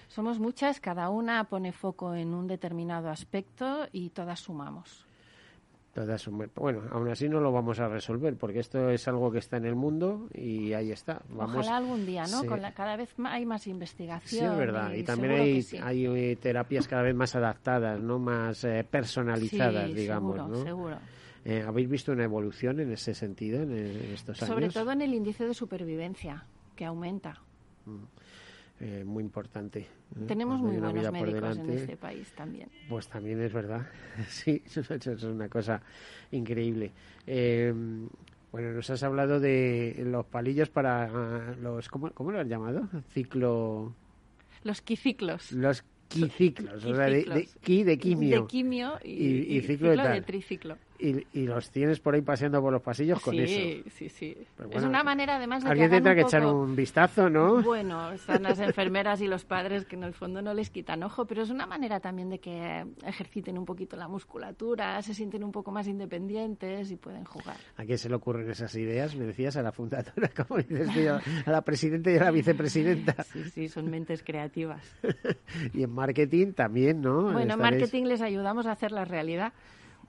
Somos 0.08 0.38
muchas, 0.38 0.80
cada 0.80 1.10
una 1.10 1.44
pone 1.44 1.72
foco 1.72 2.14
en 2.14 2.34
un 2.34 2.46
determinado 2.46 3.10
aspecto 3.10 3.86
y 3.92 4.10
todas 4.10 4.40
sumamos. 4.40 5.07
Bueno, 6.54 6.82
aún 6.90 7.08
así 7.08 7.28
no 7.28 7.40
lo 7.40 7.52
vamos 7.52 7.80
a 7.80 7.88
resolver 7.88 8.36
porque 8.36 8.60
esto 8.60 8.90
es 8.90 9.06
algo 9.08 9.30
que 9.30 9.38
está 9.38 9.56
en 9.56 9.64
el 9.64 9.74
mundo 9.74 10.28
y 10.34 10.72
ahí 10.72 10.92
está. 10.92 11.22
Ojalá 11.36 11.76
algún 11.76 12.06
día, 12.06 12.24
¿no? 12.26 12.42
cada 12.74 12.96
vez 12.96 13.14
hay 13.24 13.46
más 13.46 13.66
investigación. 13.66 14.40
Sí, 14.40 14.44
es 14.44 14.56
verdad. 14.56 14.92
Y, 14.92 15.02
también 15.02 15.32
hay, 15.34 15.66
hay 15.82 16.06
eh, 16.06 16.36
terapias 16.36 16.86
cada 16.86 17.02
vez 17.02 17.14
más 17.14 17.34
adaptadas, 17.34 18.00
¿no? 18.00 18.18
Más 18.18 18.64
eh, 18.64 18.86
personalizadas, 18.88 19.92
digamos, 19.94 20.36
seguro, 20.36 20.64
Seguro. 20.64 20.98
Eh, 21.44 21.64
¿Habéis 21.66 21.88
visto 21.88 22.12
una 22.12 22.24
evolución 22.24 22.80
en 22.80 22.92
ese 22.92 23.14
sentido 23.14 23.62
en, 23.62 23.72
estos 24.12 24.42
años? 24.42 24.54
Sobre 24.54 24.68
todo 24.68 24.92
en 24.92 25.02
el 25.02 25.14
índice 25.14 25.46
de 25.46 25.54
supervivencia, 25.54 26.44
que 26.76 26.84
aumenta. 26.84 27.40
Mm. 27.86 28.04
Eh, 28.80 29.02
muy 29.04 29.24
importante. 29.24 29.80
¿eh? 29.80 29.86
Tenemos 30.28 30.60
muy 30.60 30.76
buenos 30.76 31.10
médicos 31.12 31.58
en 31.58 31.70
este 31.70 31.96
país 31.96 32.32
también. 32.36 32.68
Pues 32.88 33.08
también 33.08 33.40
es 33.42 33.52
verdad. 33.52 33.86
sí, 34.28 34.62
eso, 34.64 34.94
es 34.94 35.22
una 35.24 35.48
cosa 35.48 35.82
increíble. 36.30 36.92
Eh, 37.26 37.74
bueno, 38.52 38.72
nos 38.72 38.88
has 38.90 39.02
hablado 39.02 39.40
de 39.40 40.00
los 40.06 40.24
palillos 40.26 40.70
para 40.70 41.54
los... 41.56 41.88
¿Cómo, 41.88 42.10
cómo 42.12 42.30
lo 42.30 42.40
has 42.40 42.46
llamado? 42.46 42.88
Ciclo... 43.12 43.94
Los 44.62 44.80
quiciclos. 44.80 45.52
Los 45.52 45.84
quiciclos, 46.08 46.84
o 46.84 46.94
sea, 46.94 47.06
de, 47.06 47.24
de, 47.24 47.84
de 47.84 47.98
quimio. 47.98 48.42
De 48.42 48.46
quimio 48.46 48.98
y, 49.04 49.60
ciclo, 49.60 49.90
de, 49.90 50.22
triciclo. 50.22 50.78
Y, 51.00 51.46
los 51.46 51.70
tienes 51.70 52.00
por 52.00 52.14
ahí 52.14 52.22
paseando 52.22 52.60
por 52.60 52.72
los 52.72 52.82
pasillos 52.82 53.20
con 53.20 53.34
eso. 53.38 53.54
Sí, 53.54 53.84
sí, 53.88 54.08
sí. 54.08 54.36
es 54.72 54.82
una 54.82 55.04
manera 55.04 55.36
además 55.36 55.62
de 55.62 55.70
Alguien 55.70 55.90
tendrá 55.90 56.14
que 56.14 56.22
echar 56.22 56.44
un 56.44 56.74
vistazo, 56.74 57.30
¿no? 57.30 57.62
Bueno, 57.62 58.12
están 58.12 58.42
las 58.42 58.58
enfermeras 58.58 59.20
y 59.20 59.28
los 59.28 59.44
padres 59.44 59.84
que 59.84 59.94
en 59.94 60.02
el 60.02 60.12
fondo 60.12 60.42
no 60.42 60.54
les 60.54 60.70
quitan 60.70 61.02
ojo, 61.04 61.24
pero 61.24 61.42
es 61.42 61.50
una 61.50 61.66
manera 61.66 62.00
también 62.00 62.30
de 62.30 62.40
que 62.40 62.84
ejerciten 63.06 63.56
un 63.58 63.64
poquito 63.64 63.96
la 63.96 64.08
musculatura, 64.08 65.00
se 65.02 65.14
sienten 65.14 65.44
un 65.44 65.52
poco 65.52 65.70
más 65.70 65.86
independientes 65.86 66.90
y 66.90 66.96
pueden 66.96 67.24
jugar. 67.24 67.56
¿A 67.76 67.84
quién 67.84 67.98
se 67.98 68.08
le 68.08 68.16
ocurren 68.16 68.50
esas 68.50 68.74
ideas? 68.74 69.14
Me 69.14 69.24
decías 69.24 69.56
a 69.56 69.62
la 69.62 69.70
fundadora, 69.70 70.28
como 70.48 70.60
dices 70.60 70.88
a 71.46 71.50
la 71.50 71.62
presidenta 71.62 72.10
y 72.10 72.16
a 72.16 72.24
la 72.24 72.30
vicepresidenta. 72.30 73.14
Sí, 73.28 73.44
sí, 73.50 73.68
son 73.68 73.90
mentes 73.90 74.22
creativas. 74.22 74.82
y 75.74 75.82
en 75.82 75.92
marketing 75.92 76.52
también, 76.52 77.02
¿no? 77.02 77.24
Bueno, 77.32 77.54
en 77.54 77.60
marketing 77.60 78.04
les 78.04 78.22
ayudamos 78.22 78.66
a 78.66 78.72
hacer 78.72 78.90
la 78.90 79.04
realidad. 79.04 79.52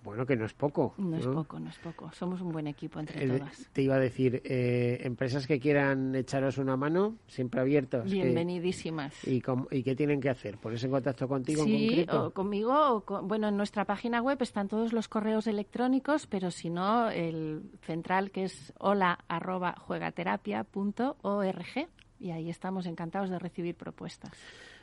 Bueno, 0.09 0.25
que 0.25 0.35
no 0.35 0.45
es 0.45 0.55
poco. 0.55 0.95
No, 0.97 1.17
es 1.17 1.27
poco, 1.27 1.59
no 1.59 1.69
es 1.69 1.77
poco. 1.77 2.11
Somos 2.13 2.41
un 2.41 2.51
buen 2.51 2.65
equipo 2.65 2.99
entre 2.99 3.27
todas. 3.27 3.69
Te 3.71 3.83
iba 3.83 3.93
a 3.93 3.99
decir, 3.99 4.41
eh, 4.43 5.01
empresas 5.03 5.45
que 5.45 5.59
quieran 5.59 6.15
echaros 6.15 6.57
una 6.57 6.75
mano, 6.75 7.17
siempre 7.27 7.61
abiertos. 7.61 8.09
Bienvenidísimas. 8.09 9.13
¿Y, 9.27 9.43
¿Y 9.69 9.83
qué 9.83 9.95
tienen 9.95 10.19
que 10.19 10.31
hacer? 10.31 10.57
¿Ponerse 10.57 10.87
en 10.87 10.93
contacto 10.93 11.27
contigo 11.27 11.63
sí, 11.63 11.75
en 11.75 11.87
concreto? 11.89 12.25
O 12.25 12.31
conmigo. 12.31 13.03
O 13.05 13.21
bueno, 13.21 13.49
en 13.49 13.57
nuestra 13.57 13.85
página 13.85 14.23
web 14.23 14.41
están 14.41 14.67
todos 14.67 14.93
los 14.93 15.07
correos 15.07 15.45
electrónicos, 15.45 16.25
pero 16.25 16.49
si 16.49 16.71
no, 16.71 17.11
el 17.11 17.69
central 17.83 18.31
que 18.31 18.45
es 18.45 18.73
hola 18.79 19.19
arroba 19.27 19.75
juegaterapia.org 19.77 21.87
y 22.19 22.31
ahí 22.31 22.49
estamos 22.49 22.87
encantados 22.87 23.29
de 23.29 23.37
recibir 23.37 23.75
propuestas 23.75 24.31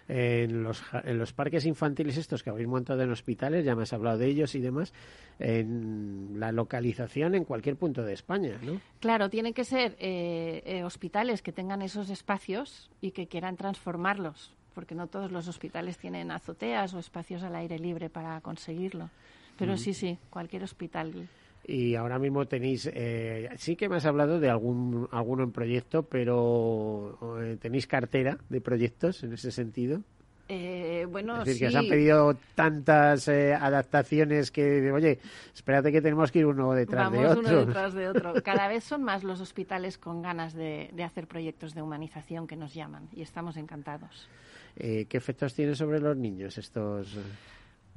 en 0.09 0.63
los, 0.63 0.83
en 1.05 1.19
los 1.19 1.33
parques 1.33 1.67
infantiles 1.67 2.17
estos 2.17 2.43
que 2.43 2.51
habéis 2.51 2.69
montado 2.69 3.03
en 3.03 3.11
hospitales, 3.11 3.65
ya 3.65 3.75
me 3.75 3.83
has 3.83 3.93
hablado 3.93 4.19
de 4.19 4.27
ellos 4.27 4.55
y 4.55 4.61
demás, 4.61 4.93
en 5.39 6.39
la 6.39 6.53
localización 6.53 7.35
en 7.35 7.45
cualquier 7.45 7.77
punto 7.77 8.03
de 8.03 8.13
España, 8.13 8.59
¿no? 8.63 8.81
Claro, 9.01 9.29
tienen 9.29 9.53
que 9.53 9.65
ser 9.65 9.97
eh, 9.99 10.63
eh, 10.65 10.85
hospitales 10.85 11.43
que 11.43 11.53
tengan 11.53 11.83
esos 11.83 12.11
espacios 12.11 12.91
y 13.01 13.11
que 13.11 13.27
quieran 13.27 13.57
transformarlos, 13.57 14.55
porque 14.75 14.95
no 14.95 15.09
todos 15.09 15.33
los 15.33 15.49
hospitales 15.49 15.99
tienen 15.99 16.31
azoteas 16.31 16.95
o 16.95 16.99
espacios 16.99 17.43
al 17.43 17.57
aire 17.57 17.79
libre 17.79 18.11
para 18.11 18.41
conseguirlo. 18.41 19.11
Pero 19.59 19.79
sí, 19.79 19.95
sí, 19.95 20.19
cualquier 20.29 20.65
hospital 20.65 21.29
Y 21.69 21.97
ahora 21.97 22.21
mismo 22.21 22.47
tenéis, 22.47 22.89
eh, 22.95 23.49
sí 23.57 23.75
que 23.75 23.89
me 23.89 23.97
has 23.97 24.07
hablado 24.07 24.39
de 24.39 24.49
algún 24.49 25.09
alguno 25.11 25.43
en 25.43 25.51
proyecto, 25.51 26.05
pero 26.05 27.19
eh, 27.43 27.57
tenéis 27.61 27.89
cartera 27.89 28.39
de 28.49 28.61
proyectos 28.61 29.25
en 29.25 29.33
ese 29.33 29.51
sentido. 29.51 30.03
Eh, 30.49 31.07
bueno, 31.11 31.41
es 31.41 31.47
decir, 31.47 31.55
sí. 31.55 31.61
que 31.61 31.67
os 31.67 31.75
han 31.75 31.89
pedido 31.89 32.37
tantas 32.55 33.27
eh, 33.27 33.53
adaptaciones 33.53 34.53
que, 34.53 34.93
oye, 34.93 35.19
espérate 35.53 35.91
que 35.91 36.01
tenemos 36.01 36.31
que 36.31 36.39
ir 36.39 36.47
uno 36.47 36.73
detrás 36.73 37.11
Vamos 37.11 37.21
de 37.21 37.27
otro. 37.27 37.41
uno 37.41 37.67
detrás 37.67 37.95
de 37.95 38.09
otro. 38.09 38.35
Cada 38.45 38.69
vez 38.69 38.85
son 38.85 39.03
más 39.03 39.25
los 39.25 39.41
hospitales 39.41 39.99
con 39.99 40.23
ganas 40.23 40.55
de, 40.55 40.91
de 40.93 41.03
hacer 41.03 41.27
proyectos 41.27 41.75
de 41.75 41.83
humanización 41.83 42.47
que 42.47 42.55
nos 42.55 42.75
llaman 42.75 43.09
y 43.13 43.23
estamos 43.23 43.57
encantados. 43.57 44.29
Eh, 44.77 45.07
¿Qué 45.09 45.17
efectos 45.17 45.53
tiene 45.55 45.75
sobre 45.75 45.99
los 45.99 46.17
niños 46.17 46.59
estos? 46.59 47.19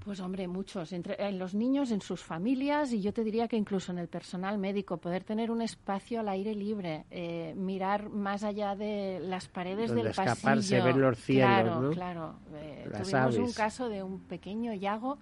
Pues 0.04 0.20
hombre, 0.22 0.48
muchos. 0.48 0.94
Entre, 0.94 1.16
en 1.28 1.38
los 1.38 1.54
niños, 1.54 1.92
en 1.92 2.02
sus 2.02 2.24
familias 2.24 2.92
y 2.94 3.02
yo 3.02 3.14
te 3.14 3.24
diría 3.24 3.48
que 3.48 3.58
incluso 3.58 3.92
en 3.92 4.00
el 4.00 4.08
personal 4.08 4.58
médico, 4.58 4.98
poder 4.98 5.24
tener 5.24 5.52
un 5.52 5.62
espacio 5.62 6.20
al 6.22 6.30
aire 6.30 6.56
libre, 6.56 7.06
eh, 7.12 7.54
mirar 7.56 8.10
más 8.10 8.44
allá 8.44 8.76
de 8.76 9.20
las 9.22 9.48
paredes 9.48 9.88
Donde 9.90 10.04
del 10.04 10.12
escaparse, 10.12 10.42
pasillo. 10.48 10.84
ver 10.84 10.96
los 10.96 11.18
cielos, 11.20 11.48
claro, 11.52 11.82
¿no? 11.82 11.92
Claro, 11.92 12.36
Eh, 12.56 12.90
tuvimos 13.04 13.38
un 13.38 13.52
caso 13.54 13.90
de 13.90 14.02
un 14.04 14.20
pequeño 14.22 14.74
Yago 14.74 15.18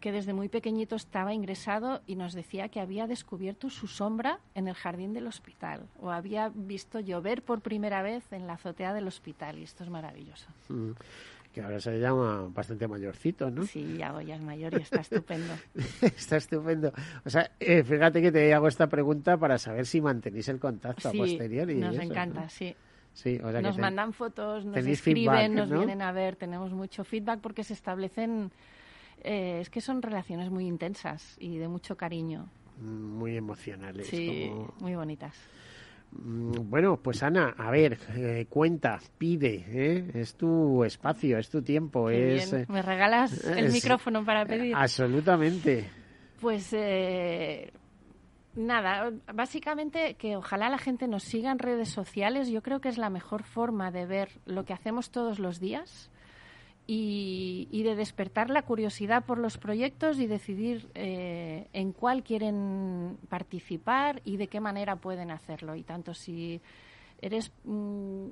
que 0.00 0.12
desde 0.12 0.32
muy 0.32 0.48
pequeñito 0.48 0.94
estaba 0.94 1.34
ingresado 1.34 2.02
y 2.06 2.14
nos 2.14 2.32
decía 2.32 2.68
que 2.68 2.78
había 2.80 3.08
descubierto 3.08 3.68
su 3.68 3.88
sombra 3.88 4.38
en 4.54 4.68
el 4.68 4.74
jardín 4.74 5.12
del 5.12 5.26
hospital 5.26 5.88
o 6.00 6.10
había 6.10 6.52
visto 6.54 7.00
llover 7.00 7.42
por 7.42 7.62
primera 7.62 8.00
vez 8.02 8.32
en 8.32 8.46
la 8.46 8.52
azotea 8.52 8.92
del 8.94 9.08
hospital 9.08 9.58
y 9.58 9.64
esto 9.64 9.82
es 9.82 9.90
maravilloso. 9.90 10.46
Mm, 10.68 10.92
Que 11.58 11.64
ahora 11.64 11.80
se 11.80 11.98
llama 11.98 12.48
bastante 12.54 12.86
mayorcito, 12.86 13.50
¿no? 13.50 13.64
Sí, 13.64 13.96
Yago 13.96 14.20
ya 14.20 14.36
es 14.36 14.40
mayor 14.40 14.72
y 14.74 14.76
está 14.82 15.00
estupendo. 15.00 15.52
Está 16.02 16.36
estupendo. 16.36 16.92
O 17.24 17.30
sea, 17.30 17.50
eh, 17.58 17.82
fíjate 17.82 18.22
que 18.22 18.30
te 18.30 18.54
hago 18.54 18.68
esta 18.68 18.86
pregunta 18.86 19.36
para 19.36 19.58
saber 19.58 19.84
si 19.84 20.00
mantenéis 20.00 20.48
el 20.50 20.60
contacto 20.60 21.08
a 21.08 21.10
Sí, 21.10 21.18
posteriori. 21.18 21.72
y 21.72 21.76
nos 21.80 21.94
eso, 21.96 22.02
encanta, 22.04 22.42
¿no? 22.42 22.48
sí. 22.48 22.76
Sí, 23.12 23.40
o 23.42 23.50
sea 23.50 23.58
que 23.60 23.66
Nos 23.66 23.74
te- 23.74 23.82
mandan 23.82 24.12
fotos, 24.12 24.64
nos 24.66 24.76
escriben, 24.76 25.24
feedback, 25.24 25.50
nos 25.50 25.68
¿no? 25.68 25.78
vienen 25.78 26.00
a 26.00 26.12
ver, 26.12 26.36
tenemos 26.36 26.72
mucho 26.72 27.02
feedback 27.02 27.40
porque 27.40 27.64
se 27.64 27.72
establecen, 27.72 28.52
eh, 29.24 29.58
es 29.60 29.68
que 29.68 29.80
son 29.80 30.00
relaciones 30.00 30.50
muy 30.50 30.64
intensas 30.64 31.34
y 31.40 31.58
de 31.58 31.66
mucho 31.66 31.96
cariño. 31.96 32.48
muy 32.80 33.36
emocionales. 33.36 34.06
Sí, 34.06 34.48
como- 34.52 34.72
muy 34.78 34.94
bonitas. 34.94 35.34
Mm, 36.12 36.70
Bueno, 36.70 36.96
pues 37.02 37.22
Ana, 37.22 37.54
a 37.56 37.70
ver, 37.70 37.98
eh, 38.16 38.46
cuenta, 38.48 38.98
pide, 39.18 39.64
¿eh? 39.68 40.10
es 40.14 40.34
tu 40.34 40.82
espacio, 40.84 41.38
es 41.38 41.50
tu 41.50 41.62
tiempo, 41.62 42.08
es 42.10 42.50
bien. 42.50 42.62
eh, 42.62 42.66
¿Me 42.68 42.82
regalas 42.82 43.44
el 43.44 43.70
micrófono 43.72 44.24
para 44.24 44.46
pedir? 44.46 44.74
absolutamente. 44.74 45.88
Pues 46.40 46.72
eh, 46.72 47.72
nada, 48.54 49.10
básicamente 49.34 50.14
que 50.14 50.36
ojalá 50.36 50.68
la 50.70 50.78
gente 50.78 51.08
nos 51.08 51.24
siga 51.24 51.50
en 51.50 51.58
redes 51.58 51.88
sociales. 51.90 52.48
Yo 52.48 52.62
creo 52.62 52.80
que 52.80 52.88
es 52.88 52.96
la 52.98 53.10
mejor 53.10 53.42
forma 53.42 53.90
de 53.90 54.06
ver 54.06 54.30
lo 54.46 54.64
que 54.64 54.72
hacemos 54.72 55.10
todos 55.10 55.38
los 55.38 55.60
días 55.60 56.10
y, 56.90 57.68
y 57.70 57.82
de 57.82 57.94
despertar 57.94 58.48
la 58.48 58.62
curiosidad 58.62 59.22
por 59.22 59.36
los 59.36 59.58
proyectos 59.58 60.18
y 60.18 60.26
decidir 60.26 60.88
eh, 60.94 61.68
en 61.74 61.92
cuál 61.92 62.22
quieren 62.22 63.18
participar 63.28 64.22
y 64.24 64.38
de 64.38 64.46
qué 64.46 64.58
manera 64.58 64.96
pueden 64.96 65.30
hacerlo. 65.30 65.76
Y 65.76 65.82
tanto 65.82 66.14
si 66.14 66.62
eres 67.20 67.52
mm, 67.64 68.28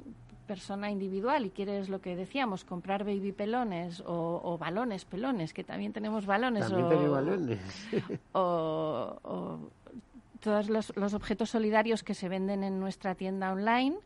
persona 0.47 0.91
individual 0.91 1.45
y 1.45 1.51
quieres 1.51 1.91
lo 1.91 2.01
que 2.01 2.17
decíamos, 2.17 2.65
comprar 2.65 3.05
baby 3.05 3.33
pelones 3.33 4.01
o, 4.01 4.41
o 4.43 4.57
balones 4.57 5.05
pelones, 5.05 5.53
que 5.53 5.63
también 5.63 5.93
tenemos 5.93 6.25
balones. 6.25 6.67
También 6.67 7.09
o, 7.09 7.11
balones. 7.11 7.61
o, 8.33 9.19
o 9.23 9.59
todos 10.41 10.71
los, 10.71 10.97
los 10.97 11.13
objetos 11.13 11.51
solidarios 11.51 12.03
que 12.03 12.15
se 12.15 12.31
venden 12.31 12.65
en 12.65 12.81
nuestra 12.81 13.15
tienda 13.15 13.53
online, 13.53 13.99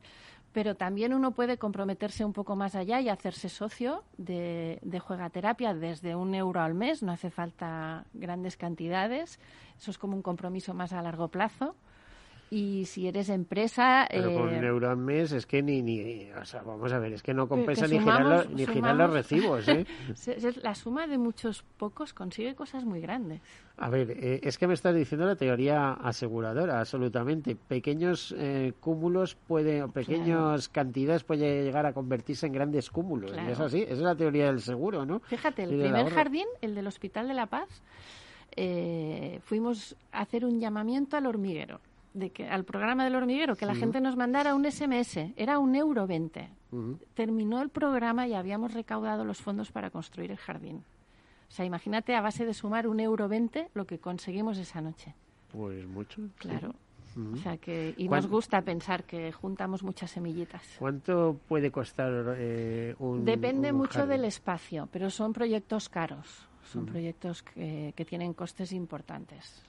pero 0.52 0.74
también 0.74 1.14
uno 1.14 1.32
puede 1.32 1.58
comprometerse 1.58 2.24
un 2.24 2.32
poco 2.32 2.56
más 2.56 2.74
allá 2.74 3.00
y 3.00 3.08
hacerse 3.08 3.48
socio 3.48 4.04
de, 4.18 4.78
de 4.82 4.98
Juegaterapia 4.98 5.74
desde 5.74 6.16
un 6.16 6.34
euro 6.34 6.60
al 6.60 6.74
mes, 6.74 7.02
no 7.02 7.12
hace 7.12 7.30
falta 7.30 8.04
grandes 8.12 8.56
cantidades, 8.56 9.38
eso 9.78 9.90
es 9.90 9.98
como 9.98 10.16
un 10.16 10.22
compromiso 10.22 10.74
más 10.74 10.92
a 10.92 11.02
largo 11.02 11.28
plazo. 11.28 11.76
Y 12.52 12.84
si 12.86 13.06
eres 13.06 13.28
empresa... 13.28 14.08
Pero 14.10 14.34
con 14.34 14.52
eh, 14.52 14.58
un 14.58 14.64
euro 14.64 14.90
al 14.90 14.96
mes 14.96 15.30
es 15.30 15.46
que 15.46 15.62
ni, 15.62 15.82
ni, 15.82 16.28
o 16.32 16.44
sea, 16.44 16.62
vamos 16.62 16.92
a 16.92 16.98
ver, 16.98 17.12
es 17.12 17.22
que 17.22 17.32
no 17.32 17.46
compensa 17.46 17.86
que 17.86 17.92
ni, 17.92 18.00
girar 18.00 18.22
sumamos- 18.22 18.44
los, 18.46 18.50
ni 18.50 18.66
girar 18.66 18.96
los 18.96 19.06
sumamos- 19.06 19.12
recibos, 19.12 19.68
¿eh? 19.68 19.86
la 20.64 20.74
suma 20.74 21.06
de 21.06 21.16
muchos 21.16 21.62
pocos 21.76 22.12
consigue 22.12 22.56
cosas 22.56 22.84
muy 22.84 23.00
grandes. 23.00 23.40
A 23.76 23.88
ver, 23.88 24.10
eh, 24.10 24.40
es 24.42 24.58
que 24.58 24.66
me 24.66 24.74
estás 24.74 24.96
diciendo 24.96 25.26
la 25.26 25.36
teoría 25.36 25.92
aseguradora, 25.92 26.80
absolutamente. 26.80 27.54
Pequeños 27.54 28.34
eh, 28.36 28.72
cúmulos 28.80 29.36
puede, 29.36 29.84
o 29.84 29.88
pequeñas 29.88 30.68
cantidades 30.68 31.22
puede 31.22 31.62
llegar 31.62 31.86
a 31.86 31.92
convertirse 31.92 32.46
en 32.48 32.52
grandes 32.52 32.90
cúmulos. 32.90 33.30
Claro. 33.30 33.48
Y 33.48 33.52
es 33.52 33.60
así, 33.60 33.82
esa 33.82 33.92
es 33.92 34.00
la 34.00 34.16
teoría 34.16 34.46
del 34.46 34.60
seguro, 34.60 35.06
¿no? 35.06 35.20
Fíjate, 35.20 35.62
el 35.62 35.68
primer 35.80 36.10
jardín, 36.10 36.46
el 36.62 36.74
del 36.74 36.88
Hospital 36.88 37.28
de 37.28 37.34
la 37.34 37.46
Paz, 37.46 37.68
eh, 38.56 39.38
fuimos 39.44 39.96
a 40.10 40.22
hacer 40.22 40.44
un 40.44 40.58
llamamiento 40.58 41.16
al 41.16 41.26
hormiguero, 41.26 41.80
de 42.14 42.30
que, 42.30 42.48
al 42.48 42.64
programa 42.64 43.04
del 43.04 43.14
hormiguero, 43.14 43.54
que 43.56 43.66
la 43.66 43.74
gente 43.74 44.00
nos 44.00 44.16
mandara 44.16 44.54
un 44.54 44.64
SMS, 44.70 45.32
era 45.36 45.58
un 45.58 45.74
euro 45.76 46.06
veinte. 46.06 46.50
Ujú. 46.72 46.98
Terminó 47.14 47.62
el 47.62 47.68
programa 47.68 48.26
y 48.26 48.34
habíamos 48.34 48.74
recaudado 48.74 49.24
los 49.24 49.40
fondos 49.40 49.70
para 49.70 49.90
construir 49.90 50.30
el 50.30 50.36
jardín. 50.38 50.78
O 51.48 51.52
sea, 51.52 51.64
imagínate 51.64 52.14
a 52.14 52.20
base 52.20 52.44
de 52.46 52.54
sumar 52.54 52.86
un 52.86 53.00
euro 53.00 53.28
veinte 53.28 53.70
lo 53.74 53.86
que 53.86 53.98
conseguimos 53.98 54.58
esa 54.58 54.80
noche. 54.80 55.14
Pues 55.52 55.86
mucho. 55.86 56.20
sí. 56.22 56.30
Claro. 56.38 56.74
O 57.32 57.36
sea 57.38 57.56
que, 57.56 57.92
y 57.96 58.06
¿Cuán- 58.06 58.22
nos 58.22 58.30
gusta 58.30 58.62
pensar 58.62 59.02
que 59.02 59.32
juntamos 59.32 59.82
muchas 59.82 60.12
semillitas. 60.12 60.62
¿Cuánto 60.78 61.38
puede 61.48 61.72
costar 61.72 62.36
eh, 62.38 62.94
un 63.00 63.24
Depende 63.24 63.72
un 63.72 63.78
mucho 63.78 63.94
jardín? 63.94 64.10
del 64.10 64.24
espacio, 64.26 64.88
pero 64.92 65.10
son 65.10 65.32
proyectos 65.32 65.88
caros. 65.88 66.46
Son 66.72 66.86
proyectos 66.86 67.42
que, 67.42 67.92
que 67.96 68.04
tienen 68.04 68.32
costes 68.32 68.70
importantes. 68.72 69.60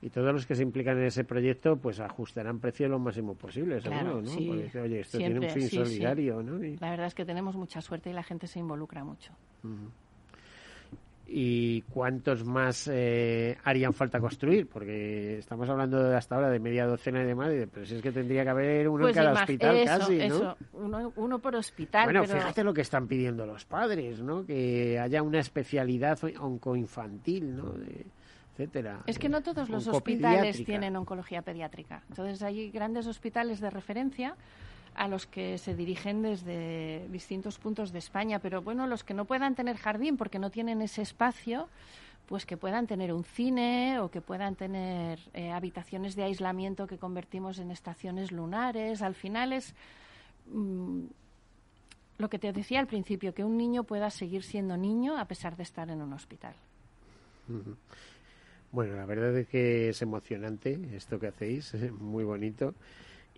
Y 0.00 0.10
todos 0.10 0.32
los 0.32 0.46
que 0.46 0.54
se 0.54 0.62
implican 0.62 0.96
en 0.98 1.04
ese 1.06 1.24
proyecto, 1.24 1.76
pues 1.76 1.98
ajustarán 1.98 2.60
precio 2.60 2.88
lo 2.88 2.98
máximo 3.00 3.34
posible, 3.34 3.80
seguro, 3.80 4.00
Claro, 4.00 4.22
¿no? 4.22 4.28
sí. 4.30 4.46
Porque 4.46 4.62
dice, 4.62 4.80
oye, 4.80 5.00
esto 5.00 5.18
Siempre, 5.18 5.40
tiene 5.40 5.46
un 5.46 5.52
fin 5.60 5.62
sí, 5.68 5.76
sí. 5.76 5.84
solidario, 5.84 6.42
¿no? 6.42 6.64
Y, 6.64 6.76
La 6.76 6.90
verdad 6.90 7.06
es 7.08 7.14
que 7.14 7.24
tenemos 7.24 7.56
mucha 7.56 7.80
suerte 7.80 8.10
y 8.10 8.12
la 8.12 8.22
gente 8.22 8.46
se 8.46 8.60
involucra 8.60 9.02
mucho. 9.02 9.32
¿Y 11.30 11.82
cuántos 11.82 12.42
más 12.44 12.88
eh, 12.90 13.58
harían 13.64 13.92
falta 13.92 14.18
construir? 14.18 14.66
Porque 14.66 15.36
estamos 15.38 15.68
hablando 15.68 16.02
de 16.02 16.16
hasta 16.16 16.36
ahora 16.36 16.48
de 16.48 16.58
media 16.58 16.86
docena 16.86 17.22
y 17.22 17.26
demás, 17.26 17.50
pero 17.70 17.84
si 17.84 17.96
es 17.96 18.02
que 18.02 18.12
tendría 18.12 18.44
que 18.44 18.48
haber 18.50 18.88
uno 18.88 19.02
Pues 19.02 19.14
en 19.16 19.22
cada 19.24 19.34
imag- 19.36 19.40
hospital 19.42 19.76
eso, 19.76 19.98
casi, 19.98 20.16
¿no? 20.16 20.24
eso, 20.24 20.56
uno, 20.72 21.12
uno 21.16 21.38
por 21.38 21.54
hospital. 21.56 22.04
Bueno, 22.04 22.22
pero 22.22 22.34
fíjate 22.40 22.64
lo 22.64 22.72
que 22.72 22.80
están 22.80 23.06
pidiendo 23.08 23.44
los 23.44 23.66
padres, 23.66 24.22
¿no? 24.22 24.46
Que 24.46 24.98
haya 24.98 25.22
una 25.22 25.40
especialidad 25.40 26.18
oncoinfantil, 26.40 27.56
¿no? 27.56 27.72
De- 27.72 28.06
etcétera. 28.58 29.02
Es 29.06 29.18
que 29.18 29.28
no 29.28 29.42
todos 29.42 29.68
los 29.68 29.86
hospitales 29.86 30.64
tienen 30.64 30.96
oncología 30.96 31.42
pediátrica. 31.42 32.02
Entonces 32.08 32.42
hay 32.42 32.70
grandes 32.70 33.06
hospitales 33.06 33.60
de 33.60 33.70
referencia 33.70 34.34
a 34.96 35.06
los 35.06 35.26
que 35.26 35.58
se 35.58 35.76
dirigen 35.76 36.22
desde 36.22 37.06
distintos 37.08 37.58
puntos 37.58 37.92
de 37.92 38.00
España. 38.00 38.40
Pero 38.40 38.62
bueno, 38.62 38.86
los 38.88 39.04
que 39.04 39.14
no 39.14 39.26
puedan 39.26 39.54
tener 39.54 39.76
jardín 39.76 40.16
porque 40.16 40.40
no 40.40 40.50
tienen 40.50 40.82
ese 40.82 41.02
espacio, 41.02 41.68
pues 42.26 42.44
que 42.44 42.56
puedan 42.56 42.88
tener 42.88 43.12
un 43.12 43.22
cine 43.22 44.00
o 44.00 44.10
que 44.10 44.20
puedan 44.20 44.56
tener 44.56 45.20
eh, 45.34 45.52
habitaciones 45.52 46.16
de 46.16 46.24
aislamiento 46.24 46.88
que 46.88 46.98
convertimos 46.98 47.60
en 47.60 47.70
estaciones 47.70 48.32
lunares. 48.32 49.00
Al 49.02 49.14
final 49.14 49.52
es 49.52 49.72
mm, 50.52 51.04
lo 52.18 52.28
que 52.28 52.40
te 52.40 52.52
decía 52.52 52.80
al 52.80 52.88
principio, 52.88 53.32
que 53.32 53.44
un 53.44 53.56
niño 53.56 53.84
pueda 53.84 54.10
seguir 54.10 54.42
siendo 54.42 54.76
niño 54.76 55.16
a 55.16 55.26
pesar 55.26 55.56
de 55.56 55.62
estar 55.62 55.88
en 55.90 56.02
un 56.02 56.12
hospital. 56.12 56.54
Bueno, 58.70 58.96
la 58.96 59.06
verdad 59.06 59.36
es 59.36 59.48
que 59.48 59.90
es 59.90 60.02
emocionante 60.02 60.78
esto 60.94 61.18
que 61.18 61.28
hacéis, 61.28 61.74
es 61.74 61.92
muy 61.92 62.24
bonito. 62.24 62.74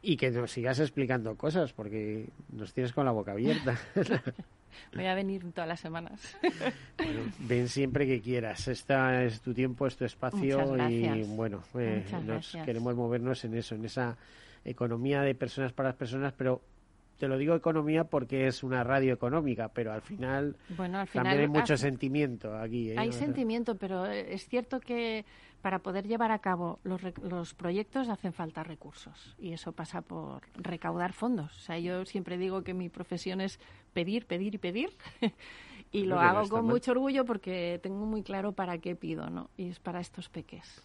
Y 0.03 0.17
que 0.17 0.31
nos 0.31 0.51
sigas 0.51 0.81
explicando 0.81 1.37
cosas, 1.37 1.75
porque 1.75 2.27
nos 2.51 2.73
tienes 2.73 2.93
con 2.95 3.05
la 3.05 3.11
boca 3.11 3.33
abierta. 3.33 3.79
Voy 4.95 5.05
a 5.05 5.15
venir 5.15 5.43
todas 5.53 5.69
las 5.69 5.81
semanas. 5.81 6.37
Bueno, 6.97 7.21
ven 7.41 7.69
siempre 7.69 8.07
que 8.07 8.23
quieras. 8.23 8.67
Esta 8.69 9.23
es 9.25 9.43
tu 9.43 9.53
tiempo, 9.53 9.87
es 9.87 9.97
tu 9.97 10.07
espacio 10.07 10.89
y 10.89 11.23
bueno, 11.25 11.63
eh, 11.75 12.05
nos 12.25 12.57
queremos 12.65 12.95
movernos 12.95 13.45
en 13.45 13.57
eso, 13.57 13.75
en 13.75 13.85
esa 13.85 14.17
economía 14.65 15.21
de 15.21 15.35
personas 15.35 15.73
para 15.73 15.91
las 15.91 15.97
personas, 15.97 16.33
pero 16.35 16.63
te 17.21 17.29
lo 17.29 17.37
digo 17.37 17.55
economía 17.55 18.05
porque 18.05 18.47
es 18.47 18.63
una 18.65 18.83
radio 18.83 19.13
económica, 19.13 19.69
pero 19.69 19.93
al 19.93 20.01
final 20.01 20.57
Bueno, 20.71 20.99
al 20.99 21.07
final 21.07 21.27
también 21.27 21.43
hay 21.43 21.61
mucho 21.61 21.77
sentimiento 21.77 22.57
aquí. 22.57 22.91
¿eh? 22.91 22.97
hay 22.99 23.11
O 23.11 23.13
sea, 23.13 23.27
sentimiento, 23.27 23.77
pero 23.77 24.07
eh, 24.07 24.33
es 24.33 24.49
cierto 24.49 24.81
que 24.81 25.27
para 25.61 25.81
poder 25.81 26.09
llevar 26.09 26.31
a 26.33 26.39
cabo 26.39 26.81
los, 26.83 27.03
los 27.23 27.53
proyectos 27.53 28.09
hacen 28.09 28.33
falta 28.33 28.63
recursos 28.65 29.37
y 29.39 29.53
eso 29.53 29.73
pasa 29.73 30.01
por 30.01 30.41
recaudar 30.55 31.13
fondos. 31.13 31.55
O 31.59 31.61
sea, 31.61 31.79
yo 31.79 32.07
siempre 32.07 32.39
digo 32.39 32.65
que 32.65 32.73
mi 32.73 32.89
profesión 32.89 33.43
es 33.43 33.61
pedir, 33.93 34.25
pedir 34.25 34.55
y 34.55 34.59
pedir 34.59 34.91
y 35.93 36.05
lo 36.05 36.17
Creo 36.17 36.29
hago 36.29 36.49
con 36.49 36.65
mal. 36.65 36.73
mucho 36.73 36.93
orgullo 36.93 37.27
porque 37.27 37.79
tengo 37.83 38.07
muy 38.07 38.23
claro 38.23 38.53
para 38.53 38.79
qué 38.79 38.97
pido, 38.97 39.29
¿no? 39.29 39.51
Y 39.59 39.69
es 39.69 39.79
para 39.79 40.01
estos 40.01 40.31
peques. 40.31 40.83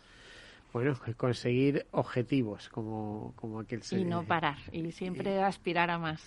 Bueno, 0.76 0.94
conseguir 1.16 1.86
objetivos, 1.92 2.68
como, 2.68 3.32
como 3.38 3.62
aquel 3.62 3.82
se... 3.82 3.98
Y 3.98 4.04
no 4.04 4.26
parar, 4.26 4.58
y 4.74 4.92
siempre 4.92 5.42
aspirar 5.42 5.90
a 5.90 5.98
más. 5.98 6.22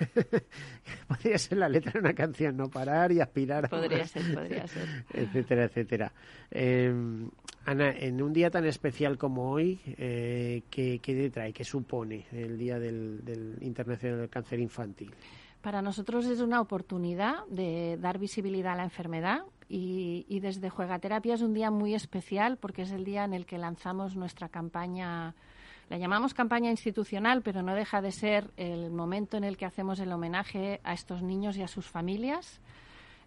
podría 1.08 1.38
ser 1.38 1.58
la 1.58 1.68
letra 1.68 1.92
de 1.92 2.00
una 2.00 2.12
canción, 2.12 2.56
no 2.56 2.68
parar 2.68 3.12
y 3.12 3.20
aspirar. 3.20 3.68
Podría 3.68 4.04
ser, 4.04 4.34
podría 4.34 4.66
ser. 4.66 5.04
Etcétera, 5.14 5.66
etcétera. 5.66 6.12
Eh, 6.50 6.92
Ana, 7.64 7.90
en 7.90 8.20
un 8.20 8.32
día 8.32 8.50
tan 8.50 8.66
especial 8.66 9.16
como 9.18 9.52
hoy, 9.52 9.78
eh, 9.86 10.62
¿qué, 10.68 10.98
¿qué, 10.98 11.14
te 11.14 11.30
trae? 11.30 11.52
¿Qué 11.52 11.62
supone 11.62 12.26
el 12.32 12.58
Día 12.58 12.80
del, 12.80 13.24
del 13.24 13.56
Internacional 13.60 14.18
del 14.18 14.28
Cáncer 14.28 14.58
Infantil? 14.58 15.14
Para 15.62 15.80
nosotros 15.80 16.26
es 16.26 16.40
una 16.40 16.60
oportunidad 16.60 17.46
de 17.46 17.98
dar 18.00 18.18
visibilidad 18.18 18.72
a 18.72 18.76
la 18.78 18.84
enfermedad 18.84 19.44
y, 19.68 20.26
y, 20.28 20.40
desde 20.40 20.70
Juegaterapia 20.70 21.34
es 21.34 21.42
un 21.42 21.54
día 21.54 21.70
muy 21.70 21.94
especial 21.94 22.56
porque 22.56 22.82
es 22.82 22.92
el 22.92 23.04
día 23.04 23.24
en 23.24 23.34
el 23.34 23.46
que 23.46 23.58
lanzamos 23.58 24.14
nuestra 24.14 24.48
campaña 24.48 25.34
la 25.88 25.98
llamamos 25.98 26.34
campaña 26.34 26.70
institucional, 26.70 27.42
pero 27.42 27.62
no 27.62 27.74
deja 27.74 28.02
de 28.02 28.10
ser 28.10 28.50
el 28.56 28.90
momento 28.90 29.36
en 29.36 29.44
el 29.44 29.56
que 29.56 29.66
hacemos 29.66 30.00
el 30.00 30.10
homenaje 30.10 30.80
a 30.82 30.92
estos 30.92 31.22
niños 31.22 31.56
y 31.56 31.62
a 31.62 31.68
sus 31.68 31.86
familias. 31.86 32.60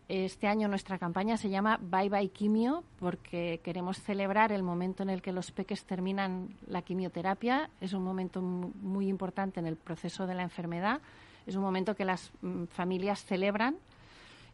Este 0.09 0.47
año 0.47 0.67
nuestra 0.67 0.97
campaña 0.97 1.37
se 1.37 1.49
llama 1.49 1.79
Bye 1.81 2.09
Bye 2.09 2.29
Quimio 2.29 2.83
porque 2.99 3.61
queremos 3.63 4.01
celebrar 4.01 4.51
el 4.51 4.63
momento 4.63 5.03
en 5.03 5.09
el 5.09 5.21
que 5.21 5.31
los 5.31 5.51
peques 5.51 5.85
terminan 5.85 6.49
la 6.67 6.81
quimioterapia. 6.81 7.69
Es 7.79 7.93
un 7.93 8.03
momento 8.03 8.41
muy 8.41 9.07
importante 9.07 9.61
en 9.61 9.67
el 9.67 9.77
proceso 9.77 10.27
de 10.27 10.33
la 10.33 10.43
enfermedad. 10.43 10.99
Es 11.45 11.55
un 11.55 11.61
momento 11.61 11.95
que 11.95 12.05
las 12.05 12.31
mm, 12.41 12.65
familias 12.65 13.23
celebran 13.23 13.77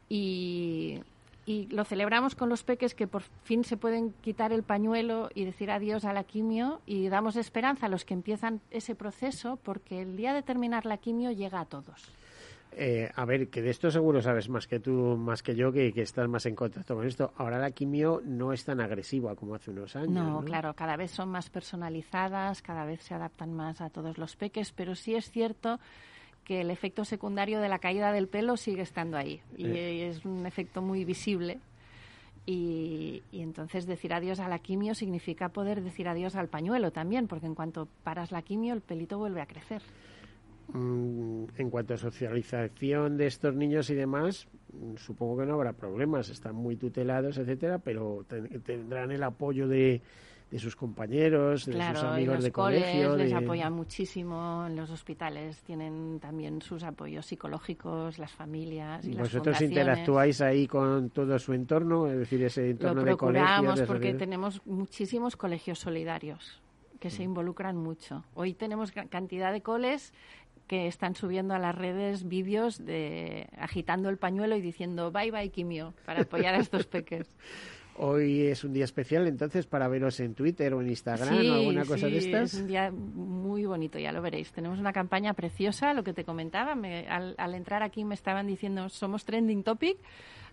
y 0.10 1.00
y 1.46 1.68
lo 1.68 1.84
celebramos 1.84 2.36
con 2.36 2.50
los 2.50 2.64
peques 2.64 2.96
que 2.96 3.08
por 3.08 3.22
fin 3.44 3.64
se 3.64 3.78
pueden 3.78 4.14
quitar 4.22 4.52
el 4.52 4.64
pañuelo 4.64 5.30
y 5.34 5.46
decir 5.46 5.70
adiós 5.72 6.06
a 6.06 6.14
la 6.14 6.24
quimio 6.24 6.82
y 6.86 7.08
damos 7.10 7.36
esperanza 7.36 7.86
a 7.86 7.90
los 7.90 8.06
que 8.06 8.14
empiezan 8.14 8.62
ese 8.72 8.96
proceso 8.96 9.60
porque 9.64 10.02
el 10.02 10.18
día 10.18 10.34
de 10.34 10.42
terminar 10.42 10.86
la 10.86 10.98
quimio 10.98 11.32
llega 11.32 11.60
a 11.60 11.66
todos. 11.66 12.12
Eh, 12.78 13.10
a 13.16 13.24
ver, 13.24 13.50
que 13.50 13.62
de 13.62 13.70
esto 13.70 13.90
seguro 13.90 14.22
sabes 14.22 14.50
más 14.50 14.68
que 14.68 14.82
tú, 14.82 15.16
más 15.18 15.42
que 15.42 15.56
yo, 15.56 15.72
que, 15.72 15.94
que, 15.94 16.02
estás 16.02 16.28
más 16.28 16.46
en 16.46 16.56
contacto 16.56 16.96
con 16.96 17.08
esto. 17.08 17.32
Ahora 17.38 17.58
la 17.58 17.72
quimio 17.72 18.22
no 18.26 18.52
es 18.52 18.66
tan 18.66 18.82
agresiva 18.82 19.34
como 19.36 19.56
hace 19.56 19.72
unos 19.72 19.96
años. 19.96 20.10
No, 20.10 20.42
¿no? 20.42 20.44
claro, 20.44 20.74
cada 20.74 20.98
vez 20.98 21.12
son 21.12 21.30
más 21.30 21.50
personalizadas, 21.50 22.62
cada 22.62 22.84
vez 22.84 23.02
se 23.02 23.14
adaptan 23.14 23.54
más 23.54 23.80
a 23.80 23.90
todos 23.90 24.18
los 24.18 24.36
peques, 24.36 24.74
pero 24.74 24.94
sí 24.94 25.16
es 25.16 25.32
cierto 25.32 25.80
que 26.46 26.62
el 26.62 26.72
efecto 26.72 27.04
secundario 27.04 27.60
de 27.60 27.68
la 27.68 27.80
caída 27.80 28.12
del 28.14 28.28
pelo 28.28 28.56
sigue 28.56 28.82
estando 28.82 29.18
ahí 29.18 29.42
y 29.58 29.66
eh. 29.66 30.08
es 30.08 30.24
un 30.26 30.46
efecto 30.46 30.82
muy 30.82 31.04
visible. 31.04 31.60
Y, 32.48 33.24
y, 33.32 33.42
entonces 33.42 33.88
decir 33.88 34.14
adiós 34.14 34.40
a 34.40 34.48
la 34.48 34.60
quimio 34.60 34.94
significa 34.94 35.50
poder 35.50 35.82
decir 35.82 36.08
adiós 36.08 36.36
al 36.36 36.48
pañuelo 36.48 36.92
también, 36.92 37.28
porque 37.28 37.48
en 37.48 37.56
cuanto 37.56 37.88
paras 38.04 38.32
la 38.32 38.44
quimio 38.44 38.76
el 38.76 38.82
pelito 38.82 39.18
vuelve 39.18 39.42
a 39.42 39.48
crecer. 39.48 39.82
Mm, 40.74 41.46
en 41.58 41.70
cuanto 41.70 41.94
a 41.94 41.98
socialización 41.98 43.18
de 43.18 43.28
estos 43.28 43.56
niños 43.56 43.90
y 43.90 43.96
demás, 43.96 44.48
supongo 44.98 45.38
que 45.40 45.46
no 45.46 45.56
habrá 45.56 45.74
problemas, 45.74 46.30
están 46.30 46.56
muy 46.56 46.76
tutelados, 46.76 47.38
etcétera, 47.38 47.80
pero 47.80 48.26
tendrán 48.64 49.12
el 49.12 49.24
apoyo 49.24 49.68
de, 49.68 50.02
de 50.52 50.60
sus 50.60 50.76
compañeros, 50.76 51.66
de 51.66 51.74
claro, 51.74 52.00
sus 52.00 52.10
amigos 52.10 52.36
los 52.36 52.44
de 52.46 52.52
coles 52.52 52.84
colegio. 52.84 53.16
les 53.18 53.30
de... 53.32 53.36
apoyan 53.36 53.74
muchísimo, 53.74 54.66
en 54.68 54.76
los 54.76 54.90
hospitales 54.92 55.62
tienen 55.64 56.20
también 56.20 56.62
sus 56.62 56.84
apoyos 56.84 57.26
psicológicos, 57.26 58.20
las 58.20 58.32
familias 58.32 59.04
y 59.06 59.16
¿Vosotros 59.16 59.54
las 59.56 59.62
interactuáis 59.62 60.42
ahí 60.42 60.68
con 60.68 61.10
todo 61.10 61.38
su 61.40 61.54
entorno? 61.54 62.08
Es 62.08 62.18
decir, 62.20 62.44
ese 62.44 62.70
entorno 62.70 63.02
Lo 63.02 63.12
de 63.12 63.18
colegios. 63.18 63.48
procuramos 63.50 63.80
de 63.80 63.86
porque 63.88 64.04
sociedad? 64.04 64.20
tenemos 64.20 64.62
muchísimos 64.66 65.36
colegios 65.36 65.80
solidarios 65.80 66.62
que 67.00 67.10
se 67.10 67.24
involucran 67.24 67.76
mucho. 67.76 68.24
Hoy 68.34 68.54
tenemos 68.54 68.92
cantidad 68.92 69.52
de 69.52 69.62
coles 69.62 70.14
que 70.68 70.88
están 70.88 71.14
subiendo 71.16 71.54
a 71.54 71.60
las 71.60 71.76
redes 71.76 72.28
vídeos 72.28 72.84
de 72.84 73.48
agitando 73.58 74.10
el 74.10 74.18
pañuelo 74.18 74.56
y 74.56 74.62
diciendo 74.62 75.12
bye 75.12 75.30
bye 75.30 75.50
quimio 75.50 75.94
para 76.06 76.22
apoyar 76.22 76.56
a 76.56 76.60
estos 76.60 76.86
peques. 76.88 77.28
Hoy 77.98 78.48
es 78.48 78.64
un 78.66 78.74
día 78.74 78.84
especial, 78.84 79.26
entonces, 79.28 79.66
para 79.66 79.88
veros 79.88 80.20
en 80.20 80.36
Twitter 80.36 80.74
o 80.74 80.82
en 80.82 80.90
Instagram 80.90 81.40
sí, 81.40 81.50
o 81.50 81.54
alguna 81.54 81.86
cosa 81.86 82.08
sí, 82.08 82.12
de 82.12 82.18
estas. 82.18 82.54
Es 82.54 82.60
un 82.60 82.68
día 82.68 82.92
muy 82.92 83.66
bonito, 83.66 83.98
ya 83.98 84.12
lo 84.12 84.22
veréis. 84.22 84.52
Tenemos 84.52 84.80
una 84.80 84.92
campaña 84.92 85.34
preciosa, 85.34 85.94
lo 85.94 86.04
que 86.04 86.14
te 86.14 86.26
comentaba. 86.26 86.76
Me, 86.76 87.08
al, 87.08 87.36
al, 87.38 87.56
entrar 87.56 87.84
aquí 87.84 88.04
me 88.04 88.16
estaban 88.16 88.48
diciendo, 88.48 88.90
somos 88.90 89.24
trending 89.24 89.64
topic. 89.64 89.98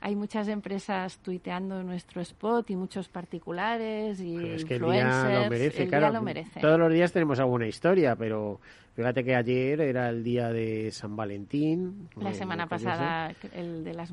Hay 0.05 0.16
muchas 0.16 0.48
empresas 0.48 1.18
tuiteando 1.18 1.84
nuestro 1.84 2.20
spot 2.22 2.68
y 2.70 2.76
muchos 2.76 3.09
particulares 3.09 4.20
y 4.20 4.36
pero 4.36 4.55
es 4.55 4.64
que 4.64 4.74
influencers. 4.74 5.14
el 5.14 5.30
día 5.30 5.42
lo 5.44 5.50
merece, 5.50 5.82
el 5.84 5.88
claro. 5.88 6.07
Día 6.07 6.12
lo 6.12 6.22
merece. 6.22 6.61
Todos 6.61 6.78
los 6.80 6.92
días 6.92 7.12
tenemos 7.12 7.38
alguna 7.38 7.68
historia, 7.68 8.16
pero 8.16 8.61
fíjate 8.96 9.22
que 9.22 9.36
ayer 9.36 9.80
era 9.80 10.09
el 10.09 10.24
día 10.24 10.48
de 10.48 10.90
San 10.90 11.14
Valentín. 11.14 12.09
La 12.16 12.34
semana 12.34 12.66
pasada 12.66 13.32
el 13.55 13.84
de 13.84 13.94
las 13.94 14.11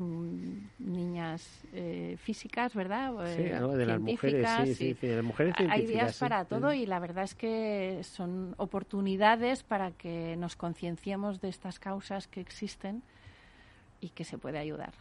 niñas 0.78 1.60
eh, 1.72 2.16
físicas, 2.20 2.72
¿verdad? 2.72 3.12
Sí, 3.36 3.50
algo 3.50 3.76
de 3.76 3.86
las 3.86 3.98
mujeres, 3.98 4.48
sí, 4.58 4.74
sí, 4.76 4.94
sí, 4.94 5.06
de 5.08 5.16
las 5.16 5.24
mujeres 5.24 5.54
Hay 5.68 5.86
días 5.86 6.16
para 6.20 6.44
todo 6.44 6.72
y 6.72 6.86
la 6.86 7.00
verdad 7.00 7.24
es 7.24 7.34
que 7.34 7.98
son 8.04 8.54
oportunidades 8.58 9.64
para 9.64 9.90
que 9.90 10.36
nos 10.36 10.54
concienciemos 10.54 11.40
de 11.40 11.48
estas 11.48 11.80
causas 11.80 12.28
que 12.28 12.40
existen 12.40 13.02
y 14.00 14.10
que 14.10 14.22
se 14.22 14.38
puede 14.38 14.58
ayudar. 14.58 14.92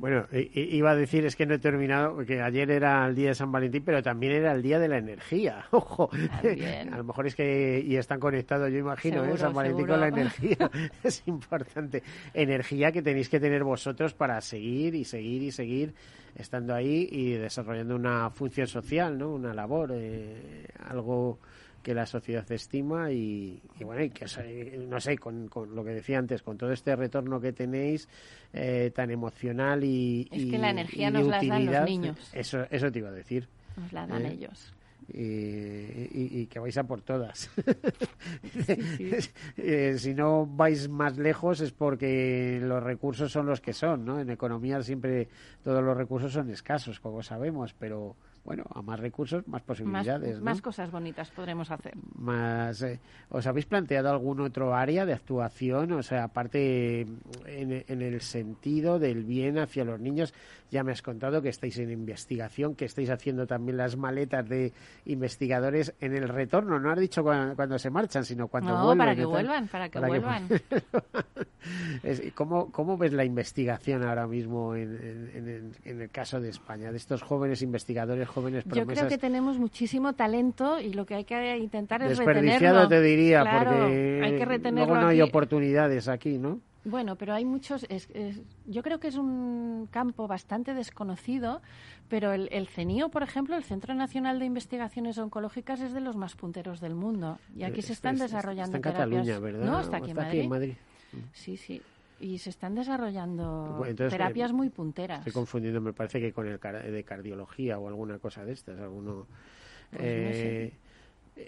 Bueno, 0.00 0.24
iba 0.32 0.92
a 0.92 0.96
decir, 0.96 1.26
es 1.26 1.36
que 1.36 1.44
no 1.44 1.56
he 1.56 1.58
terminado, 1.58 2.24
que 2.24 2.40
ayer 2.40 2.70
era 2.70 3.06
el 3.06 3.14
día 3.14 3.28
de 3.28 3.34
San 3.34 3.52
Valentín, 3.52 3.82
pero 3.84 4.02
también 4.02 4.32
era 4.32 4.52
el 4.52 4.62
día 4.62 4.78
de 4.78 4.88
la 4.88 4.96
energía. 4.96 5.66
Ojo, 5.72 6.08
también. 6.40 6.94
a 6.94 6.96
lo 6.96 7.04
mejor 7.04 7.26
es 7.26 7.34
que 7.34 7.84
y 7.86 7.96
están 7.96 8.18
conectados, 8.18 8.72
yo 8.72 8.78
imagino, 8.78 9.16
seguro, 9.16 9.34
¿eh? 9.34 9.38
San 9.38 9.52
Valentín 9.52 9.84
seguro. 9.84 9.92
con 9.92 10.00
la 10.00 10.08
energía. 10.08 10.70
es 11.04 11.22
importante. 11.26 12.02
Energía 12.32 12.90
que 12.92 13.02
tenéis 13.02 13.28
que 13.28 13.38
tener 13.38 13.62
vosotros 13.62 14.14
para 14.14 14.40
seguir 14.40 14.94
y 14.94 15.04
seguir 15.04 15.42
y 15.42 15.50
seguir 15.50 15.92
estando 16.34 16.74
ahí 16.74 17.06
y 17.12 17.32
desarrollando 17.32 17.94
una 17.94 18.30
función 18.30 18.68
social, 18.68 19.18
¿no? 19.18 19.34
Una 19.34 19.52
labor, 19.52 19.90
eh, 19.92 20.64
algo 20.88 21.40
que 21.82 21.94
la 21.94 22.06
sociedad 22.06 22.50
estima 22.52 23.10
y, 23.10 23.60
y 23.78 23.84
bueno, 23.84 24.02
y 24.02 24.10
que 24.10 24.26
no 24.86 25.00
sé, 25.00 25.16
con, 25.18 25.48
con, 25.48 25.74
lo 25.74 25.84
que 25.84 25.90
decía 25.90 26.18
antes, 26.18 26.42
con 26.42 26.58
todo 26.58 26.72
este 26.72 26.94
retorno 26.94 27.40
que 27.40 27.52
tenéis 27.52 28.08
eh, 28.52 28.90
tan 28.94 29.10
emocional 29.10 29.82
y 29.84 30.28
es 30.30 30.42
y, 30.42 30.50
que 30.50 30.58
la 30.58 30.70
energía 30.70 31.10
nos 31.10 31.26
la 31.26 31.42
dan 31.42 31.66
los 31.66 31.84
niños. 31.84 32.30
Eso, 32.32 32.66
eso 32.70 32.90
te 32.92 32.98
iba 32.98 33.08
a 33.08 33.12
decir. 33.12 33.48
Nos 33.76 33.92
la 33.92 34.06
dan 34.06 34.26
Eh, 34.26 34.32
ellos. 34.32 34.74
Y, 35.12 35.22
y, 35.22 36.40
y, 36.42 36.46
que 36.46 36.60
vais 36.60 36.76
a 36.76 36.84
por 36.84 37.02
todas. 37.02 37.50
Sí, 38.64 38.76
sí. 38.96 39.30
eh, 39.56 39.96
si 39.98 40.14
no 40.14 40.46
vais 40.46 40.88
más 40.88 41.18
lejos 41.18 41.60
es 41.60 41.72
porque 41.72 42.60
los 42.62 42.80
recursos 42.80 43.32
son 43.32 43.46
los 43.46 43.60
que 43.60 43.72
son, 43.72 44.04
¿no? 44.04 44.20
En 44.20 44.30
economía 44.30 44.80
siempre 44.82 45.28
todos 45.64 45.82
los 45.82 45.96
recursos 45.96 46.32
son 46.32 46.50
escasos, 46.50 47.00
como 47.00 47.22
sabemos, 47.24 47.74
pero 47.76 48.14
bueno, 48.50 48.64
a 48.74 48.82
más 48.82 48.98
recursos, 48.98 49.46
más 49.46 49.62
posibilidades. 49.62 50.30
Más, 50.30 50.38
¿no? 50.40 50.44
más 50.44 50.60
cosas 50.60 50.90
bonitas 50.90 51.30
podremos 51.30 51.70
hacer. 51.70 51.94
Más, 52.16 52.82
eh, 52.82 52.98
¿Os 53.28 53.46
habéis 53.46 53.66
planteado 53.66 54.10
algún 54.10 54.40
otro 54.40 54.74
área 54.74 55.06
de 55.06 55.12
actuación? 55.12 55.92
O 55.92 56.02
sea, 56.02 56.24
aparte 56.24 57.02
en, 57.46 57.84
en, 57.86 58.02
el 58.02 58.20
sentido 58.22 58.98
del 58.98 59.22
bien 59.22 59.56
hacia 59.56 59.84
los 59.84 60.00
niños, 60.00 60.34
ya 60.68 60.82
me 60.82 60.90
has 60.90 61.00
contado 61.00 61.40
que 61.42 61.48
estáis 61.48 61.78
en 61.78 61.92
investigación, 61.92 62.74
que 62.74 62.86
estáis 62.86 63.10
haciendo 63.10 63.46
también 63.46 63.76
las 63.76 63.96
maletas 63.96 64.48
de 64.48 64.72
investigadores 65.04 65.94
en 66.00 66.16
el 66.16 66.28
retorno. 66.28 66.80
No 66.80 66.90
has 66.90 66.98
dicho 66.98 67.22
cuando, 67.22 67.54
cuando 67.54 67.78
se 67.78 67.90
marchan, 67.90 68.24
sino 68.24 68.48
cuando 68.48 68.72
no, 68.72 68.84
vuelven. 68.84 68.98
para 68.98 69.14
que 69.14 69.24
vuelvan, 69.26 69.68
para 69.68 69.88
que 69.88 70.00
para 70.00 70.08
vuelvan. 70.08 70.48
Que... 70.48 72.32
¿Cómo, 72.34 72.72
¿Cómo 72.72 72.98
ves 72.98 73.12
la 73.12 73.24
investigación 73.24 74.02
ahora 74.02 74.26
mismo 74.26 74.74
en, 74.74 74.96
en, 74.96 75.48
en, 75.48 75.72
en, 75.84 76.00
el 76.00 76.10
caso 76.10 76.40
de 76.40 76.48
España, 76.48 76.90
de 76.90 76.96
estos 76.96 77.22
jóvenes 77.22 77.62
investigadores, 77.62 78.26
jóvenes 78.26 78.39
promesas? 78.42 78.64
Yo 78.74 78.86
creo 78.86 79.08
que 79.08 79.18
tenemos 79.18 79.58
muchísimo 79.58 80.12
talento 80.14 80.80
y 80.80 80.92
lo 80.92 81.06
que 81.06 81.14
hay 81.14 81.24
que 81.24 81.58
intentar 81.58 82.02
es 82.02 82.10
Desperdiciado 82.18 82.82
retenerlo. 82.82 82.88
te 82.88 83.00
diría, 83.00 83.42
claro, 83.42 83.70
porque 83.70 84.20
hay 84.24 84.36
que 84.36 84.44
retenerlo 84.44 84.86
luego 84.86 85.02
no 85.02 85.08
hay 85.08 85.20
aquí. 85.20 85.28
oportunidades 85.28 86.08
aquí, 86.08 86.38
¿no? 86.38 86.60
Bueno, 86.84 87.16
pero 87.16 87.34
hay 87.34 87.44
muchos. 87.44 87.84
Es, 87.90 88.08
es, 88.14 88.40
yo 88.66 88.82
creo 88.82 88.98
que 89.00 89.08
es 89.08 89.16
un 89.16 89.86
campo 89.90 90.26
bastante 90.26 90.72
desconocido, 90.72 91.60
pero 92.08 92.32
el, 92.32 92.48
el, 92.52 92.68
CENIO, 92.68 93.10
por 93.10 93.22
ejemplo, 93.22 93.54
el 93.56 93.64
Centro 93.64 93.94
Nacional 93.94 94.38
de 94.38 94.46
Investigaciones 94.46 95.18
Oncológicas, 95.18 95.80
es 95.80 95.92
de 95.92 96.00
los 96.00 96.16
más 96.16 96.36
punteros 96.36 96.80
del 96.80 96.94
mundo. 96.94 97.38
Y 97.54 97.64
aquí 97.64 97.82
se 97.82 97.92
están 97.92 98.14
está, 98.14 98.24
desarrollando 98.24 98.76
está 98.76 98.88
en 98.88 98.94
terapias. 98.94 99.26
Cataluña, 99.26 99.38
¿verdad? 99.40 99.66
No, 99.66 99.80
está 99.80 99.98
aquí, 99.98 100.10
está 100.10 100.22
en, 100.22 100.28
aquí 100.28 100.48
Madrid. 100.48 100.70
en 100.70 101.18
Madrid. 101.18 101.30
Sí, 101.32 101.56
sí. 101.58 101.82
Y 102.20 102.38
se 102.38 102.50
están 102.50 102.74
desarrollando 102.74 103.74
Bueno, 103.78 103.90
entonces, 103.90 104.12
terapias 104.12 104.50
eh, 104.50 104.54
muy 104.54 104.68
punteras. 104.68 105.20
Estoy 105.20 105.32
confundiendo, 105.32 105.80
me 105.80 105.92
parece 105.92 106.20
que 106.20 106.32
con 106.32 106.46
el 106.46 106.60
de 106.60 107.04
cardiología 107.04 107.78
o 107.78 107.88
alguna 107.88 108.18
cosa 108.18 108.44
de 108.44 108.52
estas, 108.52 108.78
alguno. 108.78 109.26
Pues 109.90 110.02
eh, 110.02 110.26
no 110.26 110.32
sé. 110.34 110.90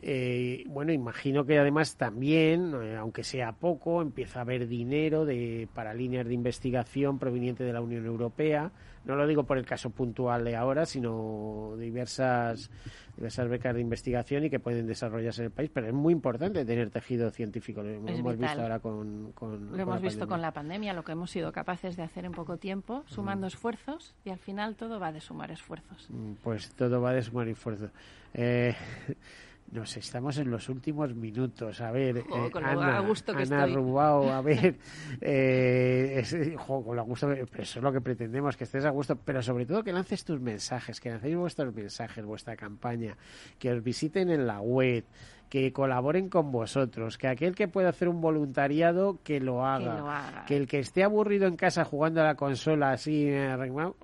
Eh, 0.01 0.65
bueno, 0.69 0.93
imagino 0.93 1.45
que 1.45 1.59
además 1.59 1.97
también, 1.97 2.73
eh, 2.83 2.97
aunque 2.97 3.25
sea 3.25 3.53
poco, 3.53 4.01
empieza 4.01 4.39
a 4.39 4.43
haber 4.43 4.67
dinero 4.67 5.25
de, 5.25 5.69
para 5.75 5.93
líneas 5.93 6.27
de 6.27 6.35
investigación 6.35 7.19
proveniente 7.19 7.65
de 7.65 7.73
la 7.73 7.81
Unión 7.81 8.07
Europea. 8.07 8.73
No 9.05 9.17
lo 9.17 9.27
digo 9.27 9.45
por 9.45 9.59
el 9.59 9.67
caso 9.67 9.91
puntual 9.91 10.45
de 10.45 10.55
ahora, 10.57 10.87
sino 10.87 11.75
diversas, 11.79 12.71
diversas 13.17 13.49
becas 13.49 13.75
de 13.75 13.81
investigación 13.81 14.45
y 14.45 14.51
que 14.51 14.61
pueden 14.61 14.87
desarrollarse 14.87 15.43
en 15.43 15.47
el 15.47 15.51
país. 15.53 15.71
Pero 15.75 15.89
es 15.89 15.93
muy 15.93 16.13
importante 16.13 16.65
tener 16.65 16.91
tejido 16.91 17.31
científico. 17.31 17.83
Lo 17.83 17.91
hemos 17.91 18.39
visto 18.39 18.61
ahora 18.63 18.79
con, 18.79 19.33
con 19.33 19.65
Lo 19.67 19.71
con 19.73 19.81
hemos 19.81 19.95
la 19.97 20.01
visto 20.01 20.19
pandemia. 20.21 20.27
con 20.29 20.41
la 20.43 20.53
pandemia, 20.53 20.93
lo 20.93 21.03
que 21.05 21.13
hemos 21.13 21.31
sido 21.31 21.51
capaces 21.53 21.97
de 21.97 22.03
hacer 22.05 22.25
en 22.25 22.33
poco 22.33 22.57
tiempo, 22.59 23.03
sumando 23.07 23.47
esfuerzos, 23.47 24.15
y 24.25 24.31
al 24.31 24.39
final 24.39 24.77
todo 24.77 25.01
va 25.01 25.11
de 25.13 25.21
sumar 25.21 25.51
esfuerzos. 25.51 26.09
Mm, 26.11 26.35
Pues 26.43 26.71
todo 26.75 27.01
va 27.01 27.13
de 27.13 27.23
sumar 27.23 27.49
esfuerzo. 27.49 27.91
Eh, 28.35 28.75
no 29.73 29.87
sé, 29.87 30.01
estamos 30.01 30.37
en 30.39 30.51
los 30.51 30.69
últimos 30.69 31.15
minutos. 31.15 31.81
A 31.81 31.91
ver, 31.91 32.23
Jo, 32.23 32.47
eh, 32.47 32.51
con 32.51 32.63
lo 32.63 32.69
Ana, 32.69 32.99
a 32.99 33.01
gusto 33.01 33.33
que 33.35 33.43
Ana 33.43 33.65
estoy. 33.65 33.75
Rubao, 33.75 34.31
a 34.31 34.41
ver, 34.43 34.77
eh, 35.21 36.17
es- 36.21 36.37
jo, 36.59 36.85
con 36.85 36.95
lo 36.97 37.03
a 37.03 37.05
gusto, 37.05 37.29
que- 37.29 37.47
pero 37.47 37.63
eso 37.63 37.79
es 37.79 37.83
lo 37.83 37.93
que 37.93 38.01
pretendemos, 38.01 38.57
que 38.57 38.65
estés 38.65 38.85
a 38.85 38.91
gusto, 38.91 39.17
pero 39.17 39.43
sobre 39.43 39.65
todo 39.67 39.83
que 39.83 39.93
lances 39.93 40.25
tus 40.25 40.41
mensajes, 40.41 41.01
que 41.01 41.11
lancéis 41.11 41.37
vuestros 41.37 41.75
mensajes, 41.75 42.25
vuestra 42.25 42.57
campaña, 42.57 43.17
que 43.59 43.73
os 43.73 43.83
visiten 43.83 44.31
en 44.31 44.47
la 44.47 44.61
web, 44.61 45.05
que 45.53 45.71
colaboren 45.71 46.31
con 46.31 46.51
vosotros, 46.51 47.19
que 47.19 47.29
aquel 47.29 47.55
que 47.55 47.69
pueda 47.69 47.91
hacer 47.91 48.09
un 48.09 48.23
voluntariado, 48.23 49.19
que 49.23 49.39
lo 49.39 49.67
haga. 49.67 49.99
lo 49.99 50.11
haga. 50.11 50.47
Que 50.47 50.57
el 50.57 50.67
que 50.67 50.79
esté 50.79 51.05
aburrido 51.05 51.47
en 51.47 51.57
casa 51.57 51.85
jugando 51.85 52.23
a 52.23 52.25
la 52.25 52.37
consola 52.37 52.93
así, 52.93 53.27
eh, 53.29 53.55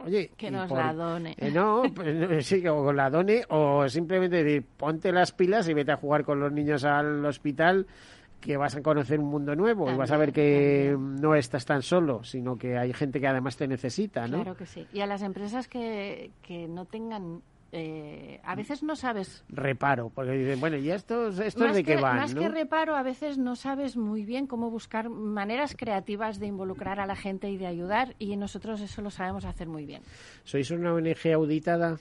oye, 0.05 0.31
Que 0.37 0.51
nos 0.51 0.69
por- 0.69 0.77
la 0.77 0.93
done. 0.93 1.35
eh, 1.39 1.51
no, 1.51 1.85
pues, 1.95 2.45
sí, 2.47 2.61
que 2.61 2.69
o 2.69 2.93
la 2.93 3.09
done 3.09 3.45
o 3.49 3.89
simplemente 3.89 4.45
decir, 4.45 4.63
ponte 4.77 5.11
las 5.11 5.33
pilas 5.33 5.67
y 5.71 5.73
vete 5.73 5.91
a 5.93 5.97
jugar 5.97 6.23
con 6.23 6.39
los 6.39 6.53
niños 6.53 6.85
al 6.85 7.25
hospital 7.25 7.87
que 8.43 8.59
vas 8.59 8.77
a 8.77 8.83
conocer 8.83 9.19
un 9.19 9.31
mundo 9.31 9.57
nuevo 9.57 9.91
y 9.91 9.97
vas 9.97 10.11
a 10.11 10.19
ver 10.19 10.35
que 10.35 10.95
no 10.99 11.35
estás 11.35 11.65
tan 11.65 11.81
solo, 11.81 12.25
sino 12.25 12.57
que 12.59 12.77
hay 12.77 12.93
gente 12.93 13.21
que 13.21 13.27
además 13.27 13.57
te 13.57 13.67
necesita, 13.67 14.29
¿no? 14.29 14.43
Claro 14.43 14.55
que 14.55 14.67
sí. 14.67 14.87
Y 14.93 15.01
a 15.01 15.07
las 15.07 15.23
empresas 15.23 15.67
que, 15.67 16.31
que 16.43 16.69
no 16.69 16.85
tengan... 16.85 17.41
eh, 17.73 18.41
a 18.45 18.55
veces 18.55 18.83
no 18.83 18.97
sabes 18.97 19.45
Reparo, 19.49 20.11
porque 20.15 20.33
dicen, 20.33 20.59
bueno, 20.61 20.77
¿y 20.79 20.91
estos, 20.91 21.39
estos 21.39 21.75
de 21.75 21.85
qué 21.85 21.97
van? 21.97 22.17
más 22.17 22.35
no? 22.35 22.41
que 22.41 22.49
reparo, 22.49 22.97
a 22.97 23.03
veces 23.03 23.37
no 23.37 23.57
sabes 23.57 23.97
muy 23.97 24.25
bien 24.25 24.47
cómo 24.47 24.71
buscar 24.71 25.11
maneras 25.11 25.75
creativas 25.77 26.39
de 26.39 26.47
involucrar 26.47 26.99
a 27.01 27.07
la 27.07 27.17
gente 27.17 27.51
y 27.51 27.59
de 27.59 27.67
ayudar, 27.67 28.15
y 28.19 28.37
nosotros 28.37 28.81
eso 28.81 29.03
lo 29.03 29.11
sabemos 29.11 29.45
hacer 29.45 29.69
muy 29.69 29.85
bien. 29.85 30.03
¿Sois 30.45 30.71
una 30.71 30.95
ONG 30.95 31.33
auditada? 31.35 31.99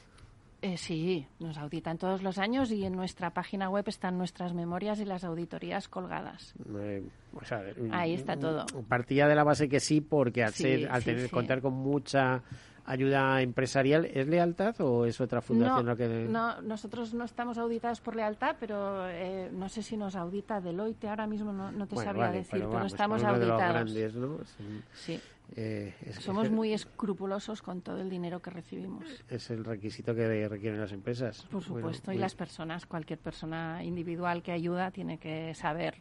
Eh, 0.63 0.75
sí, 0.77 1.27
nos 1.39 1.55
auditan 1.59 1.99
todos 1.99 2.23
los 2.23 2.39
años 2.39 2.71
y 2.71 2.83
en 2.83 2.95
nuestra 2.95 3.29
página 3.29 3.69
web 3.69 3.83
están 3.87 4.17
nuestras 4.17 4.55
memorias 4.55 4.99
y 4.99 5.05
las 5.05 5.23
auditorías 5.23 5.87
colgadas. 5.87 6.55
Eh, 6.79 7.03
o 7.35 7.45
sea, 7.45 7.61
Ahí 7.91 8.15
está 8.15 8.37
todo. 8.37 8.65
Partía 8.87 9.27
de 9.27 9.35
la 9.35 9.43
base 9.43 9.69
que 9.69 9.79
sí, 9.79 10.01
porque 10.01 10.43
al, 10.43 10.53
Sí, 10.53 10.63
ser, 10.63 10.91
al 10.91 11.01
sí, 11.01 11.05
tener 11.11 11.25
sí. 11.25 11.29
contar 11.29 11.61
con 11.61 11.73
mucha 11.73 12.41
ayuda 12.87 13.41
empresarial, 13.41 14.05
¿es 14.05 14.27
lealtad 14.27 14.73
o 14.81 15.05
es 15.05 15.21
otra 15.21 15.41
fundación 15.41 15.85
No, 15.85 15.91
lo 15.91 15.97
que...? 15.97 16.07
no, 16.07 16.61
nosotros 16.61 17.13
no 17.13 17.25
estamos 17.25 17.57
auditados 17.57 18.01
por 18.01 18.15
lealtad, 18.15 18.55
pero 18.59 19.07
eh, 19.09 19.49
no 19.51 19.69
sé 19.69 19.83
si 19.83 19.95
nos 19.97 20.15
audita 20.15 20.59
Deloitte 20.61 21.05
ahora 21.05 21.27
mismo, 21.27 21.51
no, 21.53 21.71
no 21.71 21.85
te 21.87 21.95
Bueno, 21.95 22.09
sabría 22.09 22.25
vale, 22.27 22.37
decir, 22.39 22.51
pero, 22.59 22.69
vamos, 22.69 22.93
estamos 22.93 23.23
auditados. 23.23 23.59
grandes, 23.59 24.15
¿no? 24.15 24.37
Sí. 24.45 24.81
Sí, 24.93 25.21
Eh, 25.55 25.93
es, 26.05 26.15
somos 26.15 26.49
muy 26.51 26.73
escrupulosos 26.73 27.61
con 27.61 27.81
todo 27.81 28.01
el 28.01 28.09
dinero 28.09 28.41
que 28.41 28.49
recibimos. 28.49 29.05
es 29.29 29.49
el 29.49 29.63
requisito 29.63 30.15
que 30.15 30.47
requieren 30.47 30.79
las 30.79 30.91
empresas. 30.91 31.41
Por 31.43 31.61
Bueno, 31.63 31.65
supuesto, 31.79 32.11
y 32.11 32.15
muy- 32.15 32.21
las 32.21 32.35
personas, 32.35 32.85
cualquier 32.85 33.19
persona 33.19 33.83
individual 33.83 34.41
que 34.41 34.51
ayuda 34.53 34.91
tiene 34.91 35.17
que 35.19 35.53
saber 35.53 35.95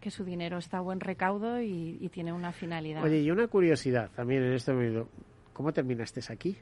que 0.00 0.10
su 0.10 0.22
dinero 0.24 0.58
está 0.58 0.78
a 0.78 0.80
buen 0.80 1.00
recaudo 1.00 1.60
y, 1.62 1.96
y 2.00 2.08
tiene 2.10 2.32
una 2.32 2.52
finalidad. 2.52 3.02
Oye, 3.04 3.20
y 3.22 3.30
una 3.30 3.46
curiosidad 3.46 4.10
también 4.14 4.42
en 4.42 4.52
este 4.54 4.72
momento. 4.72 5.08
¿Cómo 5.54 5.72
terminaste 5.72 6.20
aquí? 6.30 6.58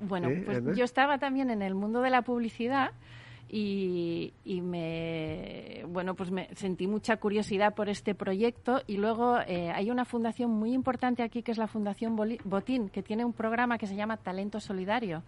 Bueno, 0.00 0.28
¿Eh, 0.28 0.42
pues 0.44 0.58
Ana? 0.58 0.74
yo 0.74 0.84
estaba 0.84 1.18
también 1.18 1.48
en 1.48 1.62
el 1.62 1.74
mundo 1.74 2.02
de 2.02 2.10
la 2.10 2.22
publicidad 2.22 2.90
y, 3.48 4.32
y 4.44 4.62
me 4.62 5.84
bueno 5.86 6.14
pues 6.14 6.30
me 6.30 6.48
sentí 6.54 6.86
mucha 6.86 7.18
curiosidad 7.18 7.74
por 7.74 7.88
este 7.88 8.14
proyecto 8.14 8.82
y 8.86 8.96
luego 8.96 9.38
eh, 9.46 9.70
hay 9.70 9.90
una 9.90 10.04
fundación 10.04 10.50
muy 10.50 10.72
importante 10.72 11.22
aquí 11.22 11.42
que 11.42 11.52
es 11.52 11.58
la 11.58 11.66
Fundación 11.66 12.16
Botín 12.44 12.88
que 12.88 13.02
tiene 13.02 13.24
un 13.24 13.32
programa 13.32 13.78
que 13.78 13.86
se 13.86 13.94
llama 13.94 14.16
Talento 14.16 14.58
Solidario 14.58 15.22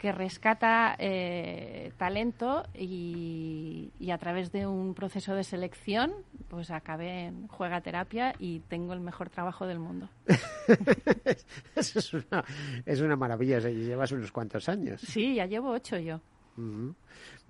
que 0.00 0.12
rescata 0.12 0.96
eh, 0.98 1.92
talento 1.98 2.64
y, 2.74 3.92
y 4.00 4.10
a 4.12 4.18
través 4.18 4.50
de 4.50 4.66
un 4.66 4.94
proceso 4.94 5.34
de 5.34 5.44
selección 5.44 6.14
pues 6.48 6.70
acabé 6.70 7.26
en 7.26 7.46
Juega 7.48 7.82
Terapia 7.82 8.34
y 8.38 8.60
tengo 8.60 8.94
el 8.94 9.00
mejor 9.00 9.28
trabajo 9.28 9.66
del 9.66 9.78
mundo. 9.78 10.08
Eso 11.76 11.98
es 11.98 12.14
una, 12.14 12.42
es 12.86 13.00
una 13.02 13.14
maravilla. 13.14 13.58
o 13.58 13.60
sea, 13.60 13.70
y 13.70 13.84
llevas 13.84 14.10
unos 14.12 14.32
cuantos 14.32 14.68
años. 14.70 15.02
Sí, 15.02 15.34
ya 15.34 15.44
llevo 15.44 15.70
ocho 15.70 15.98
yo. 15.98 16.20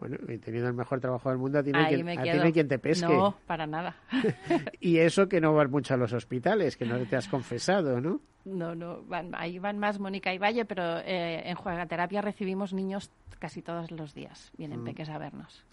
Bueno, 0.01 0.17
y 0.29 0.39
teniendo 0.39 0.69
el 0.69 0.75
mejor 0.75 0.99
trabajo 0.99 1.29
del 1.29 1.37
mundo, 1.39 1.59
a 1.59 1.63
ti 1.63 1.73
no 1.73 1.79
hay 1.79 1.95
quien, 1.95 2.07
me 2.07 2.13
a 2.15 2.23
ti 2.23 2.29
quedo. 2.31 2.39
no 2.39 2.43
hay 2.45 2.53
quien 2.55 2.69
te 2.69 2.79
pesque. 2.79 3.07
No, 3.07 3.37
para 3.47 3.67
nada. 3.67 3.95
Y 4.81 4.97
eso 4.99 5.29
que 5.29 5.41
no 5.43 5.53
vas 5.55 5.69
mucho 5.71 5.93
a 5.93 5.97
los 5.99 6.13
hospitales, 6.15 6.77
que 6.79 6.87
no 6.87 6.99
te 7.01 7.17
has 7.17 7.29
confesado, 7.29 8.01
¿no? 8.01 8.21
No, 8.47 8.75
no, 8.75 9.03
van, 9.03 9.35
ahí 9.35 9.59
van 9.59 9.79
más 9.79 9.99
Mónica 9.99 10.33
y 10.33 10.39
Valle, 10.39 10.65
pero 10.65 10.99
eh, 11.01 11.43
en 11.45 11.55
Juegaterapia 11.55 12.23
recibimos 12.23 12.73
niños 12.73 13.11
casi 13.39 13.61
todos 13.61 13.91
los 13.91 14.15
días. 14.15 14.51
Vienen 14.57 14.81
Mm. 14.81 14.85
peques 14.85 15.09
a 15.11 15.19
vernos. 15.19 15.65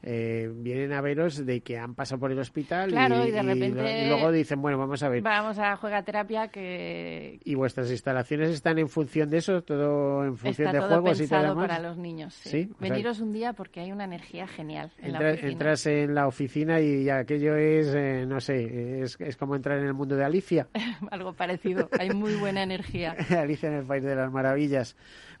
Eh, 0.00 0.48
vienen 0.54 0.92
a 0.92 1.00
veros 1.00 1.44
de 1.44 1.60
que 1.60 1.76
han 1.76 1.96
pasado 1.96 2.20
por 2.20 2.30
el 2.30 2.38
hospital 2.38 2.90
Claro, 2.90 3.24
y, 3.24 3.28
y 3.28 3.30
de 3.32 3.42
repente- 3.42 4.04
y 4.04 4.08
luego 4.08 4.30
dicen, 4.30 4.62
bueno, 4.62 4.78
vamos 4.78 5.02
a 5.02 5.08
ver. 5.08 5.22
Vamos 5.22 5.58
a 5.58 5.76
Juegaterapia 5.76 6.48
que 6.48 7.40
¿Y 7.44 7.54
vuestras 7.56 7.90
instalaciones 7.90 8.50
están 8.50 8.78
en 8.78 8.88
función 8.88 9.28
de 9.28 9.38
eso? 9.38 9.62
¿Todo 9.62 10.24
en 10.24 10.36
función 10.36 10.68
está 10.68 10.72
de 10.72 10.78
todo 10.78 11.00
juegos 11.00 11.20
y 11.20 11.26
todo 11.26 11.38
pensado 11.40 11.56
para 11.56 11.78
los 11.80 11.96
niños. 11.98 12.34
Sí. 12.34 12.48
Sí, 12.48 12.70
o 12.72 12.78
sea- 12.78 12.88
Veniros 12.90 13.18
un 13.20 13.32
día 13.32 13.54
porque 13.54 13.80
hay 13.80 13.90
una 13.90 14.04
energía 14.04 14.46
genial 14.46 14.92
en 14.98 15.12
la 15.12 15.18
Entra- 15.18 15.30
oficina. 15.32 15.52
entras 15.52 15.86
en 15.86 16.14
la 16.14 16.26
oficina 16.28 16.80
y 16.80 17.10
aquello 17.10 17.56
es, 17.56 17.88
eh, 17.94 18.24
no 18.26 18.40
sé, 18.40 19.02
es, 19.02 19.16
es 19.20 19.36
como 19.36 19.56
entrar 19.56 19.78
en 19.78 19.86
el 19.86 19.94
mundo 19.94 20.14
de 20.14 20.24
Alicia. 20.24 20.68
Algo 21.10 21.32
parecido. 21.32 21.88
Hay 21.98 22.10
muy 22.10 22.34
buena 22.36 22.62
energía. 22.62 23.16
Alicia 23.36 23.68
en 23.68 23.74
el 23.74 23.84
País 23.84 24.04
de 24.04 24.14
las 24.14 24.30
Maravillas. 24.30 24.96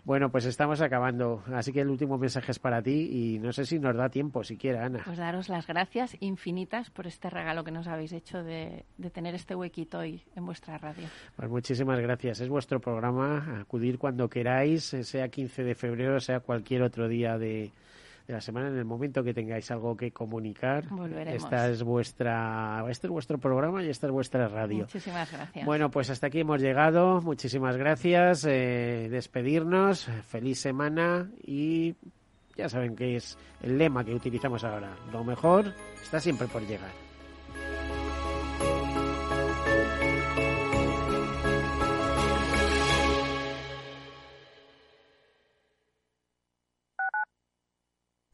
Bueno, 0.08 0.30
pues 0.30 0.46
estamos 0.46 0.80
acabando, 0.80 1.42
así 1.52 1.70
que 1.70 1.82
el 1.82 1.90
último 1.90 2.16
mensaje 2.16 2.50
es 2.52 2.58
para 2.58 2.80
ti 2.80 3.10
y 3.12 3.38
no 3.40 3.52
sé 3.52 3.66
si 3.66 3.78
nos 3.78 3.94
da 3.94 4.08
tiempo 4.08 4.42
siquiera, 4.42 4.86
Ana. 4.86 5.02
Pues 5.04 5.18
daros 5.18 5.50
las 5.50 5.66
gracias 5.66 6.16
infinitas 6.20 6.88
por 6.88 7.06
este 7.06 7.28
regalo 7.28 7.62
que 7.62 7.72
nos 7.72 7.86
habéis 7.88 8.14
hecho 8.14 8.42
de, 8.42 8.86
de 8.96 9.10
tener 9.10 9.34
este 9.34 9.54
huequito 9.54 9.98
hoy 9.98 10.22
en 10.34 10.46
vuestra 10.46 10.78
radio. 10.78 11.06
Pues 11.36 11.50
muchísimas 11.50 12.00
gracias. 12.00 12.40
Es 12.40 12.48
vuestro 12.48 12.80
programa. 12.80 13.60
Acudir 13.60 13.98
cuando 13.98 14.30
queráis, 14.30 14.84
sea 14.84 15.28
15 15.28 15.62
de 15.62 15.74
febrero, 15.74 16.18
sea 16.20 16.40
cualquier 16.40 16.84
otro 16.84 17.06
día 17.06 17.36
de, 17.36 17.70
de 18.28 18.34
la 18.34 18.40
semana, 18.42 18.68
en 18.68 18.76
el 18.76 18.84
momento 18.84 19.24
que 19.24 19.32
tengáis 19.32 19.70
algo 19.70 19.96
que 19.96 20.12
comunicar. 20.12 20.86
Volveremos. 20.90 21.42
Esta 21.42 21.70
es 21.70 21.82
vuestra, 21.82 22.84
este 22.90 23.06
es 23.06 23.10
vuestro 23.10 23.38
programa 23.38 23.82
y 23.82 23.88
esta 23.88 24.06
es 24.06 24.12
vuestra 24.12 24.48
radio. 24.48 24.80
Muchísimas 24.80 25.32
gracias. 25.32 25.64
Bueno, 25.64 25.90
pues 25.90 26.10
hasta 26.10 26.26
aquí 26.26 26.40
hemos 26.40 26.60
llegado. 26.60 27.22
Muchísimas 27.22 27.78
gracias. 27.78 28.44
eh, 28.46 29.08
despedirnos. 29.10 30.10
Feliz 30.28 30.60
semana 30.60 31.30
y 31.42 31.94
ya 32.54 32.68
saben 32.68 32.94
que 32.96 33.16
es 33.16 33.38
el 33.62 33.78
lema 33.78 34.04
que 34.04 34.14
utilizamos 34.14 34.62
ahora. 34.62 34.94
Lo 35.10 35.24
mejor 35.24 35.72
está 36.02 36.20
siempre 36.20 36.48
por 36.48 36.60
llegar. 36.66 37.07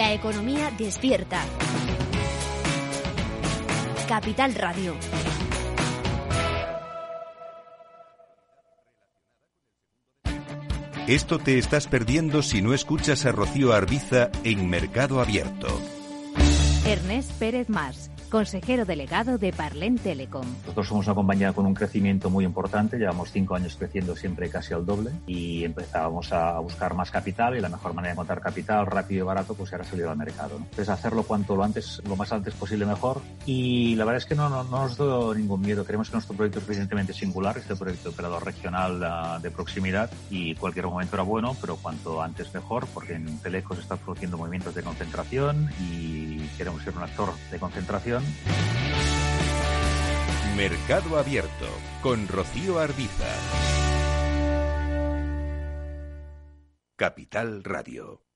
La 0.00 0.14
economía 0.14 0.70
despierta. 0.78 1.44
Capital 4.08 4.54
Radio. 4.54 4.94
Esto 11.06 11.38
te 11.38 11.58
estás 11.58 11.86
perdiendo 11.86 12.40
si 12.40 12.62
no 12.62 12.72
escuchas 12.72 13.26
a 13.26 13.32
Rocío 13.32 13.74
Arbiza 13.74 14.30
en 14.42 14.70
Mercado 14.70 15.20
Abierto. 15.20 15.68
Ernest 16.86 17.32
Pérez 17.32 17.68
Más 17.68 18.10
consejero 18.30 18.84
delegado 18.84 19.36
de 19.36 19.52
Parlen 19.52 19.98
Telecom. 19.98 20.46
Nosotros 20.60 20.86
somos 20.86 21.06
una 21.06 21.14
compañía 21.14 21.52
con 21.52 21.66
un 21.66 21.74
crecimiento 21.74 22.30
muy 22.30 22.44
importante, 22.44 22.96
llevamos 22.96 23.32
cinco 23.32 23.56
años 23.56 23.76
creciendo 23.76 24.14
siempre 24.14 24.48
casi 24.48 24.72
al 24.72 24.86
doble 24.86 25.10
y 25.26 25.64
empezábamos 25.64 26.32
a 26.32 26.58
buscar 26.60 26.94
más 26.94 27.10
capital 27.10 27.56
y 27.56 27.60
la 27.60 27.68
mejor 27.68 27.92
manera 27.92 28.10
de 28.10 28.14
encontrar 28.14 28.40
capital 28.40 28.86
rápido 28.86 29.24
y 29.24 29.26
barato 29.26 29.54
pues 29.54 29.72
era 29.72 29.84
salir 29.84 30.06
al 30.06 30.16
mercado. 30.16 30.56
Entonces 30.56 30.88
hacerlo 30.88 31.24
cuanto 31.24 31.56
lo 31.56 31.64
antes, 31.64 32.00
lo 32.08 32.14
más 32.14 32.32
antes 32.32 32.54
posible 32.54 32.86
mejor 32.86 33.20
y 33.44 33.96
la 33.96 34.04
verdad 34.04 34.18
es 34.18 34.26
que 34.26 34.36
no, 34.36 34.48
no, 34.48 34.62
nos 34.62 34.96
da 34.96 35.34
ningún 35.34 35.60
miedo. 35.60 35.84
Creemos 35.84 36.08
que 36.08 36.14
nuestro 36.14 36.36
proyecto 36.36 36.60
es 36.60 36.64
suficientemente 36.64 37.12
singular, 37.12 37.58
este 37.58 37.74
proyecto 37.74 38.10
de 38.10 38.14
operador 38.14 38.44
regional 38.44 39.02
uh, 39.02 39.42
de 39.42 39.50
proximidad 39.50 40.08
y 40.30 40.54
cualquier 40.54 40.86
momento 40.86 41.16
era 41.16 41.24
bueno, 41.24 41.56
pero 41.60 41.76
cuanto 41.76 42.22
antes 42.22 42.54
mejor 42.54 42.86
porque 42.94 43.14
en 43.14 43.38
Telecos 43.38 43.80
están 43.80 43.98
produciendo 43.98 44.38
movimientos 44.38 44.74
de 44.74 44.82
concentración 44.82 45.68
y 45.80 46.38
queremos 46.56 46.82
ser 46.82 46.96
un 46.96 47.02
actor 47.02 47.30
de 47.50 47.58
concentración 47.58 48.19
Mercado 50.56 51.18
Abierto 51.18 51.66
con 52.02 52.28
Rocío 52.28 52.78
Arbiza. 52.78 53.26
Capital 56.96 57.64
Radio. 57.64 58.29